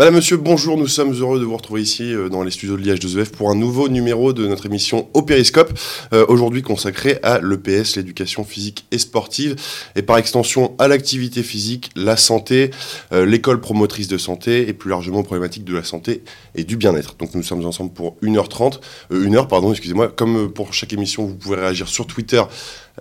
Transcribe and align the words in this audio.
Madame, 0.00 0.14
Monsieur, 0.14 0.38
bonjour, 0.38 0.78
nous 0.78 0.86
sommes 0.86 1.12
heureux 1.12 1.38
de 1.38 1.44
vous 1.44 1.58
retrouver 1.58 1.82
ici 1.82 2.14
euh, 2.14 2.30
dans 2.30 2.42
les 2.42 2.50
studios 2.50 2.78
de 2.78 2.82
l'IH2EF 2.82 3.32
pour 3.32 3.50
un 3.50 3.54
nouveau 3.54 3.90
numéro 3.90 4.32
de 4.32 4.46
notre 4.46 4.64
émission 4.64 5.10
Au 5.12 5.20
Périscope, 5.20 5.78
euh, 6.14 6.24
aujourd'hui 6.26 6.62
consacré 6.62 7.18
à 7.22 7.38
l'EPS, 7.38 7.96
l'éducation 7.96 8.42
physique 8.42 8.86
et 8.92 8.96
sportive, 8.96 9.56
et 9.96 10.00
par 10.00 10.16
extension 10.16 10.74
à 10.78 10.88
l'activité 10.88 11.42
physique, 11.42 11.90
la 11.96 12.16
santé, 12.16 12.70
euh, 13.12 13.26
l'école 13.26 13.60
promotrice 13.60 14.08
de 14.08 14.16
santé 14.16 14.70
et 14.70 14.72
plus 14.72 14.88
largement 14.88 15.22
problématique 15.22 15.64
de 15.64 15.74
la 15.74 15.84
santé 15.84 16.22
et 16.54 16.64
du 16.64 16.78
bien-être. 16.78 17.16
Donc 17.18 17.34
nous 17.34 17.42
sommes 17.42 17.66
ensemble 17.66 17.92
pour 17.92 18.16
1h30, 18.22 18.80
1 19.12 19.34
heure, 19.34 19.48
pardon, 19.48 19.70
excusez-moi. 19.70 20.08
Comme 20.08 20.50
pour 20.50 20.72
chaque 20.72 20.94
émission, 20.94 21.26
vous 21.26 21.34
pouvez 21.34 21.56
réagir 21.56 21.88
sur 21.88 22.06
Twitter 22.06 22.40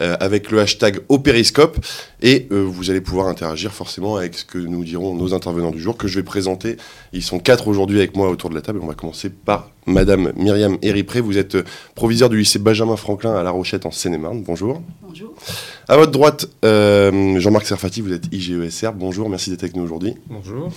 euh, 0.02 0.16
avec 0.20 0.52
le 0.52 0.59
hashtag 0.59 0.99
au 1.09 1.20
périscope 1.20 1.77
et 2.21 2.48
euh, 2.52 2.62
vous 2.62 2.90
allez 2.90 3.02
pouvoir 3.02 3.27
interagir 3.27 3.73
forcément 3.73 4.16
avec 4.16 4.35
ce 4.35 4.45
que 4.45 4.57
nous 4.57 4.84
diront 4.84 5.16
nos 5.16 5.34
intervenants 5.34 5.71
du 5.71 5.80
jour 5.80 5.98
que 5.98 6.07
je 6.07 6.16
vais 6.16 6.23
présenter. 6.23 6.77
Ils 7.13 7.23
sont 7.23 7.40
quatre 7.40 7.67
aujourd'hui 7.67 7.98
avec 7.98 8.16
moi 8.16 8.30
autour 8.30 8.49
de 8.49 8.55
la 8.55 8.62
table. 8.62 8.80
On 8.81 8.88
va 8.88 8.93
commencer 8.93 9.30
par 9.30 9.71
Madame 9.85 10.31
Myriam 10.35 10.77
Héripré. 10.81 11.21
Vous 11.21 11.38
êtes 11.38 11.57
proviseur 11.95 12.30
du 12.30 12.38
lycée 12.38 12.59
Benjamin 12.59 12.95
Franklin 12.95 13.35
à 13.35 13.43
La 13.43 13.52
Rochette 13.52 13.85
en 13.85 13.91
Seine-et-Marne. 13.91 14.43
Bonjour. 14.43 14.81
Bonjour. 15.02 15.34
À 15.88 15.98
votre 15.98 16.12
droite, 16.12 16.48
euh, 16.63 17.40
Jean-Marc 17.40 17.66
Serfati, 17.66 18.02
vous 18.02 18.13
êtes 18.13 18.31
IGESR. 18.31 18.93
Bonjour, 18.93 19.29
merci 19.29 19.49
d'être 19.49 19.63
avec 19.63 19.76
nous 19.76 19.84
aujourd'hui. 19.84 20.16
Bonjour. 20.27 20.71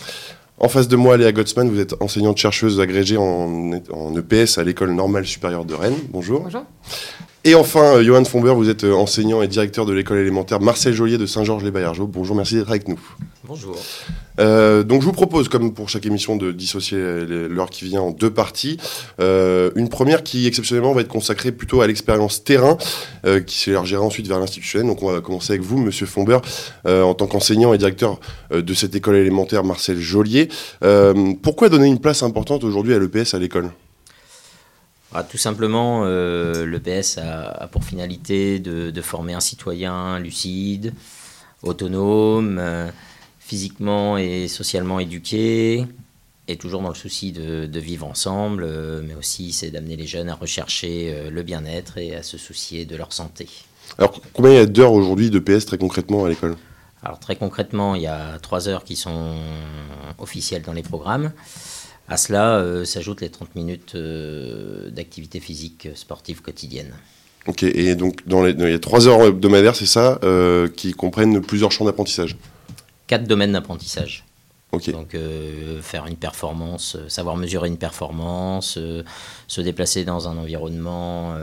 En 0.59 0.69
face 0.69 0.89
de 0.89 0.97
moi, 0.97 1.17
Léa 1.17 1.33
Gottsman, 1.33 1.69
vous 1.69 1.81
êtes 1.81 1.95
enseignante 2.01 2.39
chercheuse 2.39 2.81
agrégée 2.81 3.17
en, 3.17 3.73
en 3.91 4.17
EPS 4.17 4.59
à 4.59 4.65
l'école 4.65 4.93
normale 4.93 5.27
supérieure 5.27 5.65
de 5.65 5.75
Rennes. 5.75 5.99
Bonjour. 6.11 6.41
Bonjour. 6.41 6.65
Et 7.45 7.57
enfin, 7.57 7.97
euh, 7.97 8.05
Johan 8.05 8.25
Fomber, 8.25 8.55
vous 8.55 8.69
êtes 8.69 8.85
euh, 8.85 8.95
enseignant 8.95 9.43
et 9.43 9.49
directeur 9.49 9.85
de 9.85 9.93
l'école 9.93 10.19
élémentaire 10.19 10.61
Marcel 10.61 10.95
Joliet 10.95 11.19
de 11.19 11.27
Saint-Georges-les-Baillargeaux. 11.27 12.07
Bonjour, 12.07 12.37
merci 12.37 12.55
d'être 12.55 12.71
avec 12.71 12.87
nous. 12.87 13.01
Bonjour. 13.43 13.77
Euh, 14.39 14.85
donc 14.85 15.01
je 15.01 15.07
vous 15.07 15.13
propose, 15.13 15.49
comme 15.49 15.75
pour 15.75 15.89
chaque 15.89 16.07
émission, 16.07 16.37
de 16.37 16.53
dissocier 16.53 16.97
l'heure 16.99 17.69
qui 17.69 17.85
vient 17.85 18.01
en 18.01 18.11
deux 18.13 18.31
parties. 18.31 18.79
Une 19.19 19.89
première 19.89 20.23
qui, 20.23 20.47
exceptionnellement, 20.47 20.93
va 20.93 21.01
être 21.01 21.09
consacrée 21.09 21.51
plutôt 21.51 21.81
à 21.81 21.89
l'expérience 21.89 22.45
terrain, 22.45 22.79
qui 23.47 23.59
s'élargira 23.59 24.01
ensuite 24.01 24.29
vers 24.29 24.39
l'institutionnel. 24.39 24.87
Donc 24.87 25.03
on 25.03 25.13
va 25.13 25.21
commencer 25.21 25.55
avec 25.55 25.63
vous, 25.63 25.79
Monsieur 25.79 26.07
Fomber, 26.07 26.39
en 26.87 27.15
tant 27.15 27.27
qu'enseignant 27.27 27.75
et 27.75 27.79
directeur 27.79 28.21
de 28.53 28.75
cette 28.75 28.95
école 28.95 29.17
élémentaire 29.17 29.65
Marcel 29.65 29.99
Joliet. 29.99 30.49
Pourquoi 31.43 31.69
donner 31.69 31.89
une 31.89 32.01
place 32.01 32.23
importante 32.23 32.63
aujourd'hui 32.63 32.95
à 32.95 33.01
l'EPS 33.01 33.35
à 33.35 33.39
l'école? 33.41 33.71
Ah, 35.15 35.25
tout 35.25 35.37
simplement, 35.37 36.05
euh, 36.05 36.65
l'EPS 36.65 37.19
a, 37.19 37.51
a 37.51 37.67
pour 37.67 37.85
finalité 37.85 38.59
de, 38.59 38.91
de 38.91 39.03
former 39.03 39.35
un 39.35 39.41
citoyen 39.41 40.19
lucide, 40.19 40.95
autonome, 41.63 42.59
euh, 42.59 42.91
physiquement 43.39 44.17
et 44.17 44.49
socialement 44.49 45.01
éduqué, 45.01 45.87
et 46.49 46.57
toujours 46.57 46.81
dans 46.81 46.89
le 46.89 46.95
souci 46.95 47.31
de, 47.31 47.67
de 47.67 47.81
vivre 47.81 48.07
ensemble, 48.07 48.65
euh, 48.65 49.03
mais 49.07 49.15
aussi 49.15 49.53
c'est 49.53 49.71
d'amener 49.71 49.97
les 49.97 50.07
jeunes 50.07 50.31
à 50.31 50.35
rechercher 50.35 51.13
euh, 51.13 51.31
le 51.31 51.43
bien-être 51.43 51.99
et 51.99 52.17
à 52.17 52.23
se 52.23 52.39
soucier 52.39 52.87
de 52.87 52.97
leur 52.97 53.13
santé. 53.13 53.49
Alors 53.99 54.19
combien 54.33 54.53
il 54.53 54.57
y 54.57 54.61
a 54.61 54.67
d'heures 54.67 54.93
aujourd'hui 54.93 55.29
d'EPS 55.29 55.67
très 55.67 55.77
concrètement 55.77 56.25
à 56.25 56.31
l'école? 56.31 56.57
Alors 57.03 57.19
très 57.19 57.37
concrètement, 57.37 57.95
il 57.95 58.03
y 58.03 58.07
a 58.07 58.39
trois 58.41 58.69
heures 58.69 58.85
qui 58.85 58.97
sont 58.97 59.35
officielles 60.19 60.63
dans 60.63 60.73
les 60.73 60.83
programmes. 60.83 61.33
À 62.09 62.17
cela 62.17 62.57
euh, 62.59 62.85
s'ajoutent 62.85 63.21
les 63.21 63.31
30 63.31 63.55
minutes 63.55 63.95
euh, 63.95 64.91
d'activité 64.91 65.41
physique 65.41 65.89
sportive 65.95 66.43
quotidienne. 66.43 66.93
Ok, 67.47 67.63
et 67.63 67.95
donc 67.95 68.27
dans 68.27 68.43
les, 68.43 68.55
dans- 68.55 68.67
il 68.67 68.73
y 68.73 68.75
a 68.75 68.79
trois 68.79 69.09
heures 69.09 69.23
hebdomadaires, 69.23 69.75
c'est 69.77 69.87
ça, 69.87 70.19
euh, 70.23 70.69
qui 70.69 70.93
comprennent 70.93 71.41
plusieurs 71.41 71.73
champs 71.73 71.85
d'apprentissage? 71.85 72.37
Quatre 73.07 73.25
domaines 73.27 73.53
d'apprentissage. 73.53 74.25
Ok. 74.73 74.91
Donc 74.91 75.15
faire 75.83 76.07
une 76.07 76.17
performance, 76.17 76.97
savoir 77.09 77.37
mesurer 77.37 77.69
une 77.69 77.77
performance, 77.77 78.79
se 79.47 79.61
déplacer 79.61 80.07
dans 80.07 80.29
un 80.29 80.39
environnement 80.39 81.35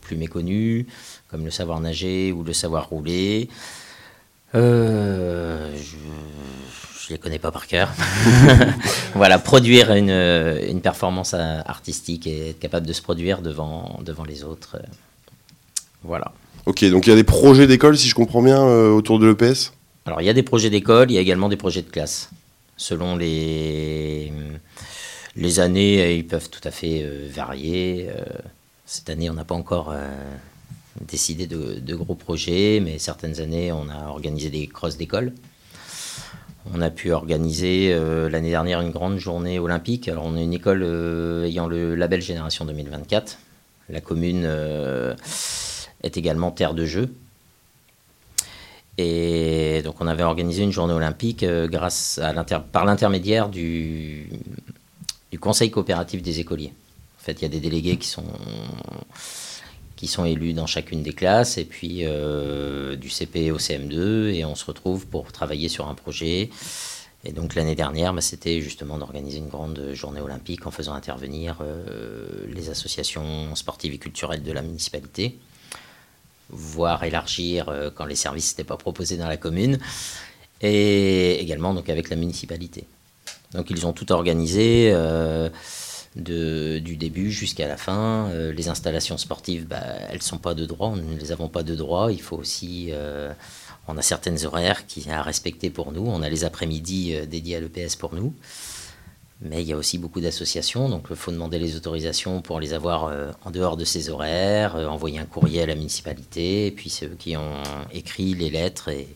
plus 0.00 0.16
méconnu, 0.16 0.86
comme 1.32 1.44
le 1.44 1.50
savoir 1.50 1.80
nager 1.80 2.30
ou 2.30 2.44
le 2.44 2.52
savoir 2.52 2.88
rouler. 2.90 3.48
Euh, 4.54 5.70
je 5.76 5.96
ne 5.96 7.10
les 7.10 7.18
connais 7.18 7.38
pas 7.38 7.52
par 7.52 7.66
cœur. 7.66 7.90
voilà, 9.14 9.38
produire 9.38 9.92
une, 9.92 10.10
euh, 10.10 10.68
une 10.68 10.80
performance 10.80 11.34
euh, 11.34 11.60
artistique 11.64 12.26
et 12.26 12.50
être 12.50 12.58
capable 12.58 12.86
de 12.86 12.92
se 12.92 13.02
produire 13.02 13.42
devant, 13.42 14.00
devant 14.04 14.24
les 14.24 14.44
autres. 14.44 14.76
Voilà. 16.02 16.32
Ok, 16.66 16.84
donc 16.86 17.06
il 17.06 17.10
y 17.10 17.12
a 17.12 17.16
des 17.16 17.24
projets 17.24 17.66
d'école, 17.66 17.96
si 17.96 18.08
je 18.08 18.14
comprends 18.14 18.42
bien, 18.42 18.60
euh, 18.60 18.90
autour 18.90 19.18
de 19.18 19.26
l'EPS? 19.26 19.72
Alors, 20.06 20.20
il 20.20 20.24
y 20.24 20.30
a 20.30 20.34
des 20.34 20.42
projets 20.42 20.70
d'école, 20.70 21.10
il 21.10 21.14
y 21.14 21.18
a 21.18 21.20
également 21.20 21.48
des 21.48 21.56
projets 21.56 21.82
de 21.82 21.90
classe. 21.90 22.30
Selon 22.76 23.16
les, 23.16 24.32
les 25.36 25.60
années, 25.60 26.16
ils 26.16 26.26
peuvent 26.26 26.48
tout 26.48 26.66
à 26.66 26.70
fait 26.70 27.02
euh, 27.02 27.28
varier. 27.32 28.08
Cette 28.86 29.10
année, 29.10 29.30
on 29.30 29.34
n'a 29.34 29.44
pas 29.44 29.54
encore 29.54 29.94
décidé 31.00 31.46
de, 31.46 31.94
gros 31.94 32.14
projets, 32.14 32.80
mais 32.82 32.98
certaines 32.98 33.40
années, 33.40 33.72
on 33.72 33.88
a 33.88 34.08
organisé 34.08 34.50
des 34.50 34.66
crosses 34.66 34.96
d'école. 34.96 35.32
On 36.74 36.82
a 36.82 36.90
pu 36.90 37.10
organiser 37.12 37.90
euh, 37.92 38.28
l'année 38.28 38.50
dernière 38.50 38.80
une 38.80 38.90
grande 38.90 39.18
journée 39.18 39.58
olympique. 39.58 40.08
Alors, 40.08 40.24
on 40.26 40.36
est 40.36 40.44
une 40.44 40.52
école 40.52 40.82
euh, 40.82 41.46
ayant 41.46 41.66
le 41.66 41.94
label 41.94 42.20
Génération 42.20 42.64
2024. 42.66 43.38
La 43.88 44.00
commune 44.00 44.42
euh, 44.44 45.14
est 46.02 46.16
également 46.16 46.50
terre 46.50 46.74
de 46.74 46.84
jeu. 46.84 47.08
Et 48.98 49.80
donc 49.82 49.96
on 50.00 50.06
avait 50.06 50.24
organisé 50.24 50.62
une 50.62 50.72
journée 50.72 50.92
olympique 50.92 51.42
grâce 51.42 52.18
à 52.18 52.34
par 52.60 52.84
l'intermédiaire 52.84 53.48
du 53.48 54.28
conseil 55.40 55.70
coopératif 55.70 56.20
des 56.20 56.40
écoliers. 56.40 56.74
En 57.18 57.24
fait, 57.24 57.32
il 57.32 57.42
y 57.42 57.44
a 57.46 57.48
des 57.48 57.60
délégués 57.60 57.96
qui 57.96 58.08
sont, 58.08 58.24
qui 60.00 60.06
sont 60.06 60.24
élus 60.24 60.54
dans 60.54 60.66
chacune 60.66 61.02
des 61.02 61.12
classes, 61.12 61.58
et 61.58 61.66
puis 61.66 62.06
euh, 62.06 62.96
du 62.96 63.10
CP 63.10 63.50
au 63.50 63.58
CM2, 63.58 64.32
et 64.32 64.46
on 64.46 64.54
se 64.54 64.64
retrouve 64.64 65.06
pour 65.06 65.30
travailler 65.30 65.68
sur 65.68 65.88
un 65.88 65.94
projet. 65.94 66.48
Et 67.22 67.32
donc 67.32 67.54
l'année 67.54 67.74
dernière, 67.74 68.14
bah, 68.14 68.22
c'était 68.22 68.62
justement 68.62 68.96
d'organiser 68.96 69.36
une 69.36 69.50
grande 69.50 69.90
journée 69.92 70.22
olympique 70.22 70.66
en 70.66 70.70
faisant 70.70 70.94
intervenir 70.94 71.58
euh, 71.60 72.26
les 72.48 72.70
associations 72.70 73.54
sportives 73.54 73.92
et 73.92 73.98
culturelles 73.98 74.42
de 74.42 74.52
la 74.52 74.62
municipalité 74.62 75.38
voire 76.48 77.04
élargir 77.04 77.68
euh, 77.68 77.90
quand 77.94 78.06
les 78.06 78.16
services 78.16 78.52
n'étaient 78.52 78.64
pas 78.64 78.78
proposés 78.78 79.18
dans 79.18 79.28
la 79.28 79.36
commune, 79.36 79.78
et 80.62 81.42
également 81.42 81.74
donc 81.74 81.90
avec 81.90 82.08
la 82.08 82.16
municipalité. 82.16 82.86
Donc 83.52 83.68
ils 83.68 83.86
ont 83.86 83.92
tout 83.92 84.10
organisé 84.12 84.94
du 86.16 86.96
début 86.96 87.30
jusqu'à 87.30 87.68
la 87.68 87.76
fin. 87.76 88.28
Euh, 88.30 88.52
les 88.52 88.68
installations 88.68 89.16
sportives, 89.18 89.66
bah, 89.66 89.82
elles 90.08 90.18
ne 90.18 90.22
sont 90.22 90.38
pas 90.38 90.54
de 90.54 90.66
droit, 90.66 90.94
nous 90.96 91.14
ne 91.14 91.18
les 91.18 91.32
avons 91.32 91.48
pas 91.48 91.62
de 91.62 91.74
droit. 91.74 92.12
Il 92.12 92.20
faut 92.20 92.36
aussi, 92.36 92.88
euh, 92.90 93.32
on 93.88 93.96
a 93.96 94.02
certaines 94.02 94.44
horaires 94.44 94.82
à 95.08 95.22
respecter 95.22 95.70
pour 95.70 95.92
nous. 95.92 96.04
On 96.06 96.22
a 96.22 96.28
les 96.28 96.44
après-midi 96.44 97.14
euh, 97.14 97.26
dédiés 97.26 97.56
à 97.56 97.60
l'EPS 97.60 97.96
pour 97.96 98.14
nous. 98.14 98.34
Mais 99.42 99.62
il 99.62 99.68
y 99.68 99.72
a 99.72 99.76
aussi 99.76 99.96
beaucoup 99.96 100.20
d'associations, 100.20 100.90
donc 100.90 101.06
il 101.08 101.16
faut 101.16 101.32
demander 101.32 101.58
les 101.58 101.74
autorisations 101.74 102.42
pour 102.42 102.60
les 102.60 102.74
avoir 102.74 103.10
en 103.42 103.50
dehors 103.50 103.78
de 103.78 103.86
ces 103.86 104.10
horaires, 104.10 104.74
envoyer 104.74 105.18
un 105.18 105.24
courrier 105.24 105.62
à 105.62 105.66
la 105.66 105.74
municipalité, 105.74 106.70
puis 106.72 106.90
c'est 106.90 107.06
eux 107.06 107.16
qui 107.18 107.38
ont 107.38 107.62
écrit 107.90 108.34
les 108.34 108.50
lettres 108.50 108.90
et, 108.90 109.08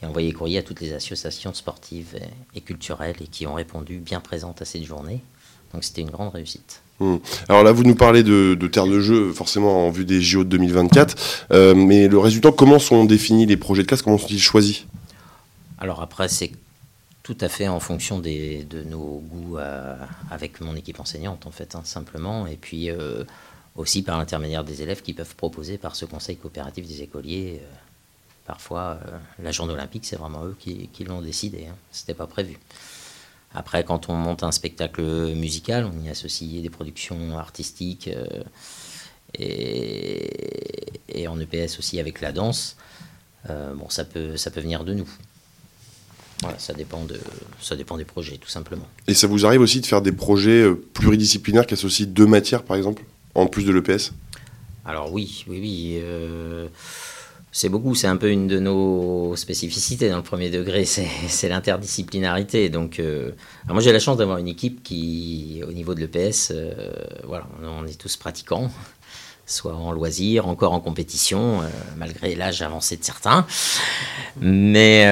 et 0.00 0.06
envoyé 0.06 0.28
les 0.28 0.34
courriers 0.34 0.58
à 0.58 0.62
toutes 0.62 0.80
les 0.82 0.92
associations 0.92 1.52
sportives 1.52 2.16
et 2.54 2.60
culturelles 2.60 3.16
et 3.20 3.26
qui 3.26 3.44
ont 3.44 3.54
répondu 3.54 3.98
bien 3.98 4.20
présentes 4.20 4.62
à 4.62 4.64
cette 4.64 4.84
journée. 4.84 5.20
Donc 5.72 5.84
c'était 5.84 6.02
une 6.02 6.10
grande 6.10 6.32
réussite. 6.32 6.82
Hmm. 7.00 7.16
Alors 7.48 7.64
là, 7.64 7.72
vous 7.72 7.82
nous 7.82 7.94
parlez 7.94 8.22
de, 8.22 8.54
de 8.54 8.66
terre 8.68 8.86
de 8.86 9.00
jeu, 9.00 9.32
forcément 9.32 9.86
en 9.86 9.90
vue 9.90 10.04
des 10.04 10.20
JO 10.20 10.44
de 10.44 10.50
2024, 10.50 11.46
euh, 11.50 11.74
mais 11.74 12.06
le 12.06 12.18
résultat, 12.18 12.52
comment 12.52 12.78
sont 12.78 13.04
définis 13.04 13.46
les 13.46 13.56
projets 13.56 13.82
de 13.82 13.88
classe, 13.88 14.02
comment 14.02 14.18
sont-ils 14.18 14.40
choisis? 14.40 14.84
Alors 15.78 16.00
après, 16.00 16.28
c'est 16.28 16.52
tout 17.22 17.36
à 17.40 17.48
fait 17.48 17.66
en 17.66 17.80
fonction 17.80 18.20
des, 18.20 18.64
de 18.64 18.82
nos 18.82 19.22
goûts 19.26 19.58
euh, 19.58 19.96
avec 20.30 20.60
mon 20.60 20.76
équipe 20.76 21.00
enseignante, 21.00 21.46
en 21.46 21.50
fait, 21.50 21.74
hein, 21.74 21.82
simplement. 21.84 22.46
Et 22.46 22.56
puis 22.56 22.90
euh, 22.90 23.24
aussi 23.74 24.02
par 24.02 24.18
l'intermédiaire 24.18 24.62
des 24.62 24.82
élèves 24.82 25.02
qui 25.02 25.12
peuvent 25.12 25.34
proposer 25.34 25.78
par 25.78 25.96
ce 25.96 26.04
conseil 26.04 26.36
coopératif 26.36 26.86
des 26.86 27.02
écoliers. 27.02 27.62
parfois, 28.46 29.00
la 29.42 29.50
journée 29.50 29.72
olympique, 29.72 30.04
c'est 30.04 30.16
vraiment 30.16 30.44
eux 30.44 30.56
qui, 30.58 30.88
qui 30.92 31.04
l'ont 31.04 31.22
décidé. 31.22 31.66
Hein, 31.68 31.74
C'était 31.90 32.14
pas 32.14 32.26
prévu. 32.26 32.58
Après, 33.54 33.84
quand 33.84 34.08
on 34.08 34.14
monte 34.14 34.42
un 34.42 34.52
spectacle 34.52 35.02
musical, 35.34 35.84
on 35.84 36.04
y 36.04 36.08
associe 36.08 36.62
des 36.62 36.70
productions 36.70 37.38
artistiques 37.38 38.08
euh, 38.08 38.42
et, 39.38 40.30
et 41.08 41.28
en 41.28 41.38
EPS 41.38 41.78
aussi 41.78 42.00
avec 42.00 42.20
la 42.20 42.32
danse. 42.32 42.76
Euh, 43.50 43.74
bon, 43.74 43.88
ça 43.88 44.04
peut, 44.04 44.36
ça 44.36 44.50
peut 44.50 44.60
venir 44.60 44.84
de 44.84 44.94
nous. 44.94 45.08
Voilà, 46.42 46.58
ça 46.58 46.72
dépend, 46.72 47.04
de, 47.04 47.20
ça 47.60 47.76
dépend 47.76 47.96
des 47.96 48.04
projets, 48.04 48.36
tout 48.36 48.48
simplement. 48.48 48.86
Et 49.06 49.14
ça 49.14 49.26
vous 49.26 49.46
arrive 49.46 49.60
aussi 49.60 49.80
de 49.80 49.86
faire 49.86 50.02
des 50.02 50.12
projets 50.12 50.62
euh, 50.62 50.74
pluridisciplinaires 50.92 51.66
qui 51.66 51.74
associent 51.74 52.06
deux 52.08 52.26
matières, 52.26 52.64
par 52.64 52.76
exemple, 52.76 53.04
en 53.34 53.46
plus 53.46 53.64
de 53.64 53.72
l'EPS 53.72 54.12
Alors 54.84 55.12
oui, 55.12 55.44
oui, 55.46 55.60
oui. 55.60 55.98
Euh, 56.02 56.66
c'est 57.52 57.68
beaucoup, 57.68 57.94
c'est 57.94 58.06
un 58.06 58.16
peu 58.16 58.30
une 58.30 58.48
de 58.48 58.58
nos 58.58 59.36
spécificités 59.36 60.08
dans 60.08 60.16
le 60.16 60.22
premier 60.22 60.50
degré, 60.50 60.84
c'est 60.86 61.48
l'interdisciplinarité. 61.48 62.68
Donc, 62.68 62.98
euh, 62.98 63.32
moi 63.68 63.80
j'ai 63.80 63.92
la 63.92 64.00
chance 64.00 64.16
d'avoir 64.16 64.38
une 64.38 64.48
équipe 64.48 64.82
qui, 64.82 65.62
au 65.66 65.72
niveau 65.72 65.94
de 65.94 66.00
l'EPS, 66.00 66.52
voilà, 67.24 67.46
on 67.62 67.86
est 67.86 67.98
tous 67.98 68.16
pratiquants 68.16 68.70
soit 69.46 69.74
en 69.74 69.92
loisir, 69.92 70.48
encore 70.48 70.72
en 70.72 70.80
compétition, 70.80 71.60
malgré 71.98 72.34
l'âge 72.34 72.62
avancé 72.62 72.96
de 72.96 73.04
certains. 73.04 73.44
Mais 74.40 75.04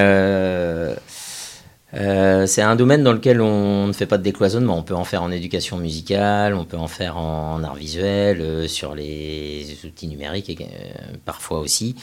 euh, 1.93 2.45
c'est 2.45 2.61
un 2.61 2.75
domaine 2.75 3.03
dans 3.03 3.11
lequel 3.11 3.41
on 3.41 3.87
ne 3.87 3.93
fait 3.93 4.05
pas 4.05 4.17
de 4.17 4.23
décloisonnement. 4.23 4.77
On 4.77 4.83
peut 4.83 4.95
en 4.95 5.03
faire 5.03 5.23
en 5.23 5.31
éducation 5.31 5.77
musicale, 5.77 6.53
on 6.53 6.65
peut 6.65 6.77
en 6.77 6.87
faire 6.87 7.17
en, 7.17 7.63
art 7.63 7.75
visuel, 7.75 8.41
euh, 8.41 8.67
sur 8.67 8.95
les 8.95 9.77
outils 9.85 10.07
numériques 10.07 10.49
et, 10.49 10.57
euh, 10.61 11.17
parfois 11.25 11.59
aussi. 11.59 11.95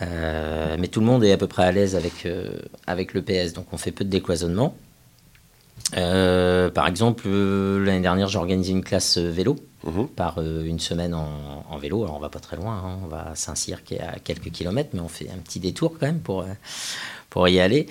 mais 0.00 0.88
tout 0.88 1.00
le 1.00 1.06
monde 1.06 1.24
est 1.24 1.32
à 1.32 1.36
peu 1.36 1.46
près 1.46 1.64
à 1.64 1.72
l'aise 1.72 1.96
avec, 1.96 2.28
avec 2.86 3.14
le 3.14 3.22
PS, 3.22 3.54
donc 3.54 3.66
on 3.72 3.78
fait 3.78 3.92
peu 3.92 4.04
de 4.04 4.10
décloisonnement. 4.10 4.76
par 5.92 6.86
exemple, 6.86 7.28
l'année 7.28 8.00
dernière, 8.00 8.28
j'ai 8.28 8.38
organisé 8.38 8.72
une 8.72 8.84
classe 8.84 9.16
vélo 9.16 9.56
mhm. 9.84 10.08
par 10.08 10.38
une 10.42 10.80
semaine 10.80 11.14
en, 11.14 11.78
vélo. 11.78 12.04
Alors, 12.04 12.16
on 12.16 12.20
va 12.20 12.28
pas 12.28 12.40
très 12.40 12.56
loin, 12.56 12.74
hein. 12.84 12.98
on 13.04 13.06
va 13.06 13.30
à 13.30 13.34
Saint-Cyr 13.34 13.84
qui 13.84 13.94
est 13.94 14.00
à 14.00 14.18
quelques 14.22 14.50
kilomètres, 14.50 14.90
mais 14.92 15.00
on 15.00 15.08
fait 15.08 15.30
un 15.30 15.38
petit 15.38 15.60
détour 15.60 15.92
quand 15.98 16.06
même 16.06 16.20
pour, 16.20 16.44
pour 17.30 17.48
y 17.48 17.58
aller 17.58 17.86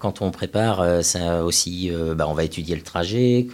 quand 0.00 0.22
on 0.22 0.30
prépare, 0.30 0.80
euh, 0.80 1.02
ça 1.02 1.44
aussi, 1.44 1.90
euh, 1.90 2.14
bah, 2.14 2.26
on 2.28 2.34
va 2.34 2.44
étudier 2.44 2.76
le 2.76 2.82
trajet. 2.82 3.46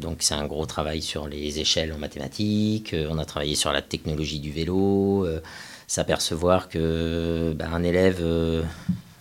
Donc 0.00 0.18
c'est 0.20 0.34
un 0.34 0.46
gros 0.46 0.66
travail 0.66 1.02
sur 1.02 1.28
les 1.28 1.60
échelles 1.60 1.92
en 1.92 1.98
mathématiques. 1.98 2.94
Euh, 2.94 3.08
on 3.10 3.18
a 3.18 3.24
travaillé 3.24 3.54
sur 3.54 3.72
la 3.72 3.82
technologie 3.82 4.40
du 4.40 4.50
vélo. 4.50 5.26
S'apercevoir 5.86 6.68
que 6.68 7.54
bah, 7.56 7.66
un 7.72 7.82
élève, 7.84 8.24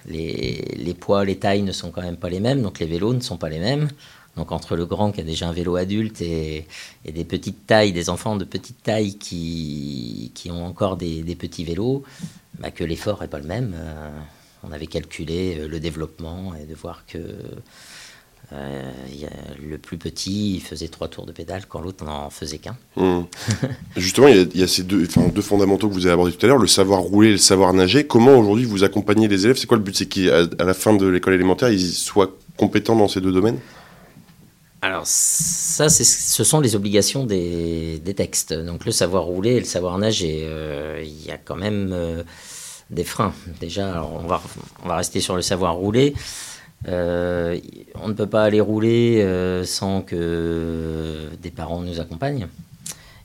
les, 0.07 0.95
poids, 0.99 1.25
les 1.25 1.37
tailles 1.37 1.61
ne 1.61 1.71
sont 1.71 1.91
quand 1.91 2.01
même 2.01 2.17
pas 2.17 2.29
les 2.29 2.39
mêmes. 2.39 2.61
Donc 2.61 2.79
les 2.79 2.87
vélos 2.87 3.13
ne 3.13 3.21
sont 3.21 3.37
pas 3.37 3.49
les 3.49 3.59
mêmes. 3.59 3.89
Donc 4.35 4.51
entre 4.51 4.75
le 4.75 4.85
grand 4.85 5.11
qui 5.11 5.21
a 5.21 5.23
déjà 5.23 5.47
un 5.47 5.53
vélo 5.53 5.75
adulte 5.77 6.21
et, 6.21 6.67
des 7.05 7.23
petites 7.23 7.67
tailles, 7.67 7.93
des 7.93 8.09
enfants 8.09 8.35
de 8.35 8.43
petite 8.43 8.83
taille 8.83 9.15
qui, 9.17 10.31
ont 10.49 10.65
encore 10.65 10.97
des, 10.97 11.35
petits 11.35 11.63
vélos, 11.63 12.03
bah, 12.59 12.71
que 12.71 12.83
l'effort 12.83 13.21
n'est 13.21 13.27
pas 13.27 13.39
le 13.39 13.47
même 13.47 13.75
on 14.63 14.71
avait 14.71 14.87
calculé 14.87 15.57
euh, 15.59 15.67
le 15.67 15.79
développement 15.79 16.53
et 16.55 16.65
de 16.65 16.75
voir 16.75 17.05
que 17.05 17.19
euh, 18.53 18.91
le 19.59 19.77
plus 19.77 19.97
petit 19.97 20.59
faisait 20.59 20.87
trois 20.87 21.07
tours 21.07 21.25
de 21.25 21.31
pédale 21.31 21.63
quand 21.67 21.81
l'autre 21.81 22.03
n'en 22.03 22.29
faisait 22.29 22.59
qu'un. 22.59 22.77
Mmh. 22.95 23.21
Justement, 23.97 24.27
il 24.27 24.55
y, 24.55 24.63
a, 24.63 24.67
ces 24.67 24.83
deux, 24.83 25.07
deux, 25.07 25.41
fondamentaux 25.41 25.89
que 25.89 25.93
vous 25.93 26.05
avez 26.05 26.13
abordés 26.13 26.31
tout 26.31 26.45
à 26.45 26.49
l'heure, 26.49 26.59
le 26.59 26.67
savoir 26.67 27.01
rouler 27.01 27.29
et 27.29 27.33
le 27.33 27.37
savoir 27.37 27.73
nager. 27.73 28.05
Comment 28.05 28.37
aujourd'hui 28.37 28.65
vous 28.65 28.83
accompagnez 28.83 29.27
les 29.27 29.45
élèves? 29.45 29.57
C'est 29.57 29.67
quoi 29.67 29.77
le 29.77 29.83
but? 29.83 29.95
C'est 29.95 30.05
qu'à 30.05 30.63
la 30.63 30.73
fin 30.75 30.93
de 30.93 31.07
l'école 31.07 31.33
élémentaire, 31.33 31.69
ils 31.69 31.93
soient 31.93 32.35
compétents 32.55 32.95
dans 32.95 33.07
ces 33.07 33.19
deux 33.21 33.31
domaines? 33.31 33.57
Alors 34.83 35.03
ça, 35.05 35.89
ce 35.89 36.43
sont 36.43 36.59
les 36.59 36.75
obligations 36.75 37.25
des, 37.25 37.99
textes. 38.15 38.53
Donc 38.53 38.85
le 38.85 38.91
savoir 38.91 39.23
rouler 39.23 39.53
et 39.53 39.59
le 39.59 39.65
savoir 39.65 39.97
nager. 39.97 40.41
Euh, 40.43 41.03
il 41.03 41.25
y 41.25 41.31
a 41.31 41.37
quand 41.37 41.55
même 41.55 42.23
des 42.89 43.03
freins. 43.03 43.33
Déjà, 43.59 44.03
on, 44.03 44.27
va, 44.27 44.41
on 44.83 44.87
va 44.87 44.97
rester 44.97 45.19
sur 45.19 45.35
le 45.35 45.41
savoir 45.41 45.75
rouler. 45.75 46.13
Euh, 46.87 47.59
on 47.95 48.07
ne 48.07 48.13
peut 48.13 48.27
pas 48.27 48.43
aller 48.43 48.61
rouler 48.61 49.21
euh, 49.21 49.63
sans 49.63 50.01
que 50.01 51.29
des 51.41 51.51
parents 51.51 51.81
nous 51.81 51.99
accompagnent. 51.99 52.47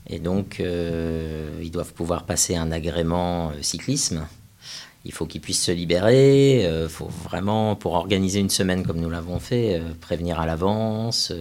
Et 0.07 0.19
donc, 0.19 0.59
euh, 0.59 1.59
ils 1.61 1.71
doivent 1.71 1.93
pouvoir 1.93 2.25
passer 2.25 2.55
un 2.55 2.71
agrément 2.71 3.51
cyclisme. 3.61 4.25
Il 5.05 5.13
faut 5.13 5.25
qu'ils 5.25 5.41
puissent 5.41 5.63
se 5.63 5.71
libérer. 5.71 6.63
Il 6.63 6.89
faut 6.89 7.09
vraiment, 7.23 7.75
pour 7.75 7.93
organiser 7.93 8.39
une 8.39 8.49
semaine 8.49 8.85
comme 8.85 8.99
nous 8.99 9.09
l'avons 9.09 9.39
fait, 9.39 9.81
prévenir 9.99 10.39
à 10.39 10.45
l'avance, 10.45 11.33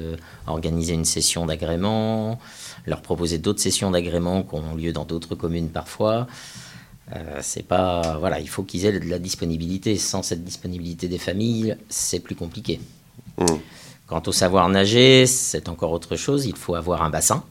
organiser 0.46 0.94
une 0.94 1.04
session 1.04 1.44
d'agrément, 1.44 2.38
leur 2.86 3.02
proposer 3.02 3.36
d'autres 3.36 3.60
sessions 3.60 3.90
d'agrément 3.90 4.44
qui 4.44 4.54
ont 4.54 4.74
lieu 4.76 4.92
dans 4.94 5.04
d'autres 5.04 5.34
communes 5.34 5.68
parfois. 5.68 6.26
Euh, 7.16 7.38
c'est 7.42 7.64
pas 7.64 8.18
voilà, 8.18 8.40
il 8.40 8.48
faut 8.48 8.62
qu'ils 8.62 8.86
aient 8.86 8.98
de 8.98 9.08
la 9.08 9.18
disponibilité. 9.18 9.96
Sans 9.96 10.22
cette 10.22 10.44
disponibilité 10.44 11.08
des 11.08 11.18
familles, 11.18 11.76
c'est 11.88 12.20
plus 12.20 12.34
compliqué. 12.34 12.80
Mmh. 13.38 13.46
Quant 14.06 14.22
au 14.26 14.32
savoir 14.32 14.68
nager, 14.68 15.26
c'est 15.26 15.68
encore 15.68 15.92
autre 15.92 16.16
chose. 16.16 16.46
Il 16.46 16.56
faut 16.56 16.74
avoir 16.74 17.02
un 17.02 17.10
bassin 17.10 17.44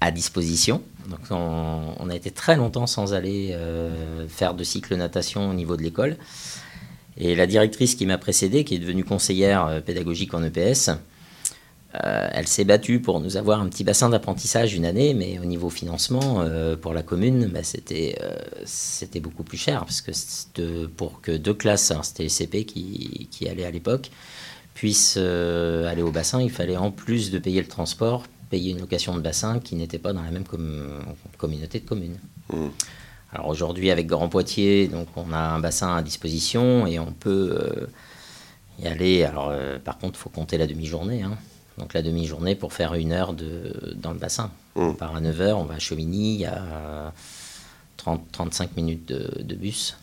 à 0.00 0.10
disposition. 0.10 0.82
Donc 1.08 1.20
on, 1.30 2.08
a 2.08 2.14
été 2.14 2.30
très 2.30 2.56
longtemps 2.56 2.86
sans 2.86 3.14
aller 3.14 3.50
euh, 3.52 4.28
faire 4.28 4.54
de 4.54 4.62
cycle 4.64 4.94
natation 4.96 5.50
au 5.50 5.54
niveau 5.54 5.76
de 5.76 5.82
l'école. 5.82 6.16
Et 7.16 7.34
la 7.34 7.46
directrice 7.46 7.94
qui 7.94 8.06
m'a 8.06 8.18
précédé, 8.18 8.64
qui 8.64 8.76
est 8.76 8.78
devenue 8.78 9.04
conseillère 9.04 9.66
euh, 9.66 9.80
pédagogique 9.80 10.34
en 10.34 10.42
EPS, 10.42 10.90
euh, 11.96 12.28
elle 12.32 12.46
s'est 12.46 12.64
battue 12.64 13.00
pour 13.00 13.20
nous 13.20 13.36
avoir 13.36 13.60
un 13.60 13.68
petit 13.68 13.82
bassin 13.82 14.08
d'apprentissage 14.10 14.74
une 14.74 14.84
année, 14.84 15.12
mais 15.12 15.40
au 15.40 15.44
niveau 15.44 15.70
financement, 15.70 16.40
euh, 16.40 16.76
pour 16.76 16.94
la 16.94 17.02
commune, 17.02 17.46
bah, 17.46 17.64
c'était, 17.64 18.16
euh, 18.22 18.36
c'était 18.64 19.18
beaucoup 19.18 19.42
plus 19.42 19.58
cher, 19.58 19.80
parce 19.80 20.00
que 20.00 20.86
pour 20.86 21.20
que 21.20 21.32
deux 21.32 21.54
classes, 21.54 21.90
hein, 21.90 22.02
c'était 22.04 22.22
les 22.22 22.28
CP 22.28 22.64
qui, 22.64 23.28
qui 23.32 23.48
allaient 23.48 23.64
à 23.64 23.72
l'époque, 23.72 24.10
puissent 24.74 25.16
aller 25.16 26.02
au 26.02 26.12
bassin, 26.12 26.40
il 26.40 26.50
fallait 26.50 26.76
en 26.76 26.92
plus 26.92 27.30
de 27.32 27.38
payer 27.38 27.60
le 27.60 27.66
transport, 27.66 28.24
payer 28.50 28.70
une 28.70 28.78
location 28.78 29.16
de 29.16 29.20
bassin 29.20 29.58
qui 29.58 29.74
n'était 29.74 29.98
pas 29.98 30.12
dans 30.12 30.22
la 30.22 30.30
même 30.30 30.44
communauté 31.38 31.80
de 31.80 31.86
communes. 31.86 32.18
Mmh. 32.52 32.68
Alors 33.32 33.48
aujourd'hui, 33.48 33.90
avec 33.90 34.06
Grand 34.06 34.28
Poitiers, 34.28 34.88
donc 34.88 35.08
on 35.16 35.32
a 35.32 35.38
un 35.38 35.60
bassin 35.60 35.96
à 35.96 36.02
disposition 36.02 36.86
et 36.86 36.98
on 36.98 37.12
peut 37.12 37.88
y 38.78 38.86
aller. 38.86 39.24
Alors 39.24 39.52
par 39.84 39.98
contre, 39.98 40.18
il 40.18 40.22
faut 40.22 40.30
compter 40.30 40.56
la 40.56 40.66
demi-journée. 40.66 41.22
Hein. 41.22 41.36
Donc 41.80 41.94
la 41.94 42.02
demi-journée 42.02 42.54
pour 42.54 42.74
faire 42.74 42.94
une 42.94 43.12
heure 43.12 43.32
de, 43.32 43.72
dans 43.96 44.12
le 44.12 44.18
bassin. 44.18 44.50
Mmh. 44.76 44.80
On 44.80 44.92
part 44.92 45.16
à 45.16 45.20
9h, 45.20 45.54
on 45.54 45.64
va 45.64 45.76
à 45.76 45.78
Chauvigny, 45.78 46.34
il 46.34 46.40
y 46.40 46.44
a 46.44 47.12
30, 47.96 48.20
35 48.32 48.76
minutes 48.76 49.06
de, 49.08 49.54
bus. 49.54 49.96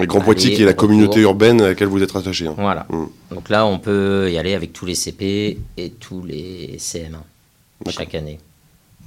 Et 0.00 0.06
Grand 0.06 0.20
Poitiers 0.20 0.54
qui 0.54 0.62
est 0.62 0.66
la 0.66 0.74
communauté 0.74 1.20
urbaine 1.20 1.62
à 1.62 1.68
laquelle 1.68 1.88
vous 1.88 2.02
êtes 2.02 2.14
attaché. 2.14 2.46
Hein. 2.46 2.54
Voilà. 2.58 2.86
Mmh. 2.90 3.04
Donc 3.30 3.48
là, 3.48 3.64
on 3.64 3.78
peut 3.78 4.30
y 4.30 4.36
aller 4.36 4.54
avec 4.54 4.74
tous 4.74 4.84
les 4.84 4.94
CP 4.94 5.58
et 5.78 5.90
tous 5.90 6.24
les 6.24 6.76
CM1 6.78 7.90
chaque 7.90 8.14
année. 8.14 8.38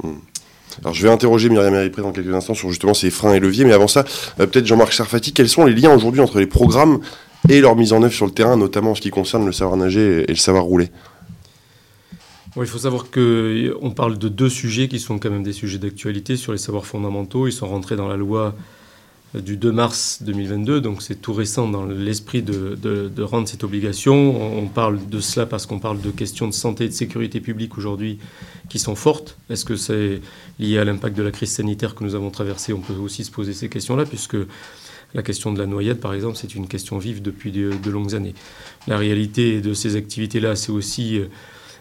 Mmh. 0.03 0.13
Alors 0.81 0.93
je 0.95 1.03
vais 1.03 1.13
interroger 1.13 1.49
Myriam 1.49 1.75
Eripré 1.75 2.01
dans 2.01 2.13
quelques 2.13 2.33
instants 2.33 2.55
sur 2.55 2.69
justement 2.69 2.95
ces 2.95 3.11
freins 3.11 3.33
et 3.33 3.39
leviers, 3.39 3.65
mais 3.65 3.73
avant 3.73 3.87
ça, 3.87 4.05
euh, 4.39 4.47
peut-être 4.47 4.65
Jean-Marc 4.65 4.93
Sarfati, 4.93 5.33
quels 5.33 5.49
sont 5.49 5.65
les 5.65 5.73
liens 5.75 5.93
aujourd'hui 5.93 6.21
entre 6.21 6.39
les 6.39 6.47
programmes 6.47 7.01
et 7.47 7.61
leur 7.61 7.75
mise 7.75 7.93
en 7.93 8.01
œuvre 8.01 8.13
sur 8.13 8.25
le 8.25 8.31
terrain, 8.31 8.57
notamment 8.57 8.91
en 8.91 8.95
ce 8.95 9.01
qui 9.01 9.11
concerne 9.11 9.45
le 9.45 9.51
savoir 9.51 9.77
nager 9.77 10.23
et 10.23 10.31
le 10.31 10.35
savoir 10.35 10.63
rouler? 10.63 10.89
Il 12.57 12.65
faut 12.65 12.79
savoir 12.79 13.05
qu'on 13.11 13.91
parle 13.91 14.17
de 14.17 14.27
deux 14.27 14.49
sujets 14.49 14.87
qui 14.87 14.99
sont 14.99 15.19
quand 15.19 15.29
même 15.29 15.43
des 15.43 15.53
sujets 15.53 15.77
d'actualité 15.77 16.35
sur 16.35 16.51
les 16.51 16.57
savoirs 16.57 16.85
fondamentaux. 16.85 17.47
Ils 17.47 17.53
sont 17.53 17.67
rentrés 17.67 17.95
dans 17.95 18.07
la 18.07 18.17
loi 18.17 18.55
du 19.33 19.55
2 19.55 19.71
mars 19.71 20.21
2022, 20.23 20.81
donc 20.81 21.01
c'est 21.01 21.15
tout 21.15 21.31
récent 21.31 21.69
dans 21.69 21.85
l'esprit 21.85 22.41
de, 22.41 23.21
rendre 23.21 23.47
cette 23.47 23.63
obligation. 23.63 24.57
On 24.57 24.67
parle 24.67 24.99
de 25.07 25.19
cela 25.21 25.45
parce 25.45 25.65
qu'on 25.65 25.79
parle 25.79 26.01
de 26.01 26.11
questions 26.11 26.47
de 26.47 26.53
santé 26.53 26.85
et 26.85 26.87
de 26.89 26.93
sécurité 26.93 27.39
publique 27.39 27.77
aujourd'hui 27.77 28.19
qui 28.67 28.79
sont 28.79 28.95
fortes. 28.95 29.37
Est-ce 29.49 29.63
que 29.63 29.77
c'est 29.77 30.19
lié 30.59 30.79
à 30.79 30.83
l'impact 30.83 31.15
de 31.15 31.23
la 31.23 31.31
crise 31.31 31.51
sanitaire 31.51 31.95
que 31.95 32.03
nous 32.03 32.15
avons 32.15 32.29
traversée? 32.29 32.73
On 32.73 32.81
peut 32.81 32.93
aussi 32.93 33.23
se 33.23 33.31
poser 33.31 33.53
ces 33.53 33.69
questions-là, 33.69 34.05
puisque 34.05 34.37
la 35.13 35.23
question 35.23 35.53
de 35.53 35.59
la 35.59 35.65
noyade, 35.65 35.99
par 35.99 36.13
exemple, 36.13 36.37
c'est 36.37 36.55
une 36.55 36.67
question 36.67 36.97
vive 36.97 37.21
depuis 37.21 37.51
de, 37.51 37.89
longues 37.89 38.15
années. 38.15 38.35
La 38.87 38.97
réalité 38.97 39.61
de 39.61 39.73
ces 39.73 39.95
activités-là, 39.95 40.57
c'est 40.57 40.71
aussi 40.71 41.17
euh, 41.17 41.25
euh, 41.25 41.27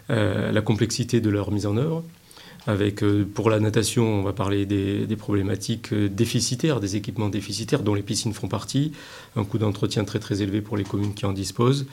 la 0.09 0.61
complexité 0.61 1.21
de 1.21 1.29
leur 1.29 1.51
mise 1.51 1.65
en 1.65 1.77
œuvre. 1.77 2.03
Avec, 2.67 3.01
euh, 3.01 3.25
pour 3.25 3.49
la 3.49 3.59
natation, 3.59 4.03
on 4.19 4.21
va 4.21 4.33
parler 4.33 4.65
des, 4.67 5.15
problématiques 5.15 5.93
euh, 5.93 6.09
déficitaires, 6.09 6.79
des 6.79 6.95
équipements 6.95 7.29
déficitaires 7.29 7.81
dont 7.81 7.95
les 7.95 8.03
piscines 8.03 8.33
font 8.33 8.47
partie, 8.47 8.91
un 9.35 9.43
coût 9.43 9.57
d'entretien 9.57 10.03
très 10.03 10.19
très 10.19 10.43
élevé 10.43 10.61
pour 10.61 10.77
les 10.77 10.83
communes 10.83 11.15
qui 11.15 11.25
en 11.25 11.33
disposent, 11.33 11.87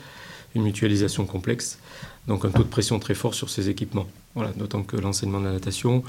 une 0.53 0.63
mutualisation 0.63 1.25
complexe, 1.25 1.79
donc 2.27 2.45
un 2.45 2.49
taux 2.49 2.63
de 2.63 2.67
pression 2.67 2.99
très 2.99 3.15
fort 3.15 3.33
sur 3.33 3.49
ces 3.49 3.69
équipements. 3.69 4.07
Voilà, 4.35 4.51
d'autant 4.51 4.83
que 4.83 4.95
l'enseignement 4.95 5.39
de 5.39 5.45
la 5.45 5.53
natation, 5.53 6.03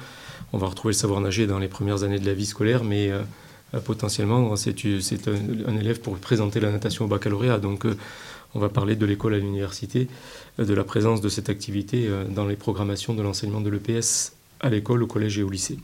on 0.52 0.58
va 0.58 0.66
retrouver 0.66 0.92
le 0.92 0.98
savoir 0.98 1.22
nager 1.22 1.46
dans 1.46 1.58
les 1.58 1.68
premières 1.68 2.02
années 2.02 2.18
de 2.18 2.26
la 2.26 2.34
vie 2.34 2.46
scolaire, 2.46 2.84
mais 2.84 3.10
potentiellement, 3.84 4.56
c'est 4.56 4.74
un, 5.28 5.76
élève 5.76 6.00
pour 6.00 6.16
présenter 6.18 6.60
la 6.60 6.70
natation 6.70 7.06
au 7.06 7.08
baccalauréat. 7.08 7.58
On 8.54 8.58
va 8.58 8.68
parler 8.68 8.96
de 8.96 9.06
l'école 9.06 9.34
à 9.34 9.38
l'université, 9.38 10.08
euh, 10.58 10.64
de 10.64 10.74
la 10.74 10.84
présence 10.84 11.20
de 11.20 11.28
cette 11.28 11.48
activité 11.48 12.06
euh, 12.08 12.24
dans 12.24 12.46
les 12.46 12.56
programmations 12.56 13.14
de 13.14 13.22
l'enseignement 13.22 13.60
de 13.60 13.70
l'EPS 13.70 14.32
à 14.60 14.70
l'école, 14.70 15.02
au 15.02 15.06
collège 15.06 15.38
et 15.38 15.42
au 15.42 15.50
lycée. 15.50 15.78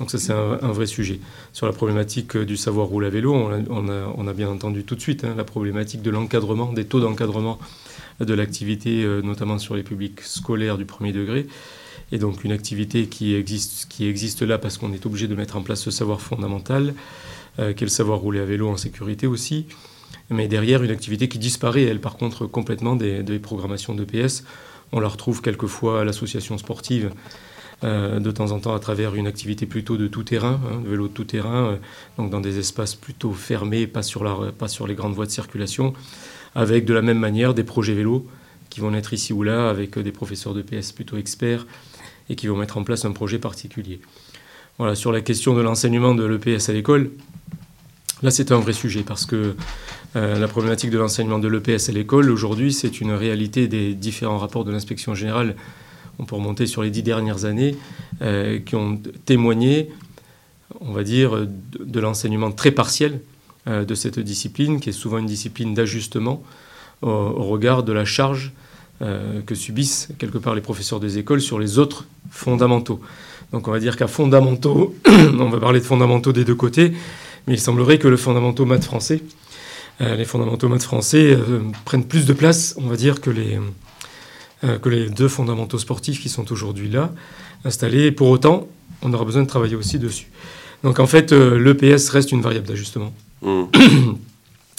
Donc 0.00 0.10
ça, 0.10 0.18
c'est 0.18 0.32
un, 0.32 0.72
vrai 0.72 0.86
sujet. 0.86 1.20
Sur 1.52 1.66
la 1.66 1.72
problématique 1.72 2.36
du 2.36 2.56
savoir 2.56 2.88
rouler 2.88 3.06
à 3.06 3.10
vélo, 3.10 3.32
on 3.32 4.26
a, 4.26 4.32
bien 4.32 4.48
entendu 4.48 4.82
tout 4.82 4.96
de 4.96 5.00
suite 5.00 5.22
hein, 5.22 5.34
la 5.36 5.44
problématique 5.44 6.02
de 6.02 6.10
l'encadrement, 6.10 6.72
des 6.72 6.84
taux 6.84 6.98
d'encadrement 6.98 7.60
de 8.20 8.34
l'activité, 8.34 9.04
euh, 9.04 9.22
notamment 9.22 9.58
sur 9.58 9.76
les 9.76 9.82
publics 9.82 10.20
scolaires 10.20 10.78
du 10.78 10.84
premier 10.84 11.12
degré. 11.12 11.46
Et 12.12 12.18
donc 12.18 12.44
une 12.44 12.52
activité 12.52 13.06
qui 13.06 13.34
existe, 13.34 13.86
qui 13.88 14.06
existe 14.06 14.42
là 14.42 14.58
parce 14.58 14.78
qu'on 14.78 14.92
est 14.92 15.06
obligé 15.06 15.26
de 15.26 15.34
mettre 15.34 15.56
en 15.56 15.62
place 15.62 15.80
ce 15.80 15.90
savoir 15.90 16.20
fondamental, 16.20 16.94
euh, 17.58 17.72
qui 17.72 17.84
est 17.84 17.86
le 17.86 17.90
savoir 17.90 18.18
rouler 18.18 18.40
à 18.40 18.44
vélo 18.44 18.68
en 18.68 18.76
sécurité 18.76 19.26
aussi. 19.26 19.66
Mais 20.30 20.48
derrière, 20.48 20.82
une 20.82 20.90
activité 20.90 21.28
qui 21.28 21.38
disparaît, 21.38 21.82
elle, 21.82 22.00
par 22.00 22.16
contre, 22.16 22.46
complètement 22.46 22.96
des, 22.96 23.38
programmations 23.38 23.94
d'EPS. 23.94 24.44
On 24.92 25.00
la 25.00 25.08
retrouve 25.08 25.42
quelquefois 25.42 26.00
à 26.00 26.04
l'association 26.04 26.56
sportive, 26.56 27.10
euh, 27.82 28.20
de 28.20 28.30
temps 28.30 28.52
en 28.52 28.60
temps 28.60 28.74
à 28.74 28.78
travers 28.78 29.14
une 29.14 29.26
activité 29.26 29.66
plutôt 29.66 29.96
de 29.96 30.06
tout 30.06 30.22
terrain, 30.22 30.60
hein, 30.70 30.80
de 30.82 30.88
vélo 30.88 31.08
de 31.08 31.12
tout 31.12 31.24
terrain, 31.24 31.78
donc 32.16 32.30
dans 32.30 32.40
des 32.40 32.58
espaces 32.58 32.94
plutôt 32.94 33.32
fermés, 33.32 33.86
pas 33.86 34.02
sur, 34.02 34.52
pas 34.52 34.68
sur 34.68 34.86
les 34.86 34.94
grandes 34.94 35.14
voies 35.14 35.26
de 35.26 35.30
circulation 35.30 35.94
avec 36.54 36.84
de 36.84 36.94
la 36.94 37.02
même 37.02 37.18
manière 37.18 37.54
des 37.54 37.64
projets 37.64 37.94
vélos 37.94 38.26
qui 38.70 38.80
vont 38.80 38.90
naître 38.90 39.12
ici 39.12 39.32
ou 39.32 39.42
là 39.42 39.68
avec 39.68 39.98
des 39.98 40.12
professeurs 40.12 40.54
de 40.54 40.62
PS 40.62 40.92
plutôt 40.92 41.16
experts 41.16 41.66
et 42.28 42.36
qui 42.36 42.46
vont 42.46 42.56
mettre 42.56 42.78
en 42.78 42.84
place 42.84 43.04
un 43.04 43.12
projet 43.12 43.38
particulier. 43.38 44.00
Voilà, 44.78 44.96
sur 44.96 45.12
la 45.12 45.20
question 45.20 45.54
de 45.54 45.60
l'enseignement 45.60 46.16
de 46.16 46.24
l'EPS 46.24 46.68
à 46.68 46.72
l'école, 46.72 47.12
là 48.24 48.32
c'est 48.32 48.50
un 48.50 48.58
vrai 48.58 48.72
sujet 48.72 49.04
parce 49.04 49.24
que 49.24 49.54
euh, 50.16 50.38
la 50.40 50.48
problématique 50.48 50.90
de 50.90 50.98
l'enseignement 50.98 51.38
de 51.38 51.46
l'EPS 51.46 51.90
à 51.90 51.92
l'école 51.92 52.28
aujourd'hui 52.28 52.72
c'est 52.72 53.00
une 53.00 53.12
réalité 53.12 53.68
des 53.68 53.94
différents 53.94 54.38
rapports 54.38 54.64
de 54.64 54.72
l'inspection 54.72 55.14
générale. 55.14 55.54
On 56.18 56.24
peut 56.24 56.34
remonter 56.34 56.66
sur 56.66 56.82
les 56.82 56.90
dix 56.90 57.04
dernières 57.04 57.44
années 57.44 57.76
euh, 58.20 58.58
qui 58.58 58.74
ont 58.74 59.00
témoigné, 59.24 59.90
on 60.80 60.90
va 60.90 61.04
dire, 61.04 61.46
de, 61.46 62.00
l'enseignement 62.00 62.50
très 62.50 62.72
partiel 62.72 63.20
euh, 63.68 63.84
de 63.84 63.94
cette 63.94 64.18
discipline, 64.18 64.80
qui 64.80 64.88
est 64.88 64.92
souvent 64.92 65.18
une 65.18 65.26
discipline 65.26 65.72
d'ajustement 65.72 66.42
au, 67.02 67.44
regard 67.44 67.84
de 67.84 67.92
la 67.92 68.04
charge 68.04 68.52
que 69.00 69.54
subissent 69.54 70.08
quelque 70.18 70.38
part 70.38 70.54
les 70.54 70.62
professeurs 70.62 71.00
des 71.00 71.18
écoles 71.18 71.42
sur 71.42 71.58
les 71.58 71.78
autres 71.78 72.06
fondamentaux. 72.30 73.00
Donc 73.52 73.68
on 73.68 73.70
va 73.70 73.78
dire 73.78 73.96
qu'à 73.96 74.06
fondamentaux, 74.06 74.94
on 75.06 75.48
va 75.48 75.60
parler 75.60 75.80
de 75.80 75.84
fondamentaux 75.84 76.32
des 76.32 76.44
deux 76.44 76.54
côtés, 76.54 76.92
mais 77.46 77.54
il 77.54 77.60
semblerait 77.60 77.98
que 77.98 78.08
le 78.08 78.16
fondamentaux 78.16 78.64
maths 78.64 78.84
français, 78.84 79.22
euh, 80.00 80.16
les 80.16 80.24
fondamentaux 80.24 80.68
maths 80.68 80.82
français 80.82 81.38
prennent 81.84 82.04
plus 82.04 82.26
de 82.26 82.32
place, 82.32 82.74
on 82.78 82.86
va 82.88 82.96
dire, 82.96 83.20
que 83.20 83.30
les, 83.30 83.58
que 84.80 84.88
les 84.88 85.08
deux 85.08 85.28
fondamentaux 85.28 85.78
sportifs 85.78 86.20
qui 86.20 86.28
sont 86.28 86.50
aujourd'hui 86.50 86.88
là, 86.88 87.12
installés. 87.64 88.06
Et 88.06 88.12
pour 88.12 88.28
autant, 88.28 88.66
on 89.02 89.12
aura 89.12 89.24
besoin 89.24 89.42
de 89.42 89.48
travailler 89.48 89.76
aussi 89.76 89.98
dessus. 89.98 90.28
Donc 90.82 90.98
en 90.98 91.06
fait, 91.06 91.32
l'EPS 91.32 92.08
reste 92.10 92.32
une 92.32 92.40
variable 92.40 92.66
d'ajustement. 92.66 93.12
Mm. 93.42 93.64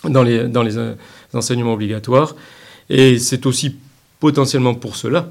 dans, 0.10 0.24
les, 0.24 0.48
dans 0.48 0.64
les, 0.64 0.78
euh, 0.78 0.94
enseignements 1.34 1.74
obligatoires. 1.74 2.36
Et 2.90 3.20
c'est 3.20 3.46
aussi 3.46 3.78
potentiellement 4.20 4.74
pour 4.74 4.96
cela, 4.96 5.30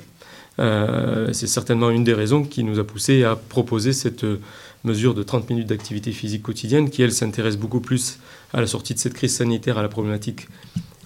euh, 0.59 1.33
c'est 1.33 1.47
certainement 1.47 1.91
une 1.91 2.05
des 2.05 2.15
raisons 2.15 2.45
qui 2.45 2.65
nous 2.65 2.79
a 2.79 2.85
poussé 2.85 3.25
à 3.25 3.37
proposer 3.37 3.93
cette 3.93 4.25
euh, 4.25 4.41
mesure 4.85 5.15
de 5.15 5.23
30 5.23 5.51
minutes 5.51 5.67
d'activité 5.67 6.13
physique 6.13 6.43
quotidienne, 6.43 6.91
qui, 6.91 7.03
elle, 7.03 7.13
s'intéresse 7.13 7.57
beaucoup 7.57 7.81
plus 7.81 8.19
à 8.53 8.61
la 8.61 8.67
sortie 8.67 8.95
de 8.95 8.99
cette 8.99 9.15
crise 9.15 9.35
sanitaire, 9.35 9.79
à 9.79 9.83
la 9.83 9.89
problématique 9.89 10.49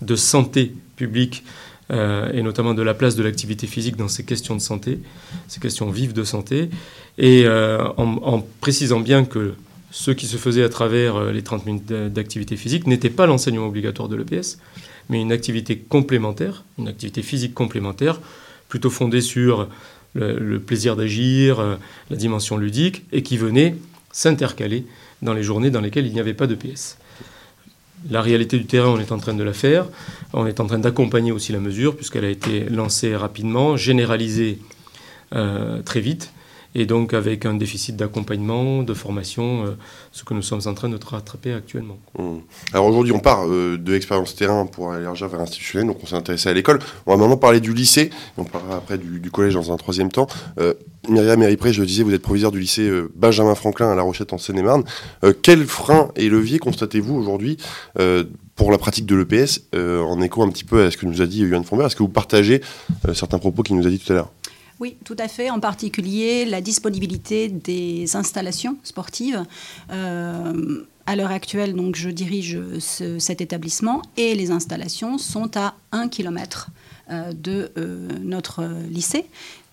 de 0.03 0.17
santé 0.17 0.75
publique, 0.97 1.45
et 1.91 2.43
notamment 2.43 2.75
de 2.75 2.83
la 2.83 2.93
place 2.93 3.17
de 3.17 3.23
l'activité 3.23 3.67
physique 3.67 3.97
dans 3.97 4.09
ces 4.09 4.23
questions 4.23 4.55
de 4.55 4.61
santé, 4.61 4.99
ces 5.47 5.59
questions 5.59 5.91
vives 5.91 6.13
de 6.13 6.23
santé, 6.23 6.69
et 7.17 7.47
en, 7.49 8.45
précisant 8.61 9.01
bien 9.01 9.25
que 9.25 9.55
ce 9.91 10.11
qui 10.11 10.27
se 10.27 10.37
faisait 10.37 10.63
à 10.63 10.69
travers 10.69 11.17
euh, 11.17 11.33
les 11.33 11.43
30 11.43 11.67
minutes 11.67 11.87
d'activité 11.87 12.57
physique 12.57 12.87
n'était 12.87 13.11
pas 13.11 13.27
l'enseignement 13.27 13.67
obligatoire 13.67 14.09
de 14.09 14.17
l'EPS, 14.17 14.59
mais 15.09 15.21
une 15.21 15.33
activité 15.33 15.79
complémentaire, 15.79 16.65
une 16.79 16.89
activité 16.89 17.23
physique 17.23 17.55
complémentaire, 17.55 18.21
plutôt 18.69 18.91
fondée 18.91 19.21
sur 19.21 19.69
le, 20.15 20.59
plaisir 20.59 20.97
d'agir, 20.97 21.61
euh, 21.61 21.77
la 22.11 22.17
dimension 22.17 22.57
ludique, 22.57 23.05
et 23.13 23.23
qui 23.23 23.37
venait 23.37 23.77
s'intercaler 24.13 24.85
dans 25.23 25.35
les 25.35 25.43
journées 25.43 25.71
dans 25.71 25.81
lesquelles 25.81 26.07
il 26.07 26.13
n'y 26.13 26.21
avait 26.21 26.35
pas 26.35 26.47
d'EPS. 26.47 26.99
La 28.11 28.23
réalité 28.23 28.59
du 28.59 28.67
terrain, 28.67 28.89
on 28.89 28.99
est 28.99 29.13
en 29.13 29.19
train 29.19 29.35
de 29.35 29.43
la 29.43 29.53
faire. 29.53 29.87
On 30.33 30.47
est 30.47 30.61
en 30.61 30.67
train 30.67 30.79
d'accompagner 30.79 31.33
aussi 31.33 31.53
la 31.53 31.59
mesure, 31.59 31.97
puisqu'elle 31.97 32.25
a 32.25 32.31
été 32.31 32.65
lancée 32.69 33.17
rapidement, 33.17 33.77
généralisée 33.77 34.59
euh, 35.35 35.83
très 35.83 36.01
vite 36.01 36.33
et 36.75 36.87
donc 36.87 37.15
avec 37.15 37.47
un 37.47 37.55
déficit 37.55 37.97
d'accompagnement, 37.97 38.83
de 38.83 38.95
formation, 38.95 39.65
euh, 39.65 39.71
ce 40.13 40.25
que 40.25 40.35
nous 40.35 40.43
sommes 40.43 40.61
en 40.67 40.75
train 40.75 40.89
de 40.89 40.99
rattraper 41.03 41.53
actuellement. 41.53 41.99
Mmh. 42.19 42.39
Alors 42.73 42.87
aujourd'hui, 42.87 43.13
on 43.13 43.19
part 43.19 43.47
euh, 43.47 43.79
de 43.79 43.93
l'expérience 43.93 44.35
terrain 44.35 44.67
pour 44.67 44.95
élargir 44.95 45.29
vers 45.29 45.41
l'institutionnel, 45.41 45.89
donc 45.89 45.99
on 46.03 46.07
s'est 46.07 46.15
intéressé 46.15 46.49
à 46.49 46.53
l'école. 46.53 46.79
On 47.07 47.13
va 47.13 47.17
maintenant 47.17 47.37
parler 47.37 47.61
du 47.61 47.73
lycée, 47.73 48.11
on 48.37 48.45
parlera 48.45 48.77
après 48.77 48.99
du, 48.99 49.31
collège 49.31 49.55
dans 49.55 49.73
un 49.73 49.77
troisième 49.77 50.11
temps. 50.11 50.27
Euh, 50.61 50.75
Myriam 51.09 51.41
Méripré, 51.41 51.73
je 51.73 51.81
le 51.81 51.87
disais, 51.87 52.03
vous 52.03 52.13
êtes 52.13 52.23
proviseur 52.23 52.51
du 52.51 52.61
lycée 52.61 52.91
Benjamin 53.15 53.55
Franklin 53.55 53.91
à 53.91 53.95
La 53.95 54.03
Rochette 54.03 54.33
en 54.33 54.39
Seine-et-Marne. 54.39 54.85
quels 55.43 55.65
freins 55.65 56.11
et 56.17 56.29
leviers 56.29 56.59
constatez-vous 56.59 57.15
aujourd'hui 57.15 57.57
pour 58.57 58.71
la 58.71 58.79
pratique 58.79 59.07
de 59.07 59.15
l'EPS, 59.15 59.61
en 59.75 60.21
écho 60.21 60.43
un 60.43 60.51
petit 60.51 60.65
peu 60.65 60.85
à 60.85 60.91
ce 60.91 60.97
que 60.97 61.07
nous 61.07 61.23
a 61.23 61.27
dit 61.27 61.41
Yohann 61.41 61.65
Fombert 61.65 61.87
Est-ce 61.87 61.97
que 61.97 62.03
vous 62.03 62.09
partagez 62.09 62.61
certains 63.15 63.39
propos 63.39 63.63
qu'il 63.63 63.77
nous 63.77 63.87
a 63.87 63.91
dit 63.91 63.99
tout 63.99 64.13
à 64.13 64.17
l'heure? 64.17 64.33
Oui, 64.81 64.97
tout 65.05 65.17
à 65.19 65.27
fait. 65.27 65.51
En 65.51 65.59
particulier, 65.59 66.45
la 66.45 66.61
disponibilité 66.61 67.49
des 67.49 68.15
installations 68.15 68.77
sportives. 68.85 69.45
Euh, 69.91 70.85
à 71.07 71.17
l'heure 71.17 71.33
actuelle, 71.33 71.75
donc, 71.75 71.97
je 71.97 72.11
dirige 72.11 72.59
cet 72.79 73.41
établissement 73.41 74.03
et 74.17 74.35
les 74.35 74.51
installations 74.51 75.19
sont 75.19 75.57
à 75.57 75.75
un 75.91 76.09
kilomètre 76.09 76.69
euh, 77.11 77.33
de 77.33 77.73
euh, 77.77 78.09
notre 78.21 78.69
lycée. 78.89 79.27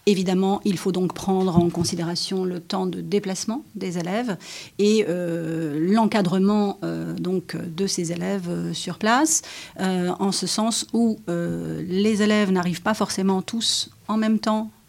Évidemment, 0.08 0.62
il 0.66 0.78
faut 0.78 0.92
donc 0.92 1.14
prendre 1.14 1.58
en 1.58 1.70
considération 1.70 2.46
le 2.46 2.60
temps 2.60 2.86
de 2.86 3.02
déplacement 3.02 3.64
des 3.74 3.98
élèves 3.98 4.38
et 4.78 5.04
l'encadrement 5.08 6.78
donc 7.20 7.56
de 7.56 7.88
ces 7.88 8.12
élèves 8.12 8.72
sur 8.74 9.00
place, 9.00 9.42
en 9.80 10.32
ce 10.32 10.46
sens 10.46 10.86
où 10.94 11.18
les 11.28 12.22
élèves 12.22 12.52
n'arrivent 12.52 12.84
pas 12.84 12.94
forcément 12.94 13.42
tous 13.42 13.90
en 14.08 14.18
même 14.18 14.38
temps 14.38 14.70
euh, 14.70 14.85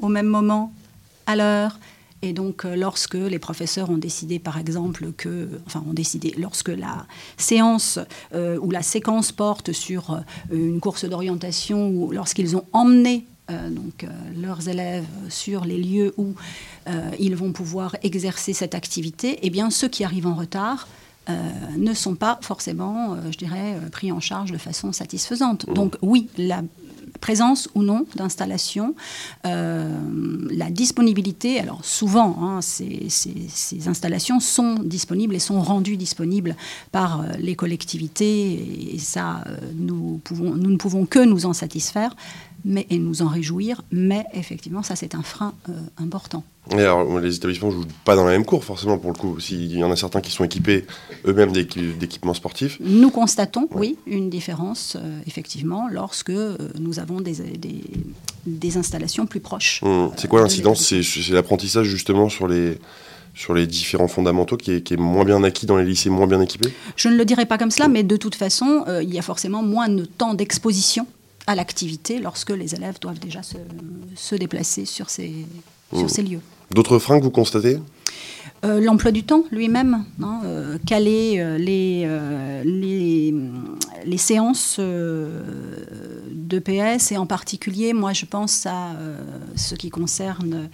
au 0.00 0.08
même 0.08 0.26
moment, 0.26 0.72
à 1.26 1.36
l'heure. 1.36 1.78
Et 2.22 2.32
donc, 2.32 2.64
euh, 2.64 2.76
lorsque 2.76 3.14
les 3.14 3.38
professeurs 3.38 3.90
ont 3.90 3.98
décidé, 3.98 4.38
par 4.38 4.58
exemple, 4.58 5.12
que, 5.16 5.48
enfin, 5.66 5.84
ont 5.88 5.92
décidé, 5.92 6.34
lorsque 6.38 6.70
la 6.70 7.06
séance 7.36 7.98
euh, 8.34 8.58
ou 8.60 8.70
la 8.70 8.82
séquence 8.82 9.32
porte 9.32 9.72
sur 9.72 10.22
une 10.50 10.80
course 10.80 11.04
d'orientation, 11.04 11.90
ou 11.90 12.12
lorsqu'ils 12.12 12.56
ont 12.56 12.64
emmené 12.72 13.26
donc, 13.48 14.04
leurs 14.36 14.68
élèves 14.68 15.04
sur 15.28 15.64
les 15.64 15.80
lieux 15.80 16.12
où 16.16 16.34
ils 17.20 17.36
vont 17.36 17.52
pouvoir 17.52 17.94
exercer 18.02 18.52
cette 18.52 18.74
activité, 18.74 19.38
eh 19.42 19.50
bien, 19.50 19.70
ceux 19.70 19.86
qui 19.86 20.02
arrivent 20.02 20.26
en 20.26 20.34
retard 20.34 20.88
ne 21.28 21.94
sont 21.94 22.16
pas 22.16 22.40
forcément, 22.42 23.16
je 23.30 23.38
dirais, 23.38 23.78
pris 23.92 24.10
en 24.10 24.18
charge 24.18 24.50
de 24.50 24.58
façon 24.58 24.90
satisfaisante. 24.90 25.68
Mmh. 25.68 25.74
Donc, 25.74 25.96
oui, 26.02 26.28
la 26.36 26.62
présence 27.18 27.68
ou 27.74 27.82
non 27.82 28.06
d'installation, 28.14 28.94
euh, 29.46 29.88
la 30.50 30.70
disponibilité. 30.70 31.60
Alors 31.60 31.84
souvent, 31.84 32.36
hein, 32.42 32.60
ces, 32.62 33.08
installations 33.86 34.40
sont 34.40 34.76
disponibles 34.82 35.34
et 35.34 35.38
sont 35.38 35.60
rendues 35.60 35.96
disponibles 35.96 36.56
par 36.92 37.20
euh, 37.20 37.24
les 37.38 37.54
collectivités 37.54 38.94
et, 38.94 38.98
ça, 38.98 39.44
euh, 39.46 39.56
nous 39.74 40.20
ne 40.30 40.76
pouvons 40.76 41.06
que 41.06 41.24
nous 41.24 41.46
en 41.46 41.52
satisfaire 41.52 42.14
mais, 42.66 42.86
et 42.90 42.98
nous 42.98 43.22
en 43.22 43.28
réjouir. 43.28 43.82
Mais 43.90 44.26
effectivement, 44.34 44.82
ça 44.82 44.96
c'est 44.96 45.14
un 45.14 45.22
frein 45.22 45.54
important. 45.96 46.44
alors, 46.72 47.18
les 47.20 47.36
établissements 47.36 47.68
ne 47.68 47.74
jouent 47.74 47.88
pas 48.04 48.16
dans 48.16 48.24
la 48.24 48.32
même 48.32 48.44
cour, 48.44 48.64
forcément, 48.64 48.98
pour 48.98 49.12
le 49.12 49.16
coup. 49.16 49.40
S'il 49.40 49.74
y 49.74 49.82
en 49.82 49.90
a 49.90 49.96
certains 49.96 50.20
qui 50.20 50.30
sont 50.30 50.44
équipés 50.44 50.84
eux-mêmes 51.26 51.52
d'équipements 51.52 52.34
sportifs. 52.34 52.78
Nous 52.80 53.10
constatons, 53.10 53.68
oui, 53.72 53.96
une 54.06 54.28
différence, 54.28 54.96
effectivement, 55.26 55.88
lorsque 55.90 56.32
nous 56.78 56.98
avons 56.98 57.20
des, 57.20 57.36
des, 58.46 58.76
installations 58.76 59.26
plus 59.26 59.40
proches. 59.40 59.80
Mmh. 59.82 60.08
C'est 60.16 60.28
quoi 60.28 60.42
l'incidence? 60.42 60.82
C'est 60.82 61.32
l'apprentissage 61.32 61.86
justement 61.86 62.28
sur 62.28 62.48
les, 62.48 62.78
sur 63.36 63.52
les 63.54 63.66
différents 63.66 64.08
fondamentaux 64.08 64.56
qui 64.56 64.72
est, 64.72 64.96
moins 64.96 65.24
bien 65.24 65.44
acquis 65.44 65.66
dans 65.66 65.76
les 65.76 65.84
lycées 65.84 66.10
moins 66.10 66.26
bien 66.26 66.40
équipés? 66.40 66.72
Je 66.96 67.08
ne 67.08 67.16
le 67.16 67.24
dirais 67.24 67.46
pas 67.46 67.58
comme 67.58 67.70
cela, 67.70 67.86
mais 67.86 68.02
de 68.02 68.16
toute 68.16 68.34
façon, 68.34 68.84
euh, 68.88 69.02
il 69.02 69.14
y 69.14 69.18
a 69.18 69.22
forcément 69.22 69.62
moins 69.62 69.88
de 69.88 70.04
temps 70.04 70.34
d'exposition 70.34 71.06
à 71.46 71.54
l'activité 71.54 72.18
lorsque 72.18 72.50
les 72.50 72.74
élèves 72.74 72.98
doivent 73.00 73.18
déjà 73.18 73.40
se, 73.42 74.34
déplacer 74.34 74.84
sur 74.84 75.10
ces, 75.10 75.46
sur 75.92 76.04
mmh. 76.04 76.08
ces 76.08 76.22
lieux. 76.22 76.40
D'autres 76.70 76.98
freins 76.98 77.18
que 77.18 77.24
vous 77.24 77.30
constatez? 77.30 77.78
Euh, 78.64 78.80
l'emploi 78.80 79.12
du 79.12 79.22
temps 79.22 79.44
lui-même, 79.52 80.04
hein, 80.22 80.40
euh, 80.44 80.78
caler 80.86 81.36
euh, 81.38 81.58
les, 81.58 82.08
les, 82.64 83.34
les, 84.04 84.16
séances 84.16 84.80
d'EPS 86.30 87.12
et 87.12 87.18
en 87.18 87.26
particulier, 87.26 87.92
moi, 87.92 88.12
je 88.12 88.24
pense 88.24 88.64
à 88.66 88.96
ce 89.56 89.74
qui 89.74 89.90
concerne 89.90 90.68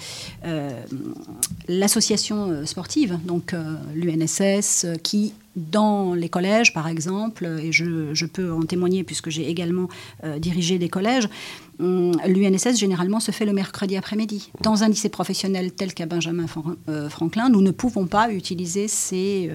l'association 1.68 2.64
sportive, 2.66 3.18
donc 3.24 3.54
l'UNSS, 3.94 4.86
qui 5.02 5.34
dans 5.56 6.14
les 6.14 6.28
collèges, 6.28 6.72
par 6.72 6.88
exemple, 6.88 7.44
et 7.44 7.72
je, 7.72 8.26
peux 8.26 8.52
en 8.52 8.62
témoigner 8.62 9.04
puisque 9.04 9.30
j'ai 9.30 9.48
également 9.48 9.88
dirigé 10.38 10.78
des 10.78 10.88
collèges, 10.88 11.28
l'UNSS 11.78 12.78
généralement 12.78 13.20
se 13.20 13.30
fait 13.30 13.44
le 13.44 13.52
mercredi 13.52 13.96
après-midi. 13.96 14.50
Dans 14.60 14.82
un 14.84 14.88
lycée 14.88 15.08
professionnel 15.08 15.72
tel 15.72 15.94
qu'à 15.94 16.06
Benjamin 16.06 16.46
Franklin, 17.08 17.48
nous 17.48 17.62
ne 17.62 17.70
pouvons 17.70 18.06
pas 18.06 18.30
utiliser 18.30 18.88
ces, 18.88 19.50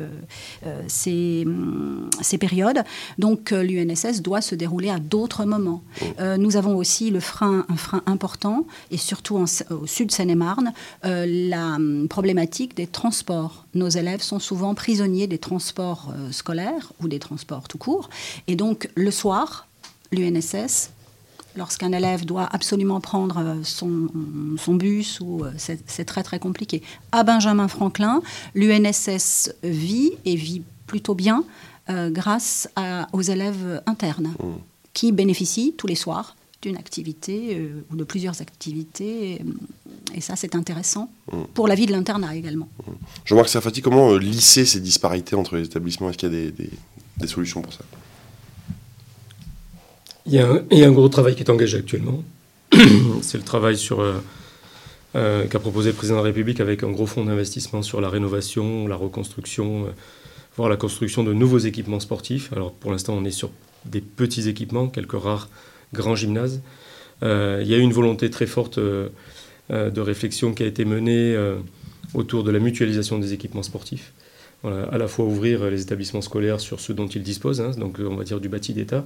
ces, 0.88 1.44
hum, 1.46 2.10
ces 2.22 2.38
périodes. 2.38 2.84
Donc 3.18 3.52
l'UNSS 3.52 4.22
doit 4.22 4.42
se 4.42 4.56
dérouler 4.56 4.90
à 4.90 5.00
d'autres 5.00 5.46
moments. 5.46 5.84
Euh, 6.20 6.38
nous 6.38 6.56
avons 6.58 6.76
aussi 6.76 7.10
le 7.10 7.20
frein, 7.20 7.66
un 7.70 7.78
frein 7.78 8.02
important, 8.06 8.66
et 8.92 8.98
surtout 8.98 9.38
au 9.38 9.88
sud 9.88 10.12
Seine-et-Marne, 10.12 10.74
euh, 11.06 11.26
la 11.28 11.76
hum, 11.76 12.08
problématique 12.08 12.76
des 12.76 12.88
transports. 12.88 13.66
Nos 13.74 13.90
élèves 13.90 14.22
sont 14.22 14.40
souvent 14.40 14.74
prisonniers 14.76 15.28
des 15.28 15.38
transports 15.38 16.14
euh, 16.16 16.32
scolaires 16.32 16.94
ou 17.02 17.08
des 17.08 17.20
transports 17.20 17.68
tout 17.68 17.78
court. 17.78 18.10
Et 18.48 18.56
donc 18.56 18.90
le 18.96 19.12
soir, 19.12 19.68
l'UNSS 20.12 20.92
lorsqu'un 21.58 21.92
élève 21.92 22.26
doit 22.26 22.48
absolument 22.52 23.02
prendre 23.02 23.58
son, 23.64 24.08
son 24.58 24.76
bus, 24.76 25.20
ou 25.20 25.44
c'est 25.58 26.06
très 26.06 26.24
très 26.24 26.40
compliqué. 26.40 26.82
À 27.12 27.24
Benjamin 27.24 27.68
Franklin, 27.68 28.22
l'UNSS 28.56 29.52
vit 29.64 30.12
et 30.26 30.36
vit 30.36 30.62
plutôt 30.86 31.16
bien 31.16 31.44
euh, 31.90 32.10
grâce 32.10 32.68
aux 33.14 33.22
élèves 33.22 33.82
internes 33.86 34.34
mmh. 34.40 34.46
qui 34.94 35.12
bénéficient 35.12 35.74
tous 35.78 35.88
les 35.88 35.96
soirs 35.96 36.36
d'une 36.62 36.76
activité 36.76 37.56
euh, 37.56 37.86
ou 37.92 37.96
de 37.96 38.04
plusieurs 38.04 38.42
activités. 38.42 39.42
Et, 40.14 40.22
ça, 40.22 40.36
c'est 40.36 40.56
intéressant 40.56 41.10
mmh. 41.32 41.44
pour 41.54 41.68
la 41.68 41.76
vie 41.76 41.86
de 41.86 41.92
l'internat 41.92 42.36
également. 42.36 42.68
Mmh. 42.86 42.92
Jean-Marc 43.26 43.50
Serfati, 43.50 43.82
comment 43.82 44.12
euh, 44.12 44.18
lisser 44.18 44.66
ces 44.66 44.82
disparités 44.82 45.36
entre 45.36 45.56
les 45.56 45.66
établissements? 45.66 46.10
Est-ce 46.10 46.18
qu'il 46.18 46.34
y 46.34 46.48
a 46.48 46.52
des, 46.52 47.28
solutions 47.28 47.62
pour 47.62 47.72
ça? 47.72 47.82
Il 50.28 50.34
y, 50.34 50.40
a 50.40 50.88
un, 50.88 50.92
gros 50.92 51.10
travail 51.10 51.36
qui 51.36 51.44
est 51.44 51.50
engagé 51.50 51.78
actuellement. 51.78 52.24
c'est 53.22 53.38
le 53.38 53.44
travail 53.44 53.78
sur 53.78 54.04
qu'a 55.14 55.60
proposé 55.60 55.90
le 55.90 55.96
président 55.96 56.20
de 56.20 56.24
la 56.24 56.28
République 56.28 56.60
avec 56.60 56.84
un 56.84 56.92
gros 56.92 57.08
fonds 57.08 57.26
d'investissement 57.26 57.82
sur 57.82 58.02
la 58.02 58.10
rénovation, 58.10 58.88
la 58.88 58.96
reconstruction 58.96 59.88
voir 60.58 60.70
la 60.70 60.76
construction 60.76 61.24
de 61.24 61.34
nouveaux 61.34 61.60
équipements 61.60 62.00
sportifs. 62.00 62.52
Alors 62.52 62.74
pour 62.74 62.92
l'instant, 62.92 63.14
on 63.14 63.24
est 63.24 63.32
sur 63.32 63.52
des 63.86 64.02
petits 64.02 64.50
équipements, 64.50 64.88
quelques 64.88 65.14
rares 65.14 65.50
grands 65.94 66.16
gymnases. 66.16 66.62
Euh, 67.24 67.60
il 67.62 67.68
y 67.68 67.74
a 67.74 67.78
eu 67.78 67.82
une 67.82 67.94
volonté 67.94 68.30
très 68.30 68.48
forte 68.48 68.80
euh, 68.80 69.10
euh, 69.72 69.90
de 69.90 70.02
réflexion 70.02 70.54
qui 70.54 70.64
a 70.64 70.66
été 70.66 70.84
menée 70.84 71.38
autour 72.14 72.44
de 72.44 72.52
la 72.52 72.60
mutualisation 72.60 73.20
des 73.20 73.34
équipements 73.34 73.64
sportifs. 73.64 74.14
à 74.64 74.98
la 74.98 75.08
fois 75.08 75.26
ouvrir 75.26 75.70
les 75.70 75.82
établissements 75.82 76.22
scolaires 76.22 76.60
sur 76.60 76.80
ce 76.80 76.92
dont 76.92 77.08
ils 77.08 77.22
disposent, 77.22 77.62
hein, 77.62 77.72
donc 77.78 78.00
on 78.00 78.16
va 78.16 78.24
dire 78.24 78.40
du 78.40 78.50
bâti 78.50 78.74
d'État, 78.74 79.06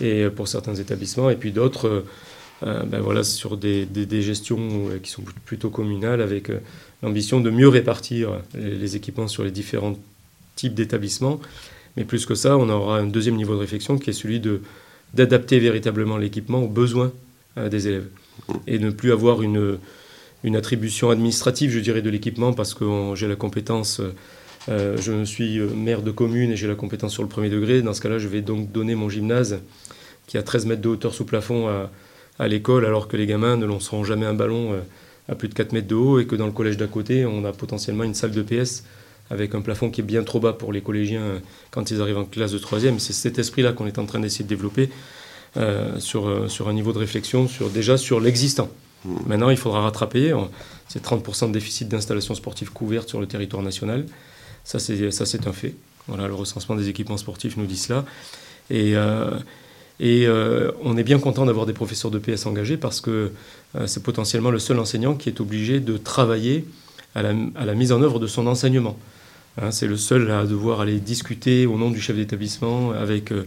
et 0.00 0.28
pour 0.28 0.48
certains 0.48 0.74
établissements, 0.74 1.30
et 1.30 1.36
puis 1.36 1.52
d'autres 1.52 2.04
ben 2.62 3.00
voilà, 3.00 3.24
sur 3.24 3.58
des, 3.58 3.86
gestions 4.22 4.88
qui 5.02 5.10
sont 5.10 5.22
plutôt 5.44 5.68
communales, 5.68 6.22
avec 6.22 6.50
l'ambition 7.02 7.40
de 7.40 7.50
mieux 7.50 7.68
répartir 7.68 8.40
les, 8.54 8.96
équipements 8.96 9.28
sur 9.28 9.44
les 9.44 9.50
différentes 9.50 9.98
type 10.56 10.74
d'établissement. 10.74 11.40
Mais 11.96 12.04
plus 12.04 12.26
que 12.26 12.34
ça, 12.34 12.56
on 12.56 12.68
aura 12.68 12.98
un 12.98 13.06
deuxième 13.06 13.36
niveau 13.36 13.54
de 13.54 13.60
réflexion 13.60 13.98
qui 13.98 14.10
est 14.10 14.14
celui 14.14 14.40
de, 14.40 14.62
d'adapter 15.14 15.58
véritablement 15.58 16.16
l'équipement 16.16 16.62
aux 16.62 16.68
besoins 16.68 17.12
euh, 17.58 17.68
des 17.68 17.88
élèves. 17.88 18.08
Et 18.66 18.78
ne 18.78 18.90
plus 18.90 19.12
avoir 19.12 19.42
une, 19.42 19.78
une 20.42 20.56
attribution 20.56 21.10
administrative, 21.10 21.70
je 21.70 21.78
dirais, 21.78 22.02
de 22.02 22.10
l'équipement 22.10 22.52
parce 22.52 22.74
que 22.74 22.84
j'ai 23.14 23.28
la 23.28 23.36
compétence, 23.36 24.00
euh, 24.68 24.96
je 24.96 25.24
suis 25.24 25.58
maire 25.60 26.02
de 26.02 26.10
commune 26.10 26.50
et 26.50 26.56
j'ai 26.56 26.66
la 26.66 26.74
compétence 26.74 27.12
sur 27.12 27.22
le 27.22 27.28
premier 27.28 27.50
degré. 27.50 27.82
Dans 27.82 27.94
ce 27.94 28.00
cas-là, 28.00 28.18
je 28.18 28.28
vais 28.28 28.40
donc 28.40 28.72
donner 28.72 28.94
mon 28.94 29.08
gymnase 29.08 29.60
qui 30.26 30.38
a 30.38 30.42
13 30.42 30.66
mètres 30.66 30.82
de 30.82 30.88
hauteur 30.88 31.14
sous 31.14 31.24
plafond 31.24 31.68
à, 31.68 31.90
à 32.38 32.48
l'école 32.48 32.86
alors 32.86 33.08
que 33.08 33.16
les 33.16 33.26
gamins 33.26 33.56
ne 33.56 33.66
lanceront 33.66 34.04
jamais 34.04 34.26
un 34.26 34.34
ballon 34.34 34.72
euh, 34.72 34.80
à 35.28 35.34
plus 35.34 35.48
de 35.48 35.54
4 35.54 35.72
mètres 35.72 35.88
de 35.88 35.94
haut 35.94 36.18
et 36.18 36.26
que 36.26 36.36
dans 36.36 36.46
le 36.46 36.52
collège 36.52 36.76
d'à 36.76 36.86
côté, 36.86 37.24
on 37.24 37.44
a 37.44 37.52
potentiellement 37.52 38.04
une 38.04 38.14
salle 38.14 38.32
de 38.32 38.42
PS 38.42 38.84
avec 39.30 39.54
un 39.54 39.60
plafond 39.60 39.90
qui 39.90 40.00
est 40.00 40.04
bien 40.04 40.22
trop 40.22 40.40
bas 40.40 40.52
pour 40.52 40.72
les 40.72 40.80
collégiens 40.80 41.22
euh, 41.22 41.38
quand 41.70 41.90
ils 41.90 42.00
arrivent 42.00 42.18
en 42.18 42.24
classe 42.24 42.52
de 42.52 42.58
troisième. 42.58 42.98
C'est 42.98 43.12
cet 43.12 43.38
esprit-là 43.38 43.72
qu'on 43.72 43.86
est 43.86 43.98
en 43.98 44.06
train 44.06 44.20
d'essayer 44.20 44.44
de 44.44 44.48
développer 44.48 44.90
euh, 45.56 45.98
sur, 45.98 46.28
euh, 46.28 46.48
sur 46.48 46.68
un 46.68 46.72
niveau 46.72 46.92
de 46.92 46.98
réflexion 46.98 47.48
sur, 47.48 47.70
déjà 47.70 47.96
sur 47.96 48.20
l'existant. 48.20 48.68
Mmh. 49.04 49.14
Maintenant, 49.26 49.50
il 49.50 49.56
faudra 49.56 49.80
rattraper. 49.80 50.34
C'est 50.88 51.02
30% 51.02 51.48
de 51.48 51.52
déficit 51.52 51.88
d'installations 51.88 52.34
sportives 52.34 52.72
couvertes 52.72 53.08
sur 53.08 53.20
le 53.20 53.26
territoire 53.26 53.62
national. 53.62 54.04
Ça, 54.64 54.78
c'est 54.78 55.46
un 55.46 55.52
fait. 55.52 55.74
Voilà, 56.08 56.26
le 56.26 56.34
recensement 56.34 56.74
des 56.74 56.88
équipements 56.88 57.16
sportifs 57.16 57.56
nous 57.56 57.66
dit 57.66 57.76
cela. 57.76 58.04
Et, 58.70 58.94
et 60.00 60.28
on 60.82 60.96
est 60.96 61.02
bien 61.04 61.18
content 61.18 61.44
d'avoir 61.44 61.66
des 61.66 61.72
professeurs 61.72 62.10
de 62.10 62.18
PS 62.18 62.46
engagés 62.46 62.76
parce 62.76 63.00
que 63.00 63.32
c'est 63.86 64.02
potentiellement 64.02 64.50
le 64.50 64.58
seul 64.58 64.78
enseignant 64.78 65.14
qui 65.14 65.28
est 65.28 65.40
obligé 65.40 65.80
de 65.80 65.96
travailler 65.98 66.64
à 67.14 67.22
la, 67.22 67.74
mise 67.74 67.92
en 67.92 68.02
œuvre 68.02 68.18
de 68.18 68.26
son 68.26 68.46
enseignement. 68.46 68.96
Hein, 69.60 69.70
c'est 69.70 69.86
le 69.86 69.96
seul 69.96 70.30
à 70.30 70.44
devoir 70.44 70.80
aller 70.80 70.98
discuter 70.98 71.66
au 71.66 71.76
nom 71.78 71.90
du 71.90 72.00
chef 72.00 72.16
d'établissement 72.16 72.90
avec 72.90 73.30
euh, 73.30 73.46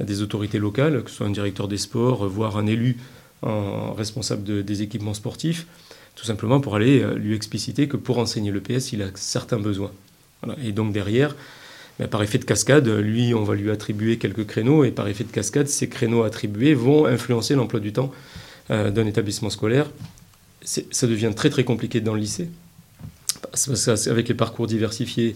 des 0.00 0.22
autorités 0.22 0.58
locales, 0.58 1.02
que 1.02 1.10
ce 1.10 1.16
soit 1.16 1.26
un 1.26 1.30
directeur 1.30 1.66
des 1.66 1.78
sports, 1.78 2.24
euh, 2.24 2.28
voire 2.28 2.56
un 2.56 2.66
élu 2.66 2.96
en 3.42 3.92
responsable 3.92 4.64
des 4.64 4.82
équipements 4.82 5.14
sportifs, 5.14 5.66
tout 6.14 6.24
simplement 6.24 6.60
pour 6.60 6.76
aller 6.76 7.02
euh, 7.02 7.14
lui 7.14 7.34
expliciter 7.34 7.88
que 7.88 7.96
pour 7.96 8.18
enseigner 8.18 8.52
le 8.52 8.60
PS, 8.60 8.92
il 8.92 9.02
a 9.02 9.06
certains 9.14 9.58
besoins. 9.58 9.90
Et 10.62 10.72
donc 10.72 10.92
derrière, 10.92 11.34
ben, 11.98 12.08
par 12.08 12.22
effet 12.22 12.38
de 12.38 12.44
cascade, 12.44 12.88
lui, 12.88 13.34
on 13.34 13.44
va 13.44 13.54
lui 13.54 13.70
attribuer 13.70 14.18
quelques 14.18 14.46
créneaux, 14.46 14.84
et 14.84 14.90
par 14.90 15.08
effet 15.08 15.24
de 15.24 15.32
cascade, 15.32 15.68
ces 15.68 15.88
créneaux 15.88 16.22
attribués 16.22 16.74
vont 16.74 17.06
influencer 17.06 17.54
l'emploi 17.54 17.80
du 17.80 17.92
temps 17.92 18.12
d'un 18.68 19.06
établissement 19.06 19.48
scolaire. 19.48 19.86
Ça 20.62 21.06
devient 21.06 21.32
très 21.34 21.48
très 21.48 21.64
compliqué 21.64 22.02
dans 22.02 22.12
le 22.12 22.20
lycée, 22.20 22.50
avec 24.10 24.28
les 24.28 24.34
parcours 24.34 24.66
diversifiés 24.66 25.34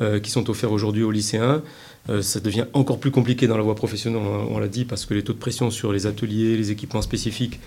euh, 0.00 0.18
qui 0.18 0.32
sont 0.32 0.50
offerts 0.50 0.72
aujourd'hui 0.72 1.04
aux 1.04 1.12
lycéens, 1.12 1.62
euh, 2.08 2.20
ça 2.20 2.40
devient 2.40 2.64
encore 2.72 2.98
plus 2.98 3.12
compliqué 3.12 3.46
dans 3.46 3.56
la 3.56 3.62
voie 3.62 3.76
professionnelle, 3.76 4.20
on, 4.20 4.58
l'a 4.58 4.66
dit, 4.66 4.84
parce 4.84 5.06
que 5.06 5.14
les 5.14 5.22
taux 5.22 5.34
de 5.34 5.38
pression 5.38 5.70
sur 5.70 5.92
les 5.92 6.06
ateliers, 6.06 6.56
les 6.56 6.72
équipements 6.72 7.00
spécifiques 7.00 7.60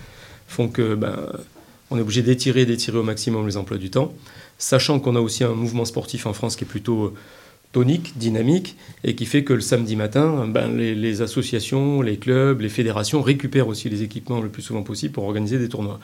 font 0.46 0.68
que 0.68 0.94
ben, 0.94 1.16
on 1.90 1.98
est 1.98 2.00
obligé 2.00 2.22
d'étirer, 2.22 2.66
d'étirer 2.66 2.98
au 2.98 3.02
maximum 3.02 3.46
les 3.46 3.56
emplois 3.56 3.78
du 3.78 3.90
temps, 3.90 4.12
sachant 4.58 5.00
qu'on 5.00 5.16
a 5.16 5.20
aussi 5.20 5.44
un 5.44 5.54
mouvement 5.54 5.84
sportif 5.84 6.26
en 6.26 6.32
France 6.32 6.56
qui 6.56 6.64
est 6.64 6.66
plutôt 6.68 7.04
euh, 7.04 7.14
tonique, 7.72 8.18
dynamique, 8.18 8.76
et 9.04 9.14
qui 9.14 9.26
fait 9.26 9.44
que 9.44 9.52
le 9.52 9.60
samedi 9.60 9.96
matin, 9.96 10.46
ben, 10.48 10.76
les, 10.76 11.22
associations, 11.22 12.02
les 12.02 12.16
clubs, 12.16 12.60
les 12.60 12.68
fédérations 12.68 13.22
récupèrent 13.22 13.68
aussi 13.68 13.88
les 13.88 14.02
équipements 14.02 14.40
le 14.40 14.48
plus 14.48 14.62
souvent 14.62 14.82
possible 14.82 15.12
pour 15.12 15.24
organiser 15.24 15.58
des 15.58 15.68
tournois. 15.68 16.00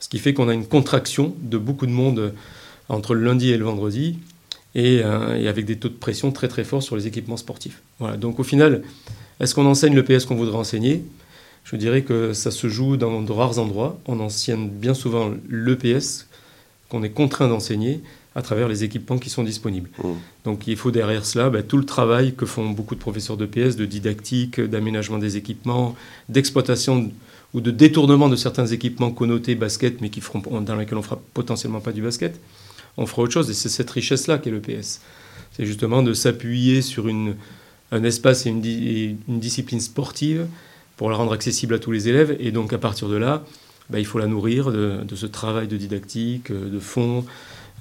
Ce 0.00 0.08
qui 0.08 0.18
fait 0.18 0.34
qu'on 0.34 0.48
a 0.48 0.54
une 0.54 0.66
contraction 0.66 1.34
de 1.42 1.58
beaucoup 1.58 1.86
de 1.86 1.92
monde 1.92 2.32
entre 2.88 3.14
le 3.14 3.24
lundi 3.24 3.50
et 3.50 3.58
le 3.58 3.64
vendredi, 3.64 4.18
euh, 4.74 5.36
et, 5.36 5.48
avec 5.48 5.66
des 5.66 5.76
taux 5.76 5.88
de 5.88 5.94
pression 5.94 6.32
très 6.32 6.48
très 6.48 6.64
forts 6.64 6.82
sur 6.82 6.96
les 6.96 7.06
équipements 7.06 7.36
sportifs. 7.36 7.82
Voilà. 7.98 8.16
Donc 8.16 8.40
au 8.40 8.42
final, 8.42 8.82
est-ce 9.38 9.54
qu'on 9.54 9.66
enseigne 9.66 9.94
le 9.94 10.02
PS 10.02 10.24
qu'on 10.24 10.34
voudrait 10.34 10.56
enseigner? 10.56 11.02
Je 11.64 11.76
dirais 11.76 12.02
que 12.02 12.32
ça 12.32 12.50
se 12.50 12.68
joue 12.68 12.96
dans 12.96 13.22
de 13.22 13.32
rares 13.32 13.58
endroits. 13.58 13.98
On 14.06 14.20
enseigne 14.20 14.68
bien 14.68 14.94
souvent 14.94 15.32
le 15.48 15.76
PS 15.76 16.26
qu'on 16.88 17.02
est 17.02 17.10
contraint 17.10 17.48
d'enseigner 17.48 18.00
à 18.34 18.42
travers 18.42 18.68
les 18.68 18.82
équipements 18.82 19.18
qui 19.18 19.30
sont 19.30 19.42
disponibles. 19.42 19.90
Mmh. 20.02 20.08
Donc 20.44 20.66
il 20.66 20.76
faut 20.76 20.90
derrière 20.90 21.24
cela 21.24 21.50
bah, 21.50 21.62
tout 21.62 21.76
le 21.76 21.84
travail 21.84 22.34
que 22.34 22.46
font 22.46 22.70
beaucoup 22.70 22.94
de 22.94 23.00
professeurs 23.00 23.36
de 23.36 23.46
PS, 23.46 23.76
de 23.76 23.84
didactique, 23.84 24.60
d'aménagement 24.60 25.18
des 25.18 25.36
équipements, 25.36 25.94
d'exploitation 26.28 27.10
ou 27.54 27.60
de 27.60 27.70
détournement 27.70 28.28
de 28.30 28.36
certains 28.36 28.66
équipements 28.66 29.10
connotés 29.10 29.54
basket, 29.54 30.00
mais 30.00 30.08
qui 30.08 30.22
feront, 30.22 30.60
dans 30.62 30.76
lesquels 30.76 30.96
on 30.96 31.02
fera 31.02 31.20
potentiellement 31.34 31.80
pas 31.80 31.92
du 31.92 32.00
basket 32.02 32.38
on 32.96 33.06
fera 33.06 33.22
autre 33.22 33.32
chose. 33.32 33.50
Et 33.50 33.54
c'est 33.54 33.68
cette 33.68 33.90
richesse-là 33.90 34.38
qu'est 34.38 34.50
le 34.50 34.60
PS. 34.60 35.00
C'est 35.52 35.66
justement 35.66 36.02
de 36.02 36.14
s'appuyer 36.14 36.82
sur 36.82 37.08
une, 37.08 37.36
un 37.90 38.04
espace 38.04 38.46
et 38.46 38.50
une, 38.50 38.60
discipline 39.28 39.80
sportive 39.80 40.46
pour 40.96 41.10
la 41.10 41.16
rendre 41.16 41.32
accessible 41.32 41.74
à 41.74 41.78
tous 41.78 41.92
les 41.92 42.08
élèves. 42.08 42.36
Et 42.40 42.50
donc 42.50 42.72
à 42.72 42.78
partir 42.78 43.08
de 43.08 43.16
là, 43.16 43.44
bah, 43.90 43.98
il 43.98 44.06
faut 44.06 44.18
la 44.18 44.26
nourrir 44.26 44.70
de, 44.70 45.04
ce 45.14 45.26
travail 45.26 45.68
de 45.68 45.76
didactique, 45.76 46.52
de 46.52 46.78
fond, 46.80 47.24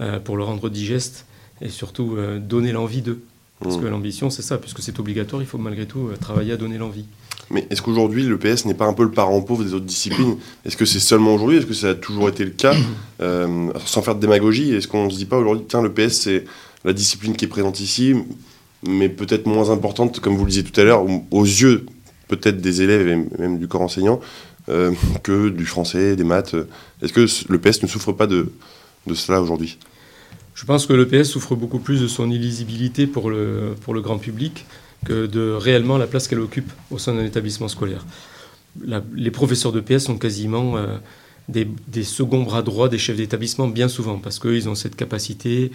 euh, 0.01 0.19
pour 0.19 0.37
le 0.37 0.43
rendre 0.43 0.69
digeste 0.69 1.25
et 1.61 1.69
surtout 1.69 2.15
euh, 2.17 2.39
donner 2.39 2.71
l'envie 2.71 3.01
d'eux. 3.01 3.21
Parce 3.61 3.77
mmh. 3.77 3.81
que 3.81 3.87
l'ambition, 3.87 4.29
c'est 4.29 4.41
ça, 4.41 4.57
puisque 4.57 4.81
c'est 4.81 4.99
obligatoire, 4.99 5.41
il 5.41 5.47
faut 5.47 5.59
malgré 5.59 5.85
tout 5.85 6.07
euh, 6.07 6.15
travailler 6.19 6.53
à 6.53 6.57
donner 6.57 6.77
l'envie. 6.77 7.05
Mais 7.51 7.67
est-ce 7.69 7.81
qu'aujourd'hui, 7.81 8.23
le 8.23 8.37
PS 8.37 8.65
n'est 8.65 8.73
pas 8.73 8.85
un 8.85 8.93
peu 8.93 9.03
le 9.03 9.11
parent 9.11 9.41
pauvre 9.41 9.63
des 9.63 9.73
autres 9.73 9.85
disciplines? 9.85 10.37
Est-ce 10.65 10.77
que 10.77 10.85
c'est 10.85 10.99
seulement 10.99 11.35
aujourd'hui? 11.35 11.57
Est-ce 11.57 11.65
que 11.65 11.73
ça 11.73 11.89
a 11.89 11.95
toujours 11.95 12.29
été 12.29 12.43
le 12.43 12.51
cas? 12.51 12.73
Euh, 13.21 13.71
Sans 13.85 14.01
faire 14.01 14.15
de 14.15 14.19
démagogie, 14.19 14.73
est-ce 14.73 14.87
qu'on 14.87 15.05
ne 15.05 15.11
se 15.11 15.15
dit 15.15 15.25
pas 15.25 15.37
aujourd'hui, 15.37 15.63
tiens, 15.67 15.83
le 15.83 15.93
PS, 15.93 16.21
c'est 16.21 16.45
la 16.83 16.91
discipline 16.91 17.35
qui 17.35 17.45
est 17.45 17.47
présente 17.47 17.79
ici, 17.79 18.15
mais 18.81 19.09
peut-être 19.09 19.45
moins 19.45 19.69
importante, 19.69 20.19
comme 20.19 20.35
vous 20.35 20.45
le 20.45 20.49
disiez 20.49 20.63
tout 20.63 20.81
à 20.81 20.83
l'heure, 20.83 21.05
aux 21.29 21.43
yeux 21.43 21.85
peut-être 22.31 22.61
des 22.61 22.81
élèves 22.81 23.07
et 23.07 23.41
même 23.41 23.59
du 23.59 23.67
corps 23.67 23.81
enseignant, 23.81 24.19
que 25.23 25.49
du 25.49 25.65
français, 25.65 26.15
des 26.15 26.23
maths. 26.23 26.55
Est-ce 27.01 27.11
que 27.11 27.25
le 27.51 27.59
PS 27.59 27.83
ne 27.83 27.87
souffre 27.87 28.13
pas 28.13 28.27
de, 28.27 28.51
de 29.05 29.13
cela 29.13 29.41
aujourd'hui? 29.41 29.77
Je 30.55 30.65
pense 30.65 30.85
que 30.85 30.93
le 30.93 31.07
PS 31.07 31.29
souffre 31.29 31.55
beaucoup 31.55 31.79
plus 31.79 32.01
de 32.01 32.07
son 32.07 32.29
illisibilité 32.29 33.07
pour 33.07 33.29
le, 33.29 33.75
pour 33.81 33.93
le 33.93 34.01
grand 34.01 34.17
public 34.17 34.65
que 35.05 35.25
de 35.25 35.51
réellement 35.51 35.97
la 35.97 36.07
place 36.07 36.27
qu'elle 36.27 36.39
occupe 36.39 36.71
au 36.91 36.99
sein 36.99 37.13
d'un 37.13 37.25
établissement 37.25 37.67
scolaire. 37.67 38.05
les 39.15 39.31
professeurs 39.31 39.71
de 39.71 39.81
PS 39.81 40.05
sont 40.05 40.17
quasiment 40.17 40.75
des, 41.49 41.67
des, 41.87 42.03
seconds 42.03 42.43
bras 42.43 42.61
droits 42.61 42.89
des 42.89 42.97
chefs 42.97 43.17
d'établissement 43.17 43.67
bien 43.67 43.87
souvent, 43.87 44.19
parce 44.19 44.39
qu'ils 44.39 44.69
ont 44.69 44.75
cette 44.75 44.95
capacité 44.95 45.71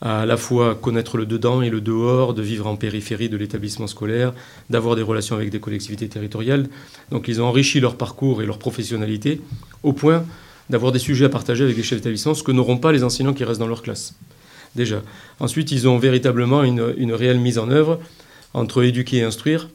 à, 0.00 0.26
la 0.26 0.36
fois 0.36 0.74
connaître 0.74 1.16
le 1.16 1.26
dedans 1.26 1.62
et 1.62 1.70
le 1.70 1.80
dehors, 1.80 2.34
de 2.34 2.42
vivre 2.42 2.66
en 2.66 2.76
périphérie 2.76 3.28
de 3.28 3.36
l'établissement 3.36 3.86
scolaire, 3.86 4.32
d'avoir 4.70 4.96
des 4.96 5.02
relations 5.02 5.36
avec 5.36 5.50
des 5.50 5.60
collectivités 5.60 6.08
territoriales. 6.08 6.68
Donc 7.10 7.28
ils 7.28 7.40
ont 7.40 7.46
enrichi 7.46 7.80
leur 7.80 7.96
parcours 7.96 8.42
et 8.42 8.46
leur 8.46 8.58
professionnalité 8.58 9.40
au 9.82 9.92
point 9.92 10.24
d'avoir 10.70 10.92
des 10.92 10.98
sujets 10.98 11.24
à 11.24 11.30
partager 11.30 11.64
avec 11.64 11.76
les 11.76 11.82
chefs 11.82 11.98
d'établissement, 11.98 12.34
ce 12.34 12.42
que 12.42 12.52
n'auront 12.52 12.78
pas 12.78 12.92
les 12.92 13.02
enseignants 13.02 13.32
qui 13.32 13.44
restent 13.44 13.60
dans 13.60 13.66
leur 13.66 13.82
classe. 13.82 14.14
Déjà. 14.74 15.02
Ensuite, 15.40 15.72
ils 15.72 15.88
ont 15.88 15.98
véritablement 15.98 16.62
une, 16.62 16.94
une 16.98 17.12
réelle 17.12 17.40
mise 17.40 17.58
en 17.58 17.70
œuvre 17.70 17.98
entre 18.54 18.82
éduquer 18.82 19.18
et 19.18 19.22
instruire. 19.22 19.68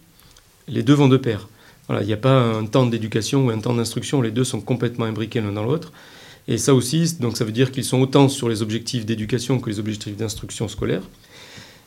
Les 0.67 0.83
deux 0.83 0.93
vont 0.93 1.09
de 1.09 1.17
pair. 1.17 1.47
Voilà, 1.87 2.03
il 2.03 2.07
n'y 2.07 2.13
a 2.13 2.17
pas 2.17 2.39
un 2.39 2.65
temps 2.65 2.85
d'éducation 2.85 3.47
ou 3.47 3.49
un 3.49 3.59
temps 3.59 3.73
d'instruction, 3.73 4.21
les 4.21 4.31
deux 4.31 4.45
sont 4.45 4.61
complètement 4.61 5.05
imbriqués 5.05 5.41
l'un 5.41 5.51
dans 5.51 5.65
l'autre. 5.65 5.91
Et 6.47 6.57
ça 6.57 6.73
aussi, 6.73 7.15
donc 7.19 7.37
ça 7.37 7.45
veut 7.45 7.51
dire 7.51 7.71
qu'ils 7.71 7.85
sont 7.85 8.01
autant 8.01 8.27
sur 8.27 8.49
les 8.49 8.61
objectifs 8.61 9.05
d'éducation 9.05 9.59
que 9.59 9.69
les 9.69 9.79
objectifs 9.79 10.17
d'instruction 10.17 10.67
scolaire. 10.67 11.03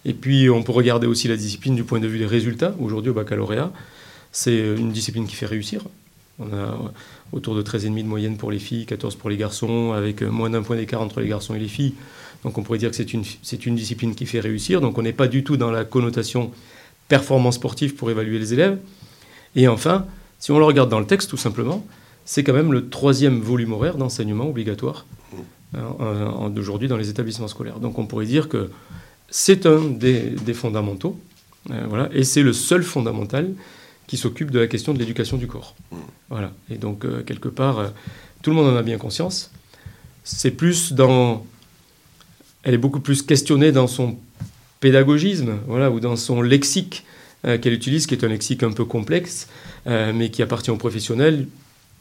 Et 0.04 0.14
puis 0.14 0.48
on 0.48 0.62
peut 0.62 0.72
regarder 0.72 1.06
aussi 1.06 1.28
la 1.28 1.36
discipline 1.36 1.74
du 1.74 1.84
point 1.84 2.00
de 2.00 2.06
vue 2.06 2.18
des 2.18 2.26
résultats. 2.26 2.74
Aujourd'hui 2.80 3.10
au 3.10 3.14
baccalauréat, 3.14 3.72
c'est 4.32 4.56
une 4.56 4.92
discipline 4.92 5.26
qui 5.26 5.34
fait 5.34 5.46
réussir. 5.46 5.82
On 6.38 6.46
a 6.54 6.92
autour 7.32 7.54
de 7.54 7.62
13,5 7.62 8.02
de 8.02 8.02
moyenne 8.02 8.36
pour 8.36 8.50
les 8.50 8.58
filles, 8.58 8.86
14 8.86 9.16
pour 9.16 9.30
les 9.30 9.36
garçons, 9.36 9.92
avec 9.92 10.22
moins 10.22 10.50
d'un 10.50 10.62
point 10.62 10.76
d'écart 10.76 11.00
entre 11.00 11.20
les 11.20 11.28
garçons 11.28 11.54
et 11.54 11.58
les 11.58 11.68
filles. 11.68 11.94
Donc 12.44 12.56
on 12.56 12.62
pourrait 12.62 12.78
dire 12.78 12.90
que 12.90 12.96
c'est 12.96 13.12
une, 13.12 13.24
une 13.66 13.74
discipline 13.74 14.14
qui 14.14 14.26
fait 14.26 14.40
réussir. 14.40 14.80
Donc 14.80 14.96
on 14.98 15.02
n'est 15.02 15.12
pas 15.12 15.28
du 15.28 15.44
tout 15.44 15.56
dans 15.56 15.70
la 15.70 15.84
connotation 15.84 16.50
performance 17.08 17.56
sportive 17.56 17.94
pour 17.94 18.10
évaluer 18.10 18.38
les 18.38 18.52
élèves. 18.52 18.78
Et 19.54 19.68
enfin, 19.68 20.06
si 20.38 20.52
on 20.52 20.58
le 20.58 20.64
regarde 20.64 20.90
dans 20.90 21.00
le 21.00 21.06
texte, 21.06 21.30
tout 21.30 21.36
simplement, 21.36 21.84
c'est 22.26 22.42
quand 22.42 22.52
même 22.52 22.72
le 22.72 22.90
troisième 22.90 23.40
volume 23.40 23.72
horaire 23.72 23.96
d'enseignement 23.96 24.48
obligatoire 24.48 25.06
euh, 25.74 26.48
d'aujourd'hui 26.48 26.88
dans 26.88 26.96
les 26.96 27.08
établissements 27.08 27.48
scolaires. 27.48 27.78
Donc 27.78 27.98
on 27.98 28.06
pourrait 28.06 28.26
dire 28.26 28.48
que 28.48 28.70
c'est 29.30 29.64
un 29.64 29.80
des, 29.80 30.36
fondamentaux, 30.52 31.18
euh, 31.70 31.84
voilà, 31.88 32.08
et 32.12 32.24
c'est 32.24 32.42
le 32.42 32.52
seul 32.52 32.82
fondamental 32.82 33.52
qui 34.06 34.16
s'occupe 34.16 34.50
de 34.50 34.58
la 34.58 34.66
question 34.66 34.92
de 34.92 34.98
l'éducation 34.98 35.36
du 35.36 35.46
corps. 35.46 35.74
Voilà. 36.28 36.52
Et 36.70 36.76
donc, 36.76 37.04
euh, 37.04 37.22
quelque 37.22 37.48
part, 37.48 37.92
tout 38.42 38.50
le 38.50 38.56
monde 38.56 38.68
en 38.68 38.76
a 38.76 38.82
bien 38.82 38.98
conscience. 38.98 39.50
C'est 40.24 40.52
plus 40.52 40.92
dans. 40.92 41.44
Elle 42.62 42.74
est 42.74 42.78
beaucoup 42.78 43.00
plus 43.00 43.22
questionnée 43.22 43.70
dans 43.70 43.86
son 43.86 44.18
pédagogisme, 44.80 45.58
voilà, 45.66 45.90
ou 45.90 46.00
dans 46.00 46.16
son 46.16 46.42
lexique 46.42 47.04
qu'elle 47.42 47.72
utilise, 47.72 48.06
qui 48.06 48.14
est 48.14 48.24
un 48.24 48.28
lexique 48.28 48.64
un 48.64 48.72
peu 48.72 48.84
complexe, 48.84 49.48
mais 49.86 50.30
qui 50.30 50.42
appartient 50.42 50.72
aux 50.72 50.76
professionnels. 50.76 51.46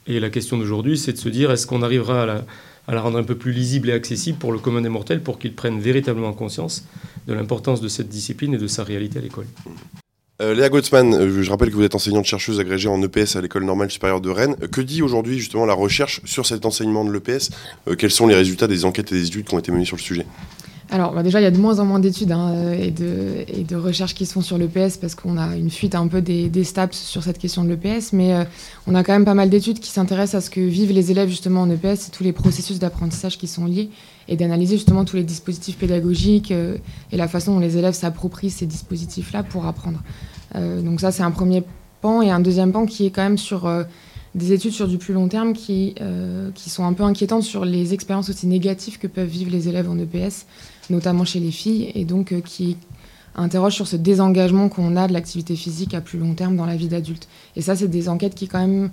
Et 0.07 0.19
la 0.19 0.29
question 0.29 0.57
d'aujourd'hui, 0.57 0.97
c'est 0.97 1.13
de 1.13 1.17
se 1.17 1.29
dire, 1.29 1.51
est-ce 1.51 1.65
qu'on 1.65 1.81
arrivera 1.81 2.23
à 2.23 2.93
la, 2.93 3.01
rendre 3.01 3.17
un 3.17 3.23
peu 3.23 3.35
plus 3.35 3.51
lisible 3.51 3.89
et 3.89 3.93
accessible 3.93 4.37
pour 4.37 4.51
le 4.51 4.59
commun 4.59 4.81
des 4.81 4.89
mortels, 4.89 5.21
pour 5.21 5.39
qu'ils 5.39 5.53
prennent 5.53 5.79
véritablement 5.79 6.33
conscience 6.33 6.85
de 7.27 7.33
l'importance 7.33 7.81
de 7.81 7.87
cette 7.87 8.09
discipline 8.09 8.53
et 8.53 8.57
de 8.57 8.67
sa 8.67 8.83
réalité 8.83 9.17
à 9.17 9.21
l'école? 9.21 9.47
Euh, 10.41 10.53
Léa 10.53 10.69
Gottsman, 10.69 11.41
je 11.41 11.49
rappelle 11.49 11.69
que 11.69 11.75
vous 11.75 11.83
êtes 11.83 11.95
enseignante-chercheuse 11.95 12.59
agrégée 12.59 12.89
en 12.89 13.01
EPS 13.01 13.37
à 13.37 13.41
l'École 13.41 13.63
normale 13.63 13.89
supérieure 13.89 14.21
de 14.21 14.29
Rennes. 14.29 14.57
Que 14.71 14.81
dit 14.81 15.01
aujourd'hui 15.01 15.39
justement 15.39 15.65
la 15.65 15.73
recherche 15.73 16.21
sur 16.25 16.45
cet 16.45 16.65
enseignement 16.65 17.05
de 17.05 17.11
l'EPS 17.11 17.51
Quels 17.97 18.11
sont 18.11 18.27
les 18.27 18.35
résultats 18.35 18.67
des 18.67 18.83
enquêtes 18.83 19.11
et 19.13 19.15
des 19.15 19.27
études 19.27 19.45
qui 19.45 19.55
ont 19.55 19.59
été 19.59 19.71
menées 19.71 19.85
sur 19.85 19.95
le 19.95 20.01
sujet? 20.01 20.25
Alors 20.95 21.13
bah, 21.13 21.23
déjà, 21.23 21.41
il 21.41 21.43
y 21.43 21.47
a 21.47 21.51
de 21.51 21.58
moins 21.58 21.79
en 21.79 21.86
moins 21.86 21.99
d'études 21.99 22.31
hein, 22.31 22.71
et, 22.71 22.89
de, 22.89 23.45
et, 23.47 23.63
de, 23.63 23.75
recherches 23.75 24.15
qui 24.15 24.25
se 24.25 24.31
font 24.31 24.41
sur 24.41 24.58
l'EPS 24.58 24.97
parce 24.99 25.13
qu'on 25.13 25.38
a 25.38 25.58
une 25.58 25.69
fuite 25.69 25.93
un 25.93 26.08
peu 26.08 26.21
des, 26.21 26.63
STAPS 26.63 26.97
sur 26.97 27.21
cette 27.21 27.38
question 27.38 27.65
de 27.65 27.69
l'EPS, 27.69 28.13
mais 28.13 28.34
euh, 28.34 28.43
on 28.88 28.95
a 28.95 29.03
quand 29.03 29.12
même 29.12 29.25
pas 29.25 29.34
mal 29.34 29.49
d'études 29.49 29.79
qui 29.79 29.91
s'intéressent 29.91 30.41
à 30.41 30.45
ce 30.45 30.49
que 30.49 30.62
vivent 30.62 30.93
les 30.93 31.12
élèves 31.12 31.27
justement 31.27 31.62
en 31.62 31.69
EPS 31.69 32.08
et 32.08 32.12
tous 32.12 32.23
les 32.23 32.31
processus 32.31 32.79
d'apprentissage 32.79 33.38
qui 33.38 33.47
sont 33.47 33.65
liés 33.65 33.89
et 34.29 34.38
d'analyser 34.38 34.77
justement 34.77 35.03
tous 35.03 35.17
les 35.17 35.23
dispositifs 35.23 35.77
pédagogiques 35.77 36.51
euh, 36.51 36.77
et 37.12 37.17
la 37.17 37.27
façon 37.27 37.55
dont 37.55 37.60
les 37.60 37.77
élèves 37.77 37.93
s'approprient 37.93 38.49
ces 38.49 38.65
dispositifs-là 38.65 39.43
pour 39.43 39.65
apprendre. 39.65 40.01
Euh, 40.55 40.81
donc 40.81 41.01
ça, 41.01 41.12
c'est 41.12 41.23
un 41.23 41.31
premier 41.31 41.63
pan 41.99 42.21
et 42.21 42.31
un 42.31 42.39
deuxième 42.39 42.71
pan 42.71 42.86
qui 42.86 43.05
est 43.05 43.12
quand 43.12 43.23
même 43.23 43.38
sur 43.38 43.69
des 44.36 44.54
études 44.54 44.74
sur 44.74 44.88
du 44.88 45.00
plus 45.00 45.13
long 45.13 45.28
terme 45.28 45.54
qui, 45.54 45.95
qui 46.54 46.69
sont 46.69 46.86
un 46.86 46.93
peu 46.93 47.04
inquiétantes 47.04 47.43
sur 47.43 47.65
les 47.65 47.93
expériences 47.93 48.30
aussi 48.30 48.45
négatives 48.45 49.00
que 49.00 49.08
peuvent 49.08 49.28
vivre 49.28 49.50
les 49.50 49.69
élèves 49.69 49.89
en 49.89 49.98
EPS 49.98 50.45
notamment 50.89 51.26
chez 51.26 51.39
les 51.39 51.52
filles, 51.52 51.91
et 51.95 52.06
donc 52.06 52.32
euh, 52.32 52.41
qui 52.41 52.78
interroge 53.36 53.74
sur 53.74 53.88
ce 53.88 53.95
désengagement 53.95 54.69
qu'on 54.69 54.95
a 54.95 55.08
de 55.08 55.13
l'activité 55.13 55.56
physique 55.56 55.93
à 55.93 56.02
plus 56.02 56.17
long 56.17 56.34
terme 56.34 56.56
dans 56.56 56.65
la 56.65 56.76
vie 56.76 56.88
d'adulte. 56.88 57.28
Et 57.56 57.62
ça, 57.62 57.76
c'est 57.76 57.89
des 57.89 58.08
enquêtes 58.08 58.36
qui 58.36 58.48
quand 58.48 58.60
même 58.60 58.86
euh, 58.86 58.88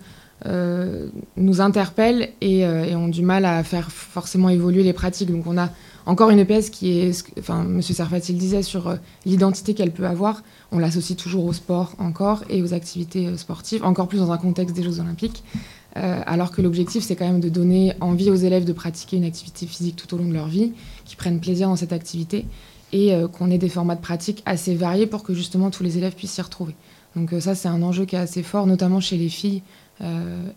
nous 0.44 1.60
interpellent 1.60 2.30
euh, 2.42 2.84
et, 2.84 2.96
ont 2.96 3.08
du 3.08 3.22
mal 3.22 3.44
à 3.44 3.62
faire 3.62 3.90
forcément 3.90 4.48
évoluer 4.48 4.82
les 4.82 4.92
pratiques. 4.92 5.30
Donc 5.30 5.46
on 5.46 5.58
a 5.58 5.70
encore 6.06 6.30
une 6.30 6.40
EPS 6.40 6.70
qui 6.70 6.98
est, 6.98 7.24
enfin, 7.38 7.62
M. 7.62 7.80
Sarfati 7.80 8.32
le 8.32 8.38
disait, 8.38 8.62
sur 8.62 8.96
l'identité 9.24 9.74
qu'elle 9.74 9.92
peut 9.92 10.06
avoir. 10.06 10.42
On 10.72 10.78
l'associe 10.78 11.16
toujours 11.16 11.44
au 11.44 11.52
sport 11.52 11.94
encore 11.98 12.44
et 12.48 12.62
aux 12.62 12.74
activités 12.74 13.36
sportives, 13.36 13.84
encore 13.84 14.08
plus 14.08 14.18
dans 14.18 14.32
un 14.32 14.38
contexte 14.38 14.74
des 14.74 14.82
Jeux 14.82 15.00
olympiques. 15.00 15.44
Euh, 15.96 16.20
alors 16.26 16.50
que 16.50 16.62
l'objectif, 16.62 17.04
c'est 17.04 17.16
quand 17.16 17.26
même 17.26 17.40
de 17.40 17.48
donner 17.48 17.94
envie 18.00 18.30
aux 18.30 18.36
élèves 18.36 18.64
de 18.64 18.72
pratiquer 18.72 19.16
une 19.18 19.24
activité 19.24 19.66
physique 19.66 19.96
tout 19.96 20.14
au 20.14 20.18
long 20.18 20.26
de 20.26 20.32
leur 20.32 20.48
vie, 20.48 20.72
qu'ils 21.04 21.18
prennent 21.18 21.40
plaisir 21.40 21.68
dans 21.68 21.76
cette 21.76 21.92
activité 21.92 22.46
et 22.92 23.14
euh, 23.14 23.28
qu'on 23.28 23.50
ait 23.50 23.58
des 23.58 23.68
formats 23.68 23.94
de 23.94 24.00
pratique 24.00 24.42
assez 24.46 24.74
variés 24.74 25.06
pour 25.06 25.22
que 25.22 25.34
justement 25.34 25.70
tous 25.70 25.82
les 25.82 25.98
élèves 25.98 26.14
puissent 26.14 26.32
s'y 26.32 26.42
retrouver. 26.42 26.74
Donc 27.14 27.32
euh, 27.32 27.40
ça, 27.40 27.54
c'est 27.54 27.68
un 27.68 27.82
enjeu 27.82 28.06
qui 28.06 28.16
est 28.16 28.20
assez 28.20 28.42
fort, 28.42 28.66
notamment 28.66 29.00
chez 29.00 29.16
les 29.16 29.28
filles 29.28 29.62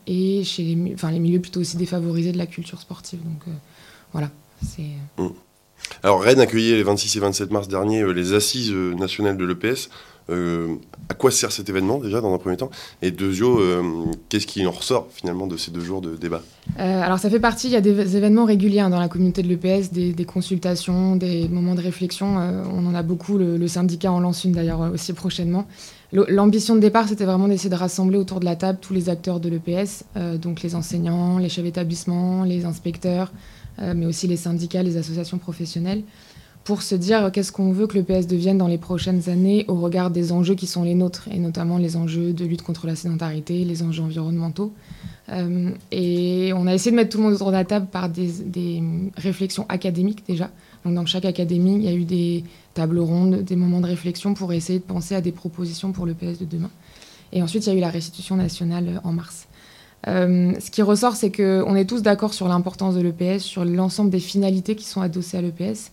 et 0.07 0.43
chez 0.43 0.63
les, 0.63 0.93
enfin, 0.93 1.11
les 1.11 1.19
milieux 1.19 1.39
plutôt 1.39 1.59
aussi 1.59 1.77
défavorisés 1.77 2.31
de 2.31 2.37
la 2.37 2.47
culture 2.47 2.81
sportive. 2.81 3.19
Donc 3.23 3.43
voilà, 4.11 4.31
c'est... 4.65 4.83
Mmh. 5.17 5.27
Alors 6.03 6.21
Rennes 6.21 6.39
accueillait 6.39 6.75
les 6.75 6.83
26 6.83 7.17
et 7.17 7.19
27 7.19 7.51
mars 7.51 7.67
dernier 7.67 8.11
les 8.13 8.33
assises 8.33 8.71
nationales 8.71 9.37
de 9.37 9.45
l'EPS. 9.45 9.89
Euh, 10.31 10.75
à 11.07 11.13
quoi 11.13 11.29
sert 11.29 11.51
cet 11.51 11.69
événement 11.69 11.99
déjà 11.99 12.19
dans 12.19 12.33
un 12.33 12.37
premier 12.37 12.57
temps? 12.57 12.71
Et 13.01 13.13
euh, 13.21 13.81
qu'est-ce 14.29 14.47
qui 14.47 14.65
en 14.65 14.71
ressort 14.71 15.07
finalement 15.11 15.45
de 15.45 15.55
ces 15.55 15.71
deux 15.71 15.81
jours 15.81 16.01
de 16.01 16.15
débat? 16.15 16.41
Euh, 16.79 17.01
Alors 17.01 17.19
ça 17.19 17.29
fait 17.29 17.39
partie, 17.39 17.67
il 17.67 17.73
y 17.73 17.75
a 17.75 17.81
des 17.81 18.17
événements 18.17 18.45
réguliers 18.45 18.79
hein, 18.79 18.89
dans 18.89 18.99
la 18.99 19.07
communauté 19.07 19.43
de 19.43 19.47
l'EPS, 19.47 19.91
des, 19.91 20.25
consultations, 20.25 21.15
des 21.15 21.47
moments 21.47 21.75
de 21.75 21.81
réflexion. 21.81 22.27
on 22.27 22.87
en 22.87 22.95
a 22.95 23.03
beaucoup, 23.03 23.37
le, 23.37 23.67
syndicat 23.67 24.11
en 24.11 24.19
lance 24.19 24.43
une 24.43 24.53
d'ailleurs 24.53 24.91
aussi 24.93 25.13
prochainement. 25.13 25.67
L'ambition 26.11 26.75
de 26.75 26.79
départ, 26.79 27.07
c'était 27.07 27.25
vraiment 27.25 27.47
d'essayer 27.47 27.69
de 27.69 27.75
rassembler 27.75 28.17
autour 28.17 28.39
de 28.39 28.45
la 28.45 28.55
table 28.55 28.79
tous 28.81 28.93
les 28.93 29.09
acteurs 29.09 29.39
de 29.39 29.49
l'EPS, 29.49 30.03
donc 30.39 30.61
les 30.61 30.75
enseignants, 30.75 31.39
les 31.39 31.49
chefs 31.49 31.63
d'établissement, 31.63 32.43
les 32.43 32.65
inspecteurs, 32.65 33.33
mais 33.79 34.05
aussi 34.05 34.27
les 34.27 34.37
syndicats, 34.37 34.83
les 34.83 34.97
associations 34.97 35.39
professionnelles 35.39 36.03
pour 36.65 36.81
se 36.81 36.95
dire 36.95 37.31
qu'est-ce 37.31 37.51
qu'on 37.51 37.71
veut 37.71 37.85
que 37.85 37.97
le 37.97 38.03
PS 38.03 38.25
devienne 38.25 38.57
dans 38.57 38.67
les 38.67 38.79
prochaines 38.79 39.29
années 39.29 39.65
au 39.67 39.75
regard 39.75 40.09
des 40.09 40.31
enjeux 40.31 40.55
qui 40.55 40.65
sont 40.65 40.83
les 40.83 40.95
nôtres, 40.95 41.29
et 41.31 41.37
notamment 41.37 41.77
les 41.77 41.95
enjeux 41.95 42.33
de 42.33 42.43
lutte 42.43 42.63
contre 42.63 42.87
la 42.87 42.95
sédentarité, 42.95 43.63
les 43.63 43.83
enjeux 43.83 44.01
environnementaux. 44.01 44.73
Euh, 45.29 45.69
et 45.91 46.51
on 46.55 46.65
a 46.65 46.73
essayé 46.73 46.89
de 46.89 46.95
mettre 46.95 47.09
tout 47.09 47.19
le 47.19 47.25
monde 47.25 47.33
autour 47.33 47.47
de 47.47 47.53
la 47.53 47.65
table 47.65 47.85
par 47.91 48.09
des, 48.09 48.83
réflexions 49.15 49.67
académiques 49.69 50.23
déjà. 50.27 50.49
Donc 50.83 50.95
dans 50.95 51.05
chaque 51.05 51.25
académie, 51.25 51.75
il 51.75 51.83
y 51.83 51.87
a 51.87 51.93
eu 51.93 52.03
des 52.03 52.43
tables 52.75 52.99
rondes, 52.99 53.37
des 53.43 53.55
moments 53.55 53.79
de 53.79 53.87
réflexion 53.87 54.35
pour 54.35 54.53
essayer 54.53 54.77
de 54.77 54.83
penser 54.83 55.15
à 55.15 55.21
des 55.21 55.31
propositions 55.31 55.91
pour 55.91 56.05
le 56.05 56.13
PS 56.13 56.37
de 56.37 56.45
demain. 56.45 56.69
Et 57.33 57.41
ensuite, 57.41 57.65
il 57.65 57.69
y 57.69 57.71
a 57.71 57.75
eu 57.75 57.81
la 57.81 57.89
restitution 57.89 58.35
nationale 58.35 59.01
en 59.03 59.11
mars. 59.11 59.47
Euh, 60.07 60.53
ce 60.59 60.69
qui 60.69 60.83
ressort, 60.83 61.15
c'est 61.15 61.31
qu'on 61.31 61.75
est 61.75 61.85
tous 61.85 62.03
d'accord 62.03 62.35
sur 62.35 62.47
l'importance 62.47 62.93
de 62.93 63.01
l'EPS, 63.01 63.41
sur 63.41 63.65
l'ensemble 63.65 64.11
des 64.11 64.19
finalités 64.19 64.75
qui 64.75 64.85
sont 64.85 65.01
adossées 65.01 65.37
à 65.37 65.41
l'EPS. 65.41 65.91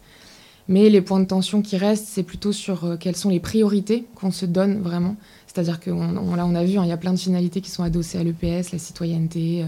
Mais 0.68 0.90
les 0.90 1.00
points 1.00 1.20
de 1.20 1.24
tension 1.24 1.62
qui 1.62 1.76
restent, 1.76 2.06
c'est 2.06 2.22
plutôt 2.22 2.52
sur 2.52 2.84
euh, 2.84 2.96
quelles 2.96 3.16
sont 3.16 3.30
les 3.30 3.40
priorités 3.40 4.04
qu'on 4.14 4.30
se 4.30 4.46
donne 4.46 4.80
vraiment. 4.80 5.16
C'est-à-dire 5.46 5.80
que 5.80 5.90
là, 5.90 6.46
on 6.46 6.54
a 6.54 6.64
vu, 6.64 6.78
hein, 6.78 6.84
il 6.84 6.88
y 6.88 6.92
a 6.92 6.96
plein 6.96 7.12
de 7.12 7.18
finalités 7.18 7.60
qui 7.60 7.70
sont 7.70 7.82
adossées 7.82 8.18
à 8.18 8.22
l'EPS, 8.22 8.72
la 8.72 8.78
citoyenneté, 8.78 9.62
euh, 9.62 9.66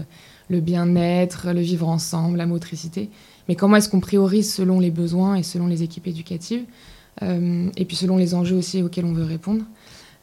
le 0.49 0.59
bien-être, 0.59 1.47
le 1.51 1.61
vivre 1.61 1.87
ensemble, 1.87 2.37
la 2.37 2.45
motricité. 2.45 3.09
Mais 3.47 3.55
comment 3.55 3.77
est-ce 3.77 3.89
qu'on 3.89 3.99
priorise 3.99 4.53
selon 4.53 4.79
les 4.79 4.91
besoins 4.91 5.35
et 5.35 5.43
selon 5.43 5.67
les 5.67 5.83
équipes 5.83 6.07
éducatives? 6.07 6.63
euh, 6.63 7.04
Et 7.21 7.85
puis 7.85 7.95
selon 7.95 8.17
les 8.17 8.35
enjeux 8.35 8.57
aussi 8.57 8.83
auxquels 8.83 9.05
on 9.05 9.13
veut 9.13 9.23
répondre. 9.23 9.63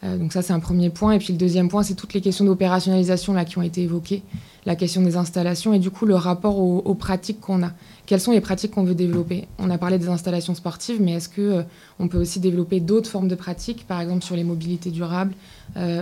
donc 0.03 0.33
ça, 0.33 0.43
c'est 0.43 0.53
un 0.53 0.61
premier 0.61 0.91
point. 0.91 1.13
Et 1.13 1.19
puis 1.19 1.33
le 1.33 1.39
deuxième 1.39 1.69
point, 1.69 1.83
c'est 1.83 1.95
toutes 1.95 2.13
les 2.13 2.21
questions 2.21 2.45
d'opérationnalisation 2.45 3.33
là 3.33 3.45
qui 3.45 3.59
ont 3.59 3.63
été 3.63 3.83
évoquées, 3.83 4.23
la 4.67 4.77
question 4.77 5.01
des 5.03 5.17
installations 5.17 5.73
et 5.73 5.79
du 5.79 5.91
coup 5.91 6.07
le 6.07 6.15
rapport 6.15 6.59
aux, 6.59 6.95
pratiques 6.95 7.41
qu'on 7.41 7.63
a. 7.63 7.73
Quelles 8.05 8.21
sont 8.21 8.33
les 8.33 8.41
pratiques 8.41 8.73
qu'on 8.73 8.85
veut 8.85 8.95
développer? 8.95 9.49
On 9.59 9.71
a 9.71 9.79
parlé 9.79 9.99
des 9.99 10.09
installations 10.09 10.55
sportives, 10.55 11.01
mais 11.01 11.13
est-ce 11.13 11.29
que 11.29 11.65
on 11.99 12.09
peut 12.09 12.19
aussi 12.19 12.41
développer 12.41 12.81
d'autres 12.81 13.09
formes 13.09 13.29
de 13.29 13.37
pratiques, 13.37 13.87
par 13.87 14.01
exemple 14.01 14.25
sur 14.25 14.37
les 14.37 14.45
mobilités 14.45 14.91
durables 14.91 15.35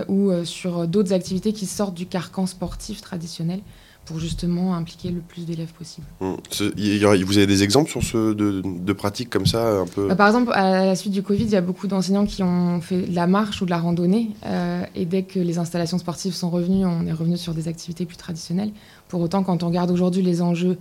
ou 0.09 0.31
sur 0.43 0.87
d'autres 0.87 1.13
activités 1.13 1.53
qui 1.53 1.65
sortent 1.65 1.95
du 1.95 2.05
carcan 2.05 2.45
sportif 2.45 3.01
traditionnel? 3.01 3.61
Pour 4.05 4.19
justement 4.19 4.75
impliquer 4.75 5.09
le 5.09 5.21
plus 5.21 5.45
d'élèves 5.45 5.73
possible. 5.73 6.07
Hum, 6.21 6.37
vous 6.55 7.37
avez 7.37 7.47
des 7.47 7.63
exemples 7.63 7.89
sur 7.89 8.01
ce, 8.01 8.33
de, 8.33 8.93
pratiques 8.93 9.29
comme 9.29 9.45
ça 9.45 9.79
un 9.79 9.85
peu? 9.85 10.07
Bah, 10.07 10.15
Par 10.15 10.27
exemple, 10.27 10.51
à 10.53 10.85
la 10.85 10.95
suite 10.95 11.13
du 11.13 11.23
Covid, 11.23 11.43
il 11.43 11.51
y 11.51 11.55
a 11.55 11.61
beaucoup 11.61 11.87
d'enseignants 11.87 12.25
qui 12.25 12.43
ont 12.43 12.81
fait 12.81 13.03
de 13.03 13.15
la 13.15 13.27
marche 13.27 13.61
ou 13.61 13.65
de 13.65 13.69
la 13.69 13.77
randonnée. 13.77 14.31
Euh, 14.45 14.83
et 14.95 15.05
dès 15.05 15.23
que 15.23 15.39
les 15.39 15.59
installations 15.59 15.97
sportives 15.97 16.33
sont 16.33 16.49
revenues, 16.49 16.85
on 16.85 17.05
est 17.05 17.13
revenu 17.13 17.37
sur 17.37 17.53
des 17.53 17.67
activités 17.67 18.05
plus 18.05 18.17
traditionnelles. 18.17 18.71
Pour 19.07 19.21
autant, 19.21 19.43
quand 19.43 19.63
on 19.63 19.67
regarde 19.67 19.91
aujourd'hui 19.91 20.23
les 20.23 20.41
enjeux 20.41 20.77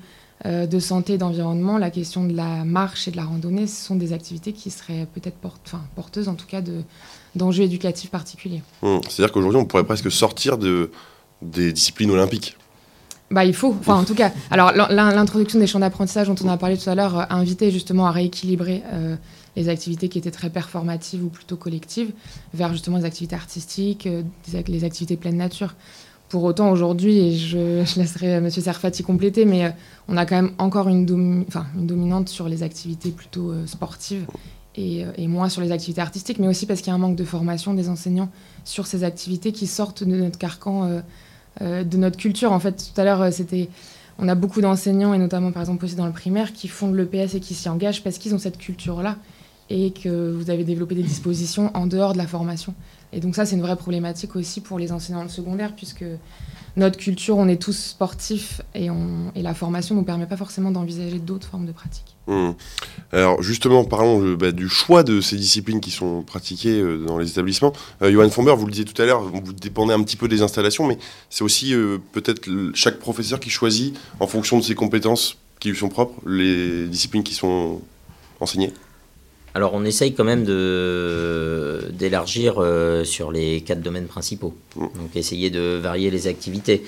euh, 0.46 0.66
de 0.66 0.78
santé 0.78 1.14
et 1.14 1.18
d'environnement, 1.18 1.76
la 1.76 1.90
question 1.90 2.24
de 2.24 2.34
la 2.34 2.64
marche 2.64 3.06
et 3.06 3.10
de 3.10 3.16
la 3.16 3.24
randonnée, 3.24 3.66
ce 3.66 3.84
sont 3.84 3.96
des 3.96 4.14
activités 4.14 4.52
qui 4.52 4.70
seraient 4.70 5.06
peut-être 5.14 5.36
porteuses, 5.94 6.28
en 6.28 6.34
tout 6.34 6.46
cas, 6.46 6.62
d'enjeux 7.34 7.64
éducatifs 7.64 8.10
particuliers. 8.10 8.62
Hum, 8.82 9.00
c'est-à-dire 9.08 9.32
qu'aujourd'hui, 9.32 9.60
on 9.60 9.66
pourrait 9.66 9.84
presque 9.84 10.10
sortir 10.10 10.56
de, 10.56 10.90
des 11.42 11.72
disciplines 11.72 12.10
olympiques 12.10 12.56
bah, 13.30 13.44
il 13.44 13.54
faut. 13.54 13.74
Enfin, 13.78 13.96
en 13.96 14.04
tout 14.04 14.14
cas, 14.14 14.32
alors 14.50 14.72
l'introduction 14.72 15.60
des 15.60 15.66
champs 15.66 15.78
d'apprentissage 15.78 16.26
dont 16.26 16.34
on 16.42 16.48
a 16.48 16.56
parlé 16.56 16.76
tout 16.76 16.90
à 16.90 16.94
l'heure 16.94 17.16
a 17.16 17.34
invité 17.34 17.70
justement 17.70 18.06
à 18.06 18.10
rééquilibrer 18.10 18.82
euh, 18.92 19.14
les 19.54 19.68
activités 19.68 20.08
qui 20.08 20.18
étaient 20.18 20.32
très 20.32 20.50
performatives 20.50 21.24
ou 21.24 21.28
plutôt 21.28 21.56
collectives 21.56 22.10
vers 22.54 22.72
justement 22.72 22.96
les 22.96 23.04
activités 23.04 23.36
artistiques, 23.36 24.06
euh, 24.06 24.22
les 24.66 24.84
activités 24.84 25.16
pleine 25.16 25.36
nature. 25.36 25.74
Pour 26.28 26.44
autant, 26.44 26.70
aujourd'hui, 26.70 27.18
et 27.18 27.36
je, 27.36 27.98
laisserai 27.98 28.26
M. 28.34 28.50
Serfati 28.50 29.02
compléter, 29.02 29.44
mais 29.44 29.64
euh, 29.64 29.70
on 30.08 30.16
a 30.16 30.26
quand 30.26 30.36
même 30.36 30.52
encore 30.58 30.88
une, 30.88 31.08
une 31.08 31.86
dominante 31.86 32.28
sur 32.28 32.48
les 32.48 32.62
activités 32.64 33.10
plutôt 33.10 33.52
sportives 33.66 34.26
et, 34.76 35.04
et, 35.16 35.28
moins 35.28 35.48
sur 35.48 35.60
les 35.60 35.72
activités 35.72 36.00
artistiques, 36.00 36.38
mais 36.38 36.48
aussi 36.48 36.66
parce 36.66 36.80
qu'il 36.80 36.88
y 36.88 36.92
a 36.92 36.94
un 36.94 36.98
manque 36.98 37.16
de 37.16 37.24
formation 37.24 37.74
des 37.74 37.88
enseignants 37.88 38.30
sur 38.64 38.86
ces 38.86 39.04
activités 39.04 39.52
qui 39.52 39.66
sortent 39.66 40.04
de 40.04 40.16
notre 40.16 40.38
carcan 40.38 40.84
euh, 40.84 41.00
de 41.60 41.96
notre 41.96 42.16
culture. 42.16 42.52
En 42.52 42.60
fait, 42.60 42.92
tout 42.94 43.00
à 43.00 43.04
l'heure, 43.04 43.22
euh, 43.22 43.30
c'était 43.30 43.68
on 44.18 44.28
a 44.28 44.34
beaucoup 44.34 44.60
d'enseignants, 44.60 45.14
et 45.14 45.18
notamment 45.18 45.50
par 45.50 45.62
exemple 45.62 45.84
aussi 45.84 45.94
dans 45.94 46.06
le 46.06 46.12
primaire, 46.12 46.52
qui 46.52 46.68
font 46.68 46.90
de 46.90 46.96
l'EPS 46.96 47.34
et 47.34 47.40
qui 47.40 47.54
s'y 47.54 47.68
engagent 47.68 48.02
parce 48.02 48.18
qu'ils 48.18 48.34
ont 48.34 48.38
cette 48.38 48.58
culture-là 48.58 49.16
et 49.70 49.92
que 49.92 50.32
vous 50.32 50.50
avez 50.50 50.64
développé 50.64 50.94
des 50.94 51.02
dispositions 51.02 51.70
en 51.74 51.86
dehors 51.86 52.12
de 52.12 52.18
la 52.18 52.26
formation. 52.26 52.74
Et 53.12 53.20
donc 53.20 53.34
ça, 53.34 53.46
c'est 53.46 53.56
une 53.56 53.62
vraie 53.62 53.76
problématique 53.76 54.36
aussi 54.36 54.60
pour 54.60 54.78
les 54.78 54.92
enseignants 54.92 55.24
de 55.24 55.30
secondaire, 55.30 55.74
puisque 55.74 56.04
notre 56.80 56.96
culture, 56.96 57.36
on 57.36 57.46
est 57.46 57.60
tous 57.60 57.76
sportifs 57.76 58.62
et, 58.74 58.88
la 59.36 59.54
formation 59.54 59.94
ne 59.94 60.00
nous 60.00 60.06
permet 60.06 60.26
pas 60.26 60.36
forcément 60.36 60.70
d'envisager 60.70 61.18
d'autres 61.18 61.46
formes 61.46 61.66
de 61.66 61.72
pratiques. 61.72 62.16
Mmh. 62.26 62.50
Alors 63.12 63.42
justement, 63.42 63.84
parlons 63.84 64.22
euh, 64.24 64.36
bah, 64.36 64.50
du 64.50 64.68
choix 64.68 65.02
de 65.02 65.20
ces 65.20 65.36
disciplines 65.36 65.80
qui 65.80 65.90
sont 65.90 66.22
pratiquées 66.22 66.80
euh, 66.80 67.04
dans 67.04 67.18
les 67.18 67.30
établissements. 67.30 67.72
Euh, 68.02 68.10
Johan 68.10 68.30
Fomber, 68.30 68.54
vous 68.56 68.66
le 68.66 68.72
disiez 68.72 68.84
tout 68.84 69.00
à 69.00 69.06
l'heure, 69.06 69.22
vous 69.22 69.52
dépendez 69.52 69.92
un 69.92 70.02
petit 70.02 70.16
peu 70.16 70.26
des 70.26 70.42
installations, 70.42 70.86
mais 70.86 70.98
c'est 71.28 71.44
aussi 71.44 71.74
peut-être 72.12 72.48
chaque 72.74 72.98
professeur 72.98 73.40
qui 73.40 73.50
choisit, 73.50 73.98
en 74.18 74.26
fonction 74.26 74.58
de 74.58 74.64
ses 74.64 74.74
compétences 74.74 75.36
qui 75.60 75.68
lui 75.68 75.76
sont 75.76 75.88
propres, 75.88 76.14
les 76.26 76.86
disciplines 76.86 77.22
qui 77.22 77.34
sont 77.34 77.82
enseignées 78.40 78.72
alors 79.54 79.74
on 79.74 79.84
essaye 79.84 80.14
quand 80.14 80.24
même 80.24 80.44
d'élargir 81.92 82.56
euh, 82.58 83.04
sur 83.04 83.32
les 83.32 83.62
quatre 83.62 83.80
domaines 83.82 84.06
principaux. 84.06 84.54
Mm. 84.76 84.86
Donc 84.96 85.16
essayer 85.16 85.50
de 85.50 85.76
varier 85.76 86.10
les 86.10 86.26
activités. 86.26 86.84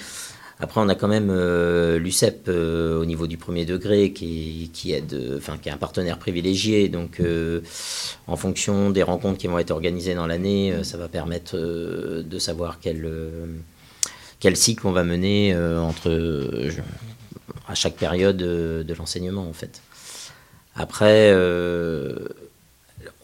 Après 0.60 0.80
on 0.80 0.88
a 0.88 0.94
quand 0.94 1.08
même 1.08 1.30
euh, 1.30 1.98
l'UCEP 1.98 2.44
euh, 2.46 3.00
au 3.00 3.04
niveau 3.04 3.26
du 3.26 3.36
premier 3.36 3.64
degré 3.64 4.12
qui, 4.12 4.70
qui, 4.72 4.92
aide, 4.92 5.36
enfin, 5.36 5.58
qui 5.60 5.68
est 5.68 5.72
un 5.72 5.76
partenaire 5.76 6.18
privilégié. 6.18 6.88
Donc 6.88 7.20
en 8.26 8.36
fonction 8.36 8.90
des 8.90 9.02
rencontres 9.02 9.38
qui 9.38 9.48
vont 9.48 9.58
être 9.58 9.72
organisées 9.72 10.14
dans 10.14 10.26
l'année, 10.26 10.72
ça 10.84 10.98
va 10.98 11.08
permettre 11.08 11.56
de 11.56 12.38
savoir 12.38 12.78
quel, 12.80 13.10
quel 14.38 14.56
cycle 14.56 14.86
on 14.86 14.92
va 14.92 15.02
mener 15.02 15.56
entre, 15.56 16.70
à 17.66 17.74
chaque 17.74 17.96
période 17.96 18.36
de 18.36 18.94
l'enseignement 18.96 19.48
en 19.48 19.52
fait. 19.52 19.82
Après, 20.74 21.32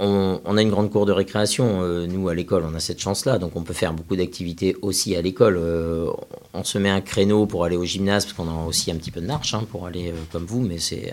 on, 0.01 0.57
a 0.57 0.63
une 0.63 0.71
grande 0.71 0.91
cour 0.91 1.07
de 1.07 1.13
récréation. 1.13 1.83
Euh, 1.83 2.07
nous, 2.07 2.29
à 2.29 2.35
l'école, 2.35 2.65
on 2.71 2.75
a 2.75 2.81
cette 2.81 3.01
chance-là. 3.01 3.39
Donc, 3.39 3.57
on 3.57 3.63
peut 3.63 3.75
faire 3.75 3.93
beaucoup 3.93 4.17
d'activités 4.17 4.77
aussi 4.83 5.17
à 5.17 5.23
l'école. 5.23 5.57
Euh, 5.59 6.11
on 6.55 6.65
se 6.65 6.79
met 6.79 6.91
un 6.91 7.01
créneau 7.01 7.47
pour 7.47 7.65
aller 7.65 7.77
au 7.77 7.85
gymnase, 7.85 8.25
parce 8.25 8.37
qu'on 8.37 8.49
a 8.49 8.67
aussi 8.67 8.91
un 8.91 8.97
petit 8.97 9.11
peu 9.11 9.21
de 9.21 9.27
marche 9.27 9.55
hein, 9.55 9.65
pour 9.71 9.87
aller 9.87 10.11
euh, 10.11 10.15
comme 10.31 10.45
vous, 10.45 10.61
mais 10.61 10.79
c'est, 10.79 11.13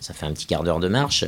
ça 0.00 0.14
fait 0.14 0.26
un 0.26 0.32
petit 0.32 0.46
quart 0.46 0.62
d'heure 0.62 0.80
de 0.80 0.88
marche. 0.88 1.24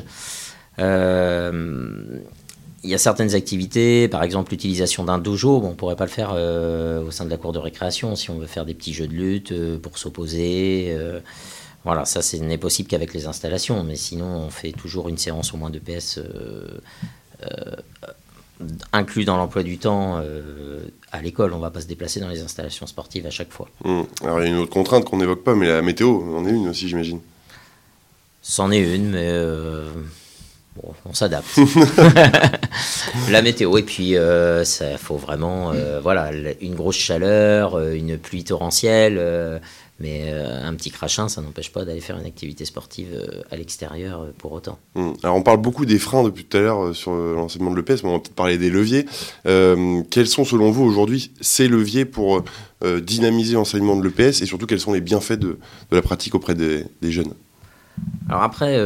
Il 0.78 2.90
y 2.90 2.94
a 2.94 2.98
certaines 2.98 3.34
activités, 3.34 4.06
par 4.06 4.22
exemple 4.22 4.52
l'utilisation 4.52 5.04
d'un 5.04 5.18
dojo. 5.18 5.60
on 5.64 5.70
ne 5.70 5.74
pourrait 5.74 5.96
pas 5.96 6.04
le 6.04 6.10
faire 6.10 6.30
au 6.30 7.10
sein 7.10 7.24
de 7.24 7.30
la 7.30 7.36
cour 7.36 7.52
de 7.52 7.58
récréation 7.58 8.14
si 8.14 8.30
on 8.30 8.38
veut 8.38 8.46
faire 8.46 8.64
des 8.64 8.74
petits 8.74 8.92
jeux 8.92 9.08
de 9.08 9.14
lutte 9.14 9.78
pour 9.78 9.98
s'opposer. 9.98 10.96
Voilà, 11.86 12.04
ça 12.04 12.20
ce 12.20 12.36
n'est 12.38 12.58
possible 12.58 12.88
qu'avec 12.88 13.14
les 13.14 13.28
installations, 13.28 13.84
mais 13.84 13.94
sinon 13.94 14.26
on 14.26 14.50
fait 14.50 14.72
toujours 14.72 15.08
une 15.08 15.18
séance 15.18 15.54
au 15.54 15.56
moins 15.56 15.70
de 15.70 15.78
PS 15.78 16.18
euh, 16.18 16.80
euh, 17.44 17.76
inclus 18.92 19.24
dans 19.24 19.36
l'emploi 19.36 19.62
du 19.62 19.78
temps 19.78 20.18
euh, 20.20 20.80
à 21.12 21.22
l'école. 21.22 21.52
On 21.52 21.58
ne 21.58 21.62
va 21.62 21.70
pas 21.70 21.80
se 21.80 21.86
déplacer 21.86 22.18
dans 22.18 22.28
les 22.28 22.42
installations 22.42 22.88
sportives 22.88 23.24
à 23.24 23.30
chaque 23.30 23.52
fois. 23.52 23.68
Mmh. 23.84 24.02
Alors 24.24 24.40
il 24.40 24.48
y 24.48 24.48
a 24.48 24.50
une 24.50 24.58
autre 24.58 24.72
contrainte 24.72 25.04
qu'on 25.04 25.18
n'évoque 25.18 25.44
pas, 25.44 25.54
mais 25.54 25.68
la 25.68 25.80
météo, 25.80 26.08
on 26.08 26.44
est 26.44 26.50
une 26.50 26.66
aussi 26.66 26.88
j'imagine. 26.88 27.20
C'en 28.42 28.72
est 28.72 28.80
une, 28.80 29.10
mais 29.10 29.40
bon, 30.74 30.92
on 31.04 31.14
s'adapte. 31.14 31.56
la 33.30 33.42
météo, 33.42 33.78
et 33.78 33.84
puis 33.84 34.14
il 34.14 34.96
faut 34.98 35.18
vraiment, 35.18 35.72
voilà, 36.02 36.32
une 36.60 36.74
grosse 36.74 36.96
chaleur, 36.96 37.78
une 37.78 38.18
pluie 38.18 38.42
torrentielle 38.42 39.60
mais 39.98 40.24
euh, 40.26 40.62
un 40.62 40.74
petit 40.74 40.90
crachin, 40.90 41.28
ça 41.28 41.40
n'empêche 41.40 41.72
pas 41.72 41.84
d'aller 41.84 42.00
faire 42.00 42.18
une 42.18 42.26
activité 42.26 42.64
sportive 42.64 43.08
euh, 43.14 43.42
à 43.50 43.56
l'extérieur 43.56 44.20
euh, 44.20 44.32
pour 44.36 44.52
autant. 44.52 44.78
Hum. 44.94 45.14
Alors 45.22 45.36
on 45.36 45.42
parle 45.42 45.60
beaucoup 45.60 45.86
des 45.86 45.98
freins 45.98 46.22
depuis 46.22 46.44
tout 46.44 46.56
à 46.58 46.60
l'heure 46.60 46.94
sur 46.94 47.12
l'enseignement 47.12 47.70
de 47.70 47.76
l'EPS, 47.76 48.02
mais 48.02 48.10
on 48.10 48.12
va 48.12 48.18
peut-être 48.18 48.34
parler 48.34 48.58
des 48.58 48.70
leviers. 48.70 49.06
quels 49.44 50.26
sont 50.26 50.44
selon 50.44 50.70
vous 50.70 50.84
aujourd'hui 50.84 51.32
ces 51.40 51.68
leviers 51.68 52.04
pour 52.04 52.44
dynamiser 52.84 53.54
l'enseignement 53.54 53.96
de 53.96 54.02
l'EPS 54.02 54.42
et 54.42 54.46
surtout 54.46 54.66
quels 54.66 54.80
sont 54.80 54.92
les 54.92 55.00
bienfaits 55.00 55.32
de, 55.32 55.58
de 55.90 55.96
la 55.96 56.02
pratique 56.02 56.34
auprès 56.34 56.54
des, 56.54 56.84
des 57.00 57.12
jeunes? 57.12 57.32
Alors 58.28 58.42
après, 58.42 58.76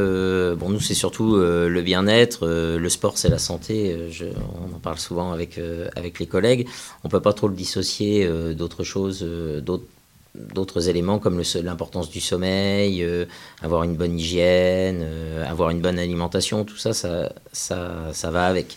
bon, 0.57 0.68
nous 0.68 0.81
c'est 0.81 0.94
surtout 0.94 1.37
le 1.37 1.83
bien-être, 1.83 2.46
le 2.46 2.88
sport 2.88 3.18
c'est 3.18 3.29
la 3.29 3.38
santé, 3.38 4.09
je, 4.11 4.27
on 4.27 4.75
en 4.75 4.79
parle 4.81 4.99
souvent 4.99 5.33
avec, 5.33 5.61
avec 5.96 6.18
les 6.18 6.27
collègues. 6.27 6.66
On 7.05 7.09
ne 7.09 7.11
peut 7.11 7.23
pas 7.23 7.33
trop 7.33 7.49
le 7.49 7.55
dissocier 7.55 8.29
d'autres 8.55 8.85
choses, 8.85 9.23
d'autres 9.62 9.87
d'autres 10.35 10.88
éléments 10.88 11.19
comme 11.19 11.43
l'importance 11.62 12.11
du 12.11 12.21
sommeil, 12.21 13.03
euh, 13.03 13.27
avoir 13.62 13.83
une 13.83 13.97
bonne 13.97 14.19
hygiène, 14.19 15.01
euh, 15.03 15.51
avoir 15.51 15.71
une 15.71 15.81
bonne 15.81 15.99
alimentation, 15.99 16.64
tout 16.64 16.77
ça, 16.77 16.93
ça, 16.93 17.33
ça, 17.53 18.31
va 18.31 18.47
avec. 18.47 18.77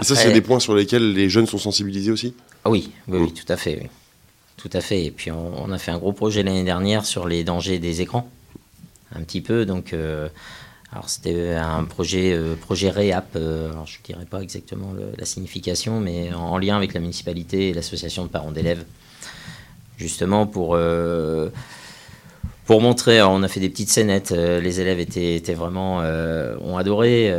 Et 0.00 0.04
ça, 0.04 0.14
c'est 0.14 0.32
des 0.32 0.42
points 0.42 0.60
sur 0.60 0.74
lesquels 0.74 1.14
les 1.14 1.30
jeunes 1.30 1.46
sont 1.46 1.58
sensibilisés 1.58 2.10
aussi? 2.10 2.34
Ah 2.64 2.70
oui, 2.70 2.90
oui, 3.08 3.18
oui, 3.18 3.32
tout 3.32 3.50
à 3.50 3.56
fait. 3.56 3.88
Tout 4.56 4.70
à 4.72 4.80
fait. 4.80 5.04
Et 5.04 5.10
puis, 5.10 5.30
on, 5.30 5.70
a 5.70 5.78
fait 5.78 5.90
un 5.90 5.98
gros 5.98 6.12
projet 6.12 6.42
l'année 6.42 6.64
dernière 6.64 7.06
sur 7.06 7.26
les 7.26 7.44
dangers 7.44 7.78
des 7.78 8.02
écrans, 8.02 8.30
un 9.14 9.22
petit 9.22 9.40
peu. 9.40 9.64
Donc, 9.64 9.92
euh, 9.92 10.28
alors 10.92 11.08
c'était 11.08 11.54
un 11.54 11.84
projet, 11.84 12.38
projet 12.60 12.90
REAP, 12.90 13.36
alors 13.36 13.86
je 13.86 13.98
ne 13.98 14.04
dirais 14.04 14.26
pas 14.26 14.40
exactement 14.40 14.94
la 15.16 15.24
signification, 15.24 16.00
mais 16.00 16.32
en 16.32 16.58
lien 16.58 16.76
avec 16.76 16.94
la 16.94 17.00
municipalité 17.00 17.70
et 17.70 17.74
l'association 17.74 18.24
de 18.24 18.28
parents 18.28 18.52
d'élèves 18.52 18.84
justement 19.96 20.46
pour, 20.46 20.74
euh, 20.74 21.50
pour 22.64 22.80
montrer. 22.80 23.22
on 23.22 23.42
a 23.42 23.48
fait 23.48 23.60
des 23.60 23.68
petites 23.68 23.90
scénettes, 23.90 24.32
euh, 24.32 24.60
les 24.60 24.80
élèves 24.80 25.00
étaient, 25.00 25.36
étaient 25.36 25.54
vraiment, 25.54 26.00
euh, 26.02 26.56
ont 26.60 26.76
adoré, 26.76 27.32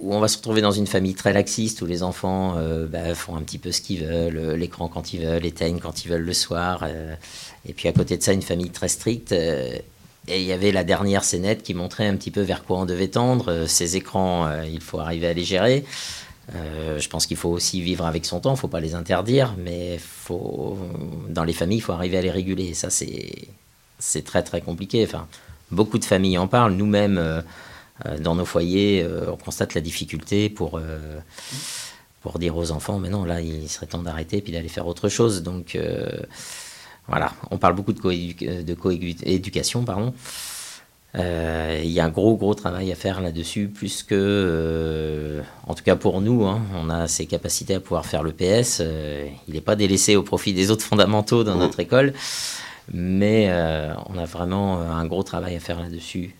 où 0.00 0.14
on 0.14 0.20
va 0.20 0.28
se 0.28 0.36
retrouver 0.36 0.60
dans 0.60 0.70
une 0.70 0.86
famille 0.86 1.14
très 1.14 1.32
laxiste 1.32 1.82
où 1.82 1.86
les 1.86 2.04
enfants 2.04 2.54
bah, 2.88 3.16
font 3.16 3.34
un 3.34 3.42
petit 3.42 3.58
peu 3.58 3.72
ce 3.72 3.80
qu'ils 3.80 4.04
veulent, 4.04 4.52
l'écran 4.52 4.86
quand 4.86 5.12
ils 5.12 5.26
veulent, 5.26 5.44
éteignent 5.44 5.80
quand 5.80 6.04
ils 6.04 6.08
veulent 6.08 6.24
le 6.24 6.32
soir. 6.34 6.86
et 7.66 7.72
puis 7.72 7.88
à 7.88 7.92
côté 7.92 8.16
de 8.16 8.22
ça, 8.22 8.32
une 8.32 8.42
famille 8.42 8.70
très 8.70 8.86
stricte. 8.86 9.32
et 9.32 9.82
il 10.28 10.42
y 10.42 10.52
avait 10.52 10.70
la 10.70 10.84
dernière 10.84 11.24
scénette 11.24 11.64
qui 11.64 11.74
montrait 11.74 12.06
un 12.06 12.14
petit 12.14 12.30
peu 12.30 12.42
vers 12.42 12.62
quoi 12.62 12.78
on 12.78 12.86
devait 12.86 13.08
tendre. 13.08 13.66
Ces 13.66 13.96
écrans, 13.96 14.48
il 14.62 14.80
faut 14.80 15.00
arriver 15.00 15.26
à 15.26 15.32
les 15.32 15.42
gérer. 15.42 15.84
Euh, 16.54 16.98
je 16.98 17.08
pense 17.08 17.26
qu'il 17.26 17.36
faut 17.36 17.50
aussi 17.50 17.80
vivre 17.82 18.06
avec 18.06 18.24
son 18.24 18.40
temps, 18.40 18.50
il 18.50 18.54
ne 18.54 18.58
faut 18.58 18.68
pas 18.68 18.80
les 18.80 18.94
interdire, 18.94 19.54
mais 19.58 19.98
dans 21.28 21.44
les 21.44 21.52
familles, 21.52 21.78
il 21.78 21.82
faut 21.82 21.92
arriver 21.92 22.18
à 22.18 22.22
les 22.22 22.30
réguler. 22.30 22.74
Ça, 22.74 22.88
c'est 22.90 24.22
très 24.24 24.42
très 24.42 24.60
compliqué. 24.60 25.04
Enfin, 25.04 25.26
beaucoup 25.70 25.98
de 25.98 26.04
familles 26.04 26.38
en 26.38 26.48
parlent. 26.48 26.74
Nous-mêmes, 26.74 27.18
euh, 27.18 27.42
euh, 28.06 28.18
dans 28.18 28.34
nos 28.34 28.44
foyers, 28.44 29.06
on 29.28 29.36
constate 29.36 29.74
la 29.74 29.80
difficulté 29.80 30.48
pour, 30.48 30.80
pour 32.22 32.38
dire 32.38 32.56
aux 32.56 32.70
enfants, 32.70 32.98
mais 32.98 33.10
non, 33.10 33.24
là, 33.24 33.40
il 33.40 33.68
serait 33.68 33.86
temps 33.86 34.02
d'arrêter 34.02 34.40
puis 34.40 34.52
d'aller 34.52 34.68
faire 34.68 34.86
autre 34.86 35.08
chose. 35.08 35.42
Donc, 35.42 35.78
voilà, 37.08 37.32
on 37.50 37.58
parle 37.58 37.74
beaucoup 37.74 37.92
de 37.92 38.74
coéducation, 38.74 39.84
pardon. 39.84 40.14
Euh, 41.18 41.80
il 41.82 41.90
y 41.90 42.00
a 42.00 42.04
un 42.04 42.10
gros, 42.10 42.36
gros 42.36 42.54
travail 42.54 42.92
à 42.92 42.94
faire 42.94 43.20
là-dessus, 43.20 43.68
plus 43.68 44.02
que, 44.02 44.14
euh, 44.14 45.42
en 45.66 45.74
tout 45.74 45.82
cas 45.82 45.96
pour 45.96 46.20
nous, 46.20 46.44
hein, 46.44 46.60
on 46.76 46.90
a 46.90 47.08
ces 47.08 47.26
capacités 47.26 47.74
à 47.74 47.80
pouvoir 47.80 48.06
faire 48.06 48.22
le 48.22 48.32
PS. 48.32 48.78
Euh, 48.80 49.26
il 49.48 49.54
n'est 49.54 49.60
pas 49.60 49.74
délaissé 49.74 50.14
au 50.16 50.22
profit 50.22 50.52
des 50.52 50.70
autres 50.70 50.84
fondamentaux 50.84 51.42
dans 51.42 51.56
notre 51.56 51.80
école, 51.80 52.12
mais 52.92 53.50
on 54.08 54.18
a 54.18 54.24
vraiment 54.24 54.80
un 54.80 55.04
gros 55.06 55.22
travail 55.22 55.56
à 55.56 55.60
faire 55.60 55.80
là-dessus, 55.80 56.34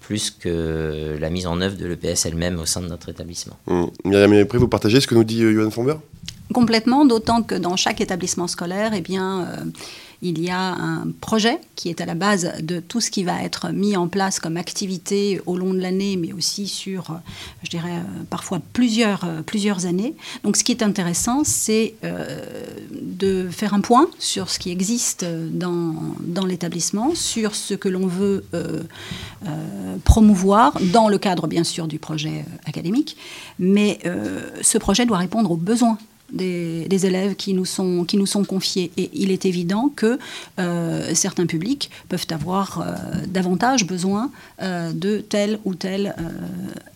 plus 0.00 0.30
que 0.30 1.16
la 1.20 1.30
mise 1.30 1.46
en 1.46 1.60
œuvre 1.60 1.76
de 1.76 1.86
l'EPS 1.86 2.26
elle-même 2.26 2.58
au 2.58 2.66
sein 2.66 2.80
de 2.80 2.88
notre 2.88 3.10
établissement. 3.10 3.56
Mmh. 3.66 3.84
Myriam 4.04 4.32
après 4.32 4.58
vous 4.58 4.68
partagez 4.68 5.00
ce 5.00 5.06
que 5.06 5.14
nous 5.14 5.24
dit 5.24 5.40
Johan 5.40 5.70
Fomber 5.70 5.96
Complètement, 6.54 7.04
d'autant 7.04 7.42
que 7.42 7.54
dans 7.54 7.76
chaque 7.76 8.00
établissement 8.00 8.46
scolaire, 8.46 8.92
eh 8.94 9.00
bien, 9.00 9.48
il 10.22 10.40
y 10.40 10.50
a 10.50 10.74
un 10.74 11.08
projet 11.20 11.58
qui 11.74 11.88
est 11.88 12.00
à 12.00 12.06
la 12.06 12.14
base 12.14 12.52
de 12.62 12.78
tout 12.78 13.00
ce 13.00 13.10
qui 13.10 13.24
va 13.24 13.42
être 13.42 13.70
mis 13.70 13.96
en 13.96 14.06
place 14.06 14.38
comme 14.38 14.56
activité 14.56 15.40
au 15.46 15.56
long 15.56 15.74
de 15.74 15.80
l'année, 15.80 16.16
mais 16.16 16.32
aussi 16.32 16.68
sur, 16.68 17.18
je 17.64 17.70
dirais, 17.70 17.96
euh, 17.96 18.22
parfois 18.30 18.60
plusieurs, 18.72 19.24
euh, 19.24 19.42
plusieurs 19.42 19.84
années. 19.84 20.14
Donc 20.44 20.56
ce 20.56 20.62
qui 20.62 20.70
est 20.70 20.82
intéressant, 20.82 21.42
c'est 21.44 21.94
euh, 22.04 22.40
de 22.92 23.48
faire 23.50 23.74
un 23.74 23.80
point 23.80 24.08
sur 24.20 24.48
ce 24.48 24.60
qui 24.60 24.70
existe 24.70 25.24
dans, 25.24 25.96
dans 26.20 26.46
l'établissement, 26.46 27.14
sur 27.16 27.56
ce 27.56 27.74
que 27.74 27.88
l'on 27.88 28.06
veut 28.06 28.44
promouvoir, 30.04 30.78
dans 30.92 31.08
le 31.08 31.18
cadre 31.18 31.48
bien 31.48 31.64
sûr 31.64 31.88
du 31.88 31.98
projet 31.98 32.44
académique, 32.64 33.16
mais 33.58 33.98
ce 34.60 34.78
projet 34.78 35.04
doit 35.04 35.18
répondre 35.18 35.50
aux 35.50 35.56
besoins 35.56 35.98
des, 36.32 37.06
élèves 37.06 37.34
qui 37.36 37.54
nous, 37.54 37.64
sont, 37.64 38.04
qui 38.04 38.16
nous 38.16 38.26
sont 38.26 38.44
confiés. 38.44 38.90
Et 38.96 39.10
il 39.12 39.30
est 39.30 39.46
évident 39.46 39.90
que 39.94 40.18
euh, 40.58 41.14
certains 41.14 41.46
publics 41.46 41.90
peuvent 42.08 42.26
avoir 42.30 42.80
euh, 42.80 42.94
davantage 43.26 43.86
besoin 43.86 44.30
euh, 44.62 44.92
de 44.92 45.18
telle 45.18 45.58
ou 45.64 45.74
telle 45.74 46.14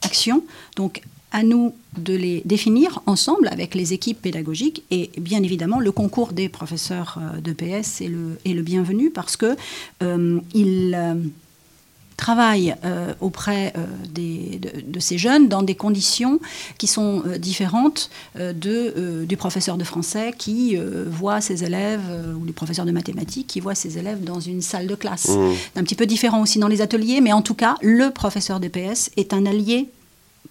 action. 0.03 0.43
Donc, 0.77 1.03
à 1.33 1.43
nous 1.43 1.75
de 1.99 2.15
les 2.15 2.41
définir 2.45 3.03
ensemble 3.05 3.49
avec 3.49 3.75
les 3.75 3.93
équipes 3.93 4.23
pédagogiques 4.23 4.85
et 4.91 5.11
bien 5.19 5.43
évidemment 5.43 5.81
le 5.81 5.91
concours 5.91 6.33
des 6.33 6.49
professeurs 6.49 7.21
de 7.43 7.53
PS 7.53 8.01
est 8.01 8.09
le, 8.09 8.39
est 8.45 8.55
le 8.55 8.63
bienvenu 8.63 9.11
parce 9.11 9.37
que 9.37 9.57
il 10.55 10.97
travaille 12.17 12.75
euh, 12.85 13.13
auprès 13.21 13.73
euh, 13.77 13.85
des, 14.11 14.59
de, 14.59 15.01
ces 15.01 15.19
jeunes 15.19 15.49
dans 15.49 15.63
des 15.63 15.75
conditions 15.75 16.41
qui 16.79 16.87
sont 16.87 17.23
euh, 17.27 17.39
différentes 17.39 18.11
de, 18.37 19.25
du 19.25 19.37
professeur 19.37 19.77
de 19.77 19.85
français 19.85 20.33
qui 20.37 20.77
voit 21.07 21.41
ses 21.41 21.65
élèves, 21.65 22.01
ou 22.39 22.45
du 22.45 22.53
professeur 22.53 22.85
de 22.85 22.93
mathématiques 22.93 23.47
qui 23.47 23.61
voit 23.61 23.75
ses 23.75 23.99
élèves 23.99 24.23
dans 24.25 24.41
une 24.41 24.63
salle 24.63 24.87
de 24.87 24.95
classe. 24.95 25.29
Mmh. 25.29 25.53
C'est 25.75 25.81
un 25.81 25.85
petit 25.85 25.95
peu 25.95 26.07
différent 26.07 26.41
aussi 26.43 26.59
dans 26.59 26.69
les 26.69 26.81
ateliers, 26.81 27.21
mais 27.21 27.33
en 27.33 27.43
tout 27.43 27.55
cas, 27.55 27.77
le 27.83 28.11
professeur 28.11 28.61
d'EPS 28.61 29.11
est 29.17 29.33
un 29.33 29.47
allié 29.47 29.89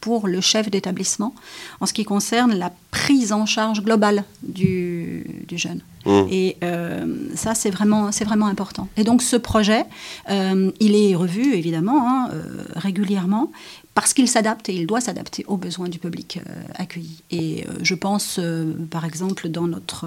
pour 0.02 0.28
le 0.28 0.42
chef 0.42 0.70
d'établissement 0.70 1.34
en 1.80 1.86
ce 1.86 1.94
qui 1.94 2.04
concerne 2.04 2.54
la 2.56 2.72
prise 2.92 3.32
en 3.32 3.46
charge 3.46 3.82
globale 3.82 4.24
du, 4.44 5.44
du 5.48 5.58
jeune. 5.58 5.82
Mmh. 6.06 6.28
Et 6.30 6.58
euh, 6.64 7.30
ça, 7.36 7.56
c'est 7.56 7.72
vraiment, 7.72 8.12
c'est 8.12 8.26
vraiment 8.26 8.48
important. 8.48 8.88
Et 8.96 9.04
donc, 9.04 9.22
ce 9.22 9.36
projet, 9.36 9.86
euh, 10.30 10.72
il 10.80 10.96
est 10.96 11.16
revu, 11.16 11.56
évidemment, 11.56 12.08
hein, 12.08 12.30
euh, 12.34 12.64
régulièrement, 12.76 13.52
parce 13.96 14.14
qu'il 14.14 14.28
s'adapte 14.28 14.70
et 14.70 14.76
il 14.76 14.88
doit 14.88 15.02
s'adapter 15.02 15.46
aux 15.48 15.58
besoins 15.58 15.90
du 15.90 16.00
public 16.00 16.40
accueilli. 16.76 17.24
Et 17.32 17.66
je 17.82 17.96
pense, 17.96 18.42
par 18.92 19.06
exemple, 19.06 19.48
dans 19.48 19.68
notre 19.68 20.06